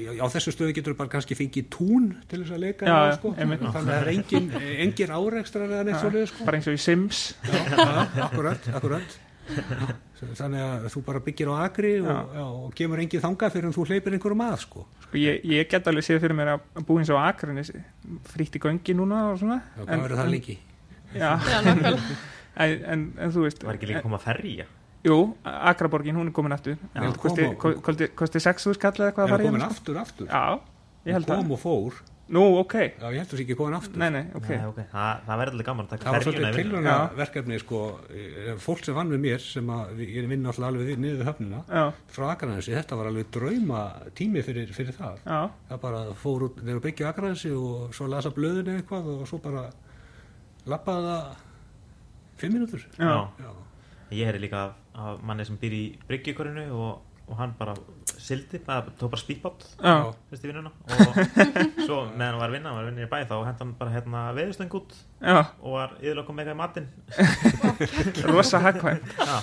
Já, 0.00 0.10
á 0.24 0.26
þessu 0.32 0.54
stöðu 0.54 0.72
getur 0.78 0.94
bara 0.96 1.12
kannski 1.12 1.36
fengið 1.36 1.66
tún 1.74 2.06
til 2.30 2.40
þess 2.40 2.54
að 2.56 2.62
leika 2.64 2.86
Já, 2.88 2.94
á, 2.96 3.02
já, 3.10 3.16
sko. 3.18 3.34
þannig 3.36 3.66
að 3.68 3.76
það 3.76 3.90
er 3.98 4.10
engin, 4.14 4.46
engin 4.86 5.12
árekstrar 5.18 5.68
eða 5.68 5.84
neitt 5.90 6.00
svoleiðis 6.00 6.32
sko. 6.32 6.46
bara 6.48 6.56
eins 6.58 6.70
og 6.72 6.78
í 6.78 6.80
Sims. 6.80 7.20
Já, 7.44 7.60
akkurat, 8.26 8.70
akkurat. 8.80 9.18
Þannig 10.22 10.62
að 10.62 10.84
þú 10.94 11.00
bara 11.04 11.20
byggir 11.26 11.48
á 11.50 11.54
agri 11.66 11.92
og, 12.00 12.08
Já. 12.08 12.18
já, 12.38 12.44
og 12.64 12.74
kemur 12.78 13.00
engin 13.02 13.20
þangað 13.26 13.54
fyrir 13.56 13.68
en 13.68 13.74
þú 13.76 13.86
hleypir 13.90 14.14
einhverjum 14.16 14.44
að 14.46 14.58
sko. 14.64 14.84
sko, 15.04 15.16
ég, 15.18 15.40
ég 15.52 15.68
get 15.68 15.88
alveg 15.90 16.06
séð 16.06 16.20
fyrir 16.22 16.36
mér 16.38 16.52
að 16.54 16.84
búa 16.88 17.02
eins 17.02 17.10
og 17.12 17.18
Akranesi. 17.20 17.80
Frítt 18.32 18.56
í 18.56 18.62
göngi 18.62 18.94
núna 18.96 19.24
og 19.32 19.40
svona. 19.42 19.58
Já, 19.76 19.82
verður 19.84 20.16
það 20.22 20.30
lengi? 20.32 20.56
Já, 21.14 21.32
Já, 21.38 21.58
nákvæmlega. 21.66 22.16
en, 22.56 22.84
en, 22.94 23.02
en 23.18 23.32
þú 23.34 23.44
veist 23.46 23.64
var 23.64 23.74
ekki 23.78 23.90
líka 23.92 24.02
koma 24.04 24.18
að 24.20 24.26
ferja? 24.30 24.66
Jú, 25.02 25.16
Akraborgin, 25.44 26.14
hún 26.14 26.28
er 26.30 26.32
komin 26.36 26.52
aftur. 26.54 26.76
Kosti, 27.18 27.42
kom 27.42 27.56
og- 27.56 27.58
ko- 27.58 27.80
kosti, 27.82 28.06
kosti 28.14 28.38
6.000 28.38 28.74
skall 28.78 28.92
eða 28.94 29.10
eitthvað 29.10 29.24
að 29.26 29.32
fara 29.34 29.42
það 29.42 29.44
í 29.44 29.50
komin 29.50 29.60
hann 29.66 29.70
aftur, 29.74 29.96
aftur? 29.98 30.26
Já, 30.30 30.60
ég 31.06 31.12
held 31.16 31.26
Hún 31.26 31.34
að 31.34 31.42
kom 31.42 31.52
og 31.52 31.62
fór. 31.64 31.92
Nú, 32.32 32.42
ok, 32.62 32.74
Já, 33.02 33.08
ég 33.10 33.18
held 33.18 33.26
að 33.26 33.32
það 33.32 33.40
sé 33.40 33.42
ekki 33.44 33.56
komin 33.58 33.74
aftur. 33.76 33.98
Nei, 33.98 34.08
nei, 34.14 34.22
ok. 34.38 34.46
Nei, 34.48 34.66
okay. 34.70 34.84
Þa, 34.92 35.06
það 35.26 35.40
verður 35.42 35.52
alveg 35.56 35.66
gaman 35.66 35.84
að 35.84 35.90
taka 35.90 36.04
Það 36.06 36.12
var 36.14 36.22
ferjuna 36.22 36.32
svolítið 36.38 36.54
í 36.54 36.56
vinnu. 36.62 36.70
tilvægna 36.70 36.94
Já. 36.94 37.16
verkefni 37.18 37.58
sko, 37.60 37.80
eh, 38.14 38.54
fólk 38.62 38.84
sem 38.86 38.94
vann 38.94 39.10
með 39.10 39.20
mér 39.26 39.40
sem 39.42 39.66
að 39.74 39.90
við- 39.98 40.14
ég 40.16 40.28
vinn 40.30 40.46
alltaf 40.46 40.64
alveg 40.70 40.86
við 40.86 40.98
niður 41.02 41.26
höfnina 41.28 41.64
Já, 41.68 41.92
frá 42.14 42.24
Akranesi, 42.36 42.72
þetta 42.78 42.96
var 42.96 43.06
alveg 43.10 43.26
drauma 43.34 43.82
tími 44.14 44.42
fyrir, 44.46 44.70
fyrir 44.72 44.94
það. 44.94 45.18
Já, 45.26 45.50
það 45.68 45.80
bara 45.82 46.04
fór 46.14 46.40
út 46.48 46.62
nefnir 46.62 46.80
að 50.62 50.72
lappaði 50.74 51.06
það 51.08 51.40
fimm 52.42 52.58
Já. 52.98 53.52
Ég 54.12 54.28
heyri 54.28 54.42
líka 54.42 54.60
af, 54.66 54.76
af 54.94 55.22
manni 55.24 55.46
sem 55.48 55.56
býr 55.60 55.74
í 55.76 55.82
bryggjukorinu 56.08 56.66
og, 56.76 57.00
og 57.28 57.36
hann 57.38 57.52
bara 57.58 57.74
sildi, 58.22 58.58
bara, 58.66 58.84
tók 58.98 59.10
bara 59.10 59.18
speedbot 59.20 59.62
já, 59.82 59.92
fyrst 60.30 60.44
í 60.44 60.48
vinnuna. 60.50 60.70
Og 60.90 61.16
svo 61.86 61.96
meðan 62.12 62.26
hann 62.28 62.38
var 62.42 62.50
að 62.50 62.54
vinna, 62.56 62.68
hann 62.70 62.76
var 62.78 62.84
að 62.84 62.88
vinna 62.90 63.06
í 63.06 63.10
bæ 63.10 63.16
þá 63.30 63.34
hent 63.46 63.62
hann 63.62 63.72
bara 63.78 63.94
hérna 63.94 64.22
veðustöng 64.36 64.74
út 64.78 64.92
já, 65.22 65.38
og 65.62 65.74
var 65.76 65.94
yfirlega 65.98 66.26
komið 66.28 66.50
eitthvað 66.52 66.54
í 66.54 66.60
matinn. 66.60 66.88
Rosa 68.32 68.60
hagkvæmt. 68.62 69.14
Já, 69.18 69.36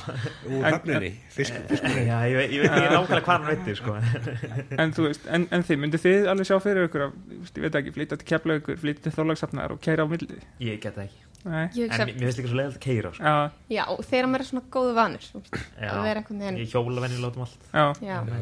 úr 0.47 0.59
En- 0.59 0.73
höfninni, 0.77 1.11
fisk, 1.35 1.59
fiskurinn. 1.71 2.07
Já 2.07 2.19
ég, 2.29 2.53
ég 2.55 2.63
veit 2.63 2.71
ekki 2.71 2.91
nákvæmlega 2.93 3.23
hvað 3.25 3.33
hann 3.35 3.47
veitir 3.49 3.79
sko. 3.79 3.97
En 4.83 4.93
þú 4.95 5.07
veist, 5.09 5.25
en, 5.27 5.47
en 5.55 5.65
þið, 5.67 5.81
myndið 5.85 6.05
þið 6.05 6.29
alveg 6.35 6.49
sjá 6.51 6.59
fyrir 6.63 6.87
ykkur 6.89 7.07
að, 7.07 7.17
ég 7.49 7.63
veit 7.65 7.79
ekki, 7.81 7.95
flytja 7.97 8.19
til 8.21 8.29
Keflaugur, 8.33 8.79
flytja 8.83 9.07
til 9.09 9.15
Þorlagsafnar 9.17 9.75
og 9.75 9.81
kæra 9.83 10.05
á 10.05 10.07
milli? 10.11 10.39
Ég 10.63 10.79
get 10.83 10.95
það 10.99 11.09
ekki 11.09 11.28
Nei, 11.47 11.69
Ég 11.71 11.87
En 11.93 12.01
mér 12.03 12.17
finnst 12.19 12.39
líka 12.41 12.49
svo 12.51 12.57
leiðilegt 12.59 12.79
að 12.79 12.83
keira 12.83 13.11
sko. 13.15 13.23
já, 13.23 13.51
já, 13.71 13.83
þegar 14.09 14.27
maður 14.27 14.43
er 14.43 14.47
svona 14.49 14.63
góðu 14.75 14.95
vanur 14.97 15.27
að 15.29 16.01
vera 16.03 16.19
einhvern 16.19 16.41
veginn 16.43 16.59
Ég 16.59 16.73
hjóla 16.73 17.03
venjulega 17.05 17.29
út 17.29 17.39
um 17.39 17.45
allt. 17.45 17.69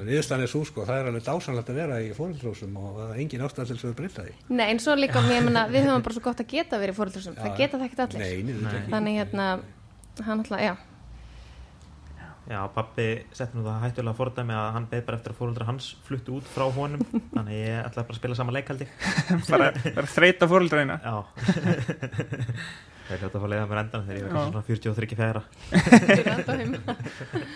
Niðurstaðan 0.08 0.46
er 0.48 0.52
svo 0.52 0.64
sko, 0.66 0.86
það 0.88 1.02
er 1.04 1.10
alveg 1.12 1.28
dásanlegt 1.28 1.70
að 1.70 1.80
vera 1.84 2.02
í 2.02 2.10
fóröldrósum 2.18 2.82
og 2.82 2.98
það 2.98 3.14
er 3.14 3.22
engin 3.22 3.46
ástæð 3.46 3.70
til 3.70 3.78
þess 3.78 3.90
að 3.92 3.96
breyta 4.02 4.26
því. 4.26 4.36
Nei, 4.50 4.66
en 4.72 4.82
svo 4.82 4.98
líka, 4.98 5.22
ég 5.30 5.46
meina, 5.46 5.68
við 5.70 5.86
höfum 5.92 6.06
bara 6.10 6.18
svo 6.18 6.26
gott 6.26 6.42
að 6.42 6.50
geta 6.58 6.82
verið 6.82 6.98
fóröldrúsum, 6.98 7.38
það 7.38 7.52
Já. 7.54 7.58
geta 7.62 7.78
það 7.78 7.88
ekkert 7.92 8.06
allir. 8.08 8.20
Nei, 8.26 8.88
þannig 8.90 9.20
hérna, 9.22 9.48
hann 10.26 10.42
alltaf, 10.42 10.62
já 10.66 10.74
Já, 12.48 12.62
pappi 12.72 13.06
setti 13.36 13.58
nú 13.60 13.66
það 13.66 13.82
hættulega 13.84 14.16
fordæmi 14.16 14.54
að 14.56 14.68
hann 14.78 14.86
beð 14.92 15.02
bara 15.10 15.18
eftir 15.20 15.34
að 15.34 15.40
fóröldra 15.42 15.66
hans 15.68 15.88
fluttu 16.08 16.38
út 16.38 16.48
frá 16.48 16.64
honum. 16.72 17.02
Þannig 17.36 17.58
ég 17.60 17.82
ætlaði 17.82 18.06
bara 18.08 18.16
að 18.16 18.20
spila 18.22 18.38
sama 18.40 18.56
leikaldi 18.56 18.88
bara, 19.52 19.68
bara 19.98 20.08
þreita 20.14 20.48
fóröldræna 20.48 20.96
Já. 21.04 21.18
Það 23.08 23.12
er 23.16 23.22
hljótt 23.22 23.36
að 23.38 23.44
fá 23.44 23.48
leiða 23.52 23.68
mér 23.72 23.80
endan 23.84 24.08
þegar 24.08 24.18
ég 24.18 24.32
kannski 24.32 24.48
svona 24.48 24.64
43 24.68 25.20
fjæra 25.20 25.44
Þeir 25.98 26.18
eru 26.18 26.32
ennþá 26.38 26.56
heima. 26.62 26.96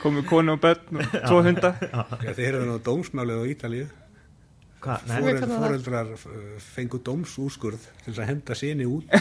komið 0.04 0.28
konu 0.30 0.54
og 0.56 0.62
börn 0.64 1.02
og 1.02 1.18
tvo 1.28 1.42
hunda. 1.48 1.72
Já, 1.82 2.04
þið 2.36 2.46
erum 2.52 2.70
nú 2.70 2.78
dómsmálið 2.86 3.42
á 3.44 3.46
Ítalíu 3.56 3.90
Fóreldrar 4.82 6.10
uh, 6.16 6.20
fengu 6.62 7.00
dómsúskurð 7.06 7.84
til 8.06 8.16
að 8.16 8.30
henda 8.32 8.58
sinni 8.58 8.88
út. 8.90 9.06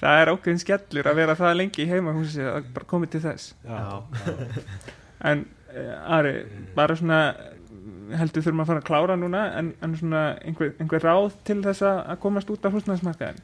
Það 0.00 0.20
er 0.20 0.30
ákveðin 0.32 0.62
skellur 0.62 1.10
að 1.10 1.18
vera 1.20 1.36
það 1.38 1.58
lengi 1.60 1.84
í 1.84 1.90
heimahúsi 1.90 2.42
að 2.44 2.70
bara 2.76 2.90
komið 2.90 3.08
til 3.14 3.22
þess. 3.24 3.44
Já. 3.64 3.84
en 5.30 5.44
uh, 5.74 6.16
Ari, 6.18 6.34
bara 6.76 6.96
svona 6.98 7.20
heldur 8.14 8.44
þurfum 8.44 8.64
að 8.64 8.68
fara 8.72 8.80
að 8.82 8.88
klára 8.88 9.14
núna 9.20 9.46
en, 9.58 9.70
en 9.84 9.94
svona 9.96 10.24
einhver, 10.44 10.74
einhver 10.80 11.02
ráð 11.04 11.32
til 11.46 11.60
þess 11.64 11.84
að 11.88 12.18
komast 12.20 12.50
út 12.52 12.66
af 12.68 12.74
húsnæðismarkaðin 12.76 13.40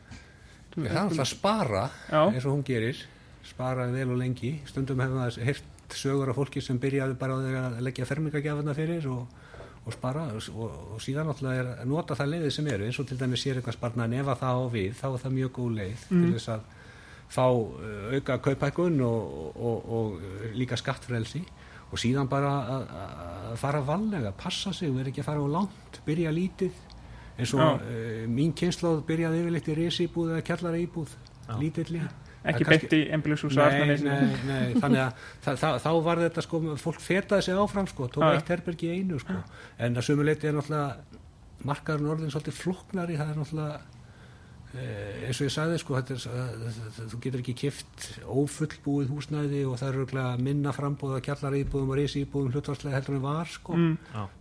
Það 0.74 0.84
er 0.86 0.98
alltaf 1.00 1.24
að 1.24 1.30
spara 1.32 1.84
Já. 2.06 2.20
eins 2.28 2.44
og 2.44 2.52
hún 2.52 2.66
gerir 2.66 3.00
spara 3.46 3.88
vel 3.90 4.10
og 4.12 4.20
lengi. 4.20 4.54
Stundum 4.68 5.00
hefum 5.02 5.20
það 5.22 5.62
heyrt 5.90 5.98
sögur 5.98 6.30
af 6.30 6.36
fólki 6.38 6.60
sem 6.62 6.78
byrjaði 6.78 7.16
bara 7.18 7.36
að 7.66 7.80
leggja 7.82 8.06
fermingagjafana 8.06 8.74
fyrir 8.74 9.06
og, 9.10 9.26
og 9.84 9.92
spara 9.94 10.26
og, 10.34 10.58
og 10.94 11.00
síðan 11.02 11.30
náttúrulega 11.30 11.62
er 11.62 11.70
að 11.82 11.88
nota 11.90 12.14
það 12.14 12.30
leiðið 12.34 12.52
sem 12.54 12.66
eru. 12.70 12.86
Eins 12.86 13.00
og 13.00 13.08
til 13.08 13.18
dæmis 13.18 13.42
sér 13.42 13.58
eitthvað 13.58 13.78
sparna 13.78 14.06
ef 14.06 14.28
að 14.28 14.42
það 14.42 14.60
á 14.60 14.64
við 14.74 14.92
þá 15.00 15.06
er 15.10 15.22
það 15.24 15.34
mjög 15.38 15.52
góð 15.58 15.72
leið 15.78 16.04
Mm. 16.10 16.22
til 16.22 16.34
þess 16.36 16.48
að 16.48 16.60
fá 17.30 17.46
uh, 17.46 18.14
auka 18.14 18.38
kauphækun 18.38 19.00
og, 19.00 19.56
og, 19.56 19.90
og 19.90 20.14
uh, 20.20 20.46
líka 20.54 20.76
skattfrelsi. 20.76 21.42
Og 21.90 21.98
síðan 21.98 22.28
bara 22.30 22.50
að, 22.70 22.82
fara 23.58 23.80
valega, 23.82 24.30
passa 24.38 24.70
sig, 24.72 24.92
vera 24.94 25.10
ekki 25.10 25.24
að 25.24 25.26
fara 25.26 25.42
á 25.42 25.48
langt, 25.50 26.00
byrja 26.06 26.30
lítið. 26.30 26.74
Eins 27.38 27.54
og 27.54 27.82
uh, 27.82 28.26
mín 28.30 28.52
kynnslóð 28.54 29.02
byrjaði 29.08 29.40
yfirleitt 29.42 29.70
í 29.70 29.78
risíbúð 29.78 30.36
eða 30.36 30.44
kjallara 30.46 30.78
íbúð, 30.78 31.16
lítilli 31.58 32.02
ekki 32.40 32.66
beint 32.68 32.96
í 32.96 33.00
nei, 34.48 34.74
þannig 34.80 35.02
að 35.04 35.24
það, 35.44 35.60
það, 35.62 35.78
þá 35.84 35.90
var 36.08 36.24
þetta 36.24 36.44
sko, 36.46 36.62
fólk 36.80 37.00
fetaði 37.04 37.46
sig 37.46 37.62
áfram 37.62 37.88
sko, 37.90 38.10
tók 38.14 38.26
eitt 38.30 38.52
herbergi 38.54 38.90
í 38.90 39.00
einu 39.00 39.20
sko, 39.22 39.38
en 39.78 40.00
að 40.00 40.08
sömuleiti 40.08 40.50
er 40.50 40.56
náttúrulega 40.56 41.20
markaðurinn 41.68 42.14
orðin 42.14 42.32
svolítið 42.32 42.60
flóknari, 42.62 43.18
það 43.20 43.34
er 43.34 43.40
náttúrulega 43.42 43.80
Eh, 44.70 45.24
eins 45.26 45.38
og 45.42 45.48
ég 45.48 45.50
sagði 45.50 45.78
sko 45.82 45.96
þetta 45.98 46.14
er, 46.14 46.74
þú 47.10 47.18
getur 47.24 47.40
ekki 47.40 47.54
kift 47.58 48.04
ófullbúið 48.22 49.08
húsnæði 49.10 49.64
og 49.66 49.80
það 49.80 49.88
er 49.88 49.96
örugglega 49.98 50.44
minna 50.46 50.70
kjallara 51.26 51.58
íbúðum 51.58 51.90
og 51.90 51.98
reysi 51.98 52.22
íbúðum 52.22 52.54
hlutvarslega 52.54 53.00
heldur 53.00 53.16
en 53.16 53.24
var 53.24 53.50
sko. 53.50 53.74
Mm, 53.74 53.96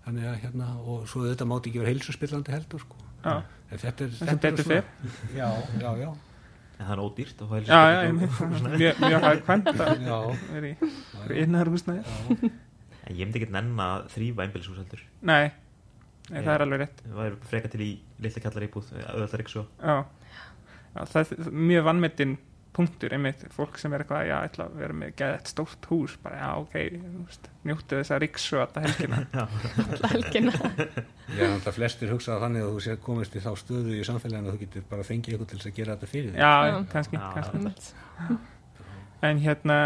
þannig 0.06 0.28
að 0.30 0.38
hérna 0.44 0.68
og 0.86 1.08
svo 1.10 1.24
þetta 1.26 1.48
mátti 1.50 1.72
ekki 1.72 1.82
vera 1.82 1.94
heilsuspillandi 1.96 2.54
heldur 2.54 2.84
sko. 2.84 3.02
Já, 3.24 3.42
en 3.42 3.82
þetta 3.82 4.06
er, 4.06 4.14
þetta 4.20 4.52
er 4.52 4.62
fyrr 4.70 4.86
já, 5.34 5.50
já, 5.82 5.90
já, 6.04 6.10
en 6.80 6.88
það 6.88 6.94
er 6.96 7.02
ódýrt 7.04 7.42
mjög, 8.80 9.00
mjög 9.04 9.26
hagkvæmt 9.26 9.72
að 9.74 10.06
já, 10.08 10.20
vera 10.54 10.70
í 10.70 10.76
já, 10.76 11.40
innar 11.44 11.72
húsnæði 11.72 12.52
ég 13.10 13.26
myndi 13.26 13.42
ekki 13.42 13.50
nenn 13.54 13.74
að 13.82 14.06
þrýfa 14.14 14.46
einbýlishús 14.46 14.78
heldur. 14.78 15.02
Nei, 15.26 15.50
nei, 16.30 16.44
það 16.44 16.52
er 16.54 16.64
alveg 16.66 16.84
rétt. 16.84 17.00
Það 17.08 17.20
væri 17.24 17.40
freka 17.50 17.72
til 17.74 17.82
í 17.82 17.90
litla 18.22 18.44
kallar 18.44 18.66
íbúð 18.68 18.92
ríksu 19.42 19.64
já, 19.66 19.96
já 20.94 21.02
það 21.10 21.20
er 21.24 21.50
mjög 21.72 21.88
vannmetinn 21.90 22.36
punktur 22.76 23.14
einmitt, 23.16 23.42
fólk 23.52 23.80
sem 23.82 23.94
er 23.96 24.04
eitthvað, 24.04 24.28
já, 24.30 24.36
ég 24.44 24.50
ætla 24.52 24.66
að 24.70 24.76
vera 24.80 24.96
með 25.00 25.14
geðett 25.20 25.50
stórt 25.52 25.88
hús, 25.90 26.14
bara, 26.24 26.38
já, 26.38 26.50
ok 26.62 26.76
njóttu 27.70 27.98
þess 28.00 28.14
að 28.16 28.22
ríksu 28.24 28.60
alltaf 28.62 28.86
helgina. 28.88 29.20
Alla 29.90 30.12
helgina. 30.14 30.54
Já, 31.40 31.46
að 31.54 31.74
flestir 31.76 32.10
hugsaða 32.14 32.40
þannig 32.46 32.64
að 32.66 32.70
þú 32.74 32.84
sé 32.86 32.96
komist 33.06 33.36
í 33.38 33.42
þá 33.44 33.50
stöðu 33.62 33.98
í 34.00 34.06
samfélaginu 34.08 34.50
að 34.50 34.56
þú 34.56 34.62
getur 34.64 34.86
bara 34.90 35.04
fengið 35.06 35.36
ykkur 35.36 35.50
til 35.52 35.60
þess 35.60 35.70
að 35.70 35.76
gera 35.80 35.96
þetta 35.98 36.10
fyrir 36.14 36.32
þig. 36.32 36.40
já, 36.40 36.54
Já. 36.70 36.78
kannski, 36.94 37.20
Já. 37.20 37.28
kannski. 37.36 38.38
en 39.30 39.44
hérna, 39.44 39.78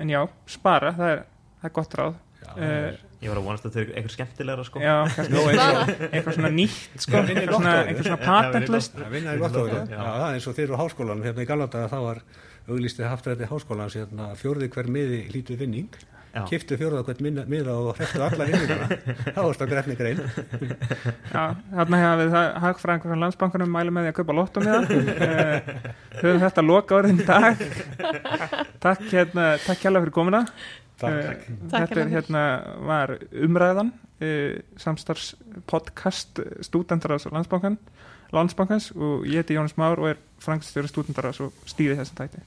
en 0.00 0.12
já, 0.12 0.20
spara 0.50 0.92
það 0.98 1.12
er, 1.14 1.22
það 1.62 1.70
er 1.70 1.74
gott 1.78 1.96
ráð 2.00 2.18
uh, 2.56 2.98
Ég 3.20 3.28
var 3.28 3.36
að 3.36 3.48
vonast 3.50 3.66
að 3.68 3.74
þau 3.74 3.80
eru 3.82 3.94
eitthvað 3.94 4.14
skemmtilegra 4.14 4.62
sko. 4.64 4.80
Já, 4.80 4.94
kannski. 5.12 5.40
Eitthvað 6.14 6.36
svona 6.38 6.50
nýtt 6.54 7.02
sko, 7.04 7.18
í 7.20 7.34
eitthvað 7.34 7.58
svona, 7.58 7.74
í 7.90 8.20
patentlist. 8.22 8.94
að 8.96 9.10
vinna 9.12 9.34
í 9.36 9.42
lottóinu. 9.42 9.82
Já. 9.82 9.90
Já, 9.92 10.04
það 10.06 10.24
er 10.28 10.38
eins 10.38 10.46
og 10.48 10.56
þeir 10.56 10.64
eru 10.64 10.78
á 10.80 10.82
háskólanum 10.82 11.26
hérna 11.28 11.44
í 11.44 11.50
Galata 11.50 11.82
þá 11.92 11.98
var 12.06 12.22
auglýstið 12.70 13.10
haftrætti 13.10 13.50
háskólans 13.50 13.98
hérna, 13.98 14.30
fjórði 14.40 14.70
hver 14.72 14.88
miði 14.94 15.20
lítið 15.34 15.60
vinning 15.66 16.00
Já. 16.30 16.44
kiftu 16.46 16.76
fjórða 16.78 17.02
hvern 17.08 17.38
miða 17.50 17.72
og 17.74 17.96
hrepptu 17.98 18.22
alla 18.22 18.46
vinningana. 18.46 18.98
Þá 19.34 19.40
varst 19.40 19.64
að 19.64 19.72
grefni 19.72 19.96
grein. 19.98 20.20
Já, 21.32 21.42
þarna 21.74 22.00
hefur 22.04 22.20
við 22.20 22.34
það 22.36 22.50
hagfræðingur 22.64 23.10
frá 23.10 23.20
landsbankunum 23.24 23.72
mælu 23.74 23.94
með 23.96 24.06
því 24.06 24.12
að 24.12 24.18
kaupa 24.20 24.36
lottum 24.38 24.68
með 24.68 24.92
það. 24.92 25.72
Höfum 26.20 26.42
þetta 26.44 26.64
loka 26.68 26.98
orðin 27.00 27.22
dag. 27.26 27.64
Takk 28.84 29.02
hérna 29.10 29.48
takk 29.64 29.82
hjálpa 29.82 30.04
fyrir 30.04 30.14
komuna 30.14 30.44
Takk. 31.00 31.16
Eh, 31.16 31.56
Takk. 31.70 31.88
þetta 31.88 32.00
er 32.04 32.12
hérna 32.14 32.44
var 32.86 33.14
umræðan 33.32 33.92
uh, 33.94 34.60
samstarfs 34.80 35.34
podcast 35.70 36.42
stúdendaras 36.66 37.28
og 37.28 37.36
landsbankan 37.36 37.78
landsbankans 38.34 38.90
og 38.94 39.26
ég 39.26 39.42
heiti 39.42 39.56
Jónas 39.56 39.76
Már 39.80 39.98
og 39.98 40.12
er 40.12 40.20
frangstjóri 40.42 40.90
stúdendaras 40.90 41.40
og 41.42 41.54
stýði 41.68 41.98
þessum 41.98 42.20
tæti 42.20 42.44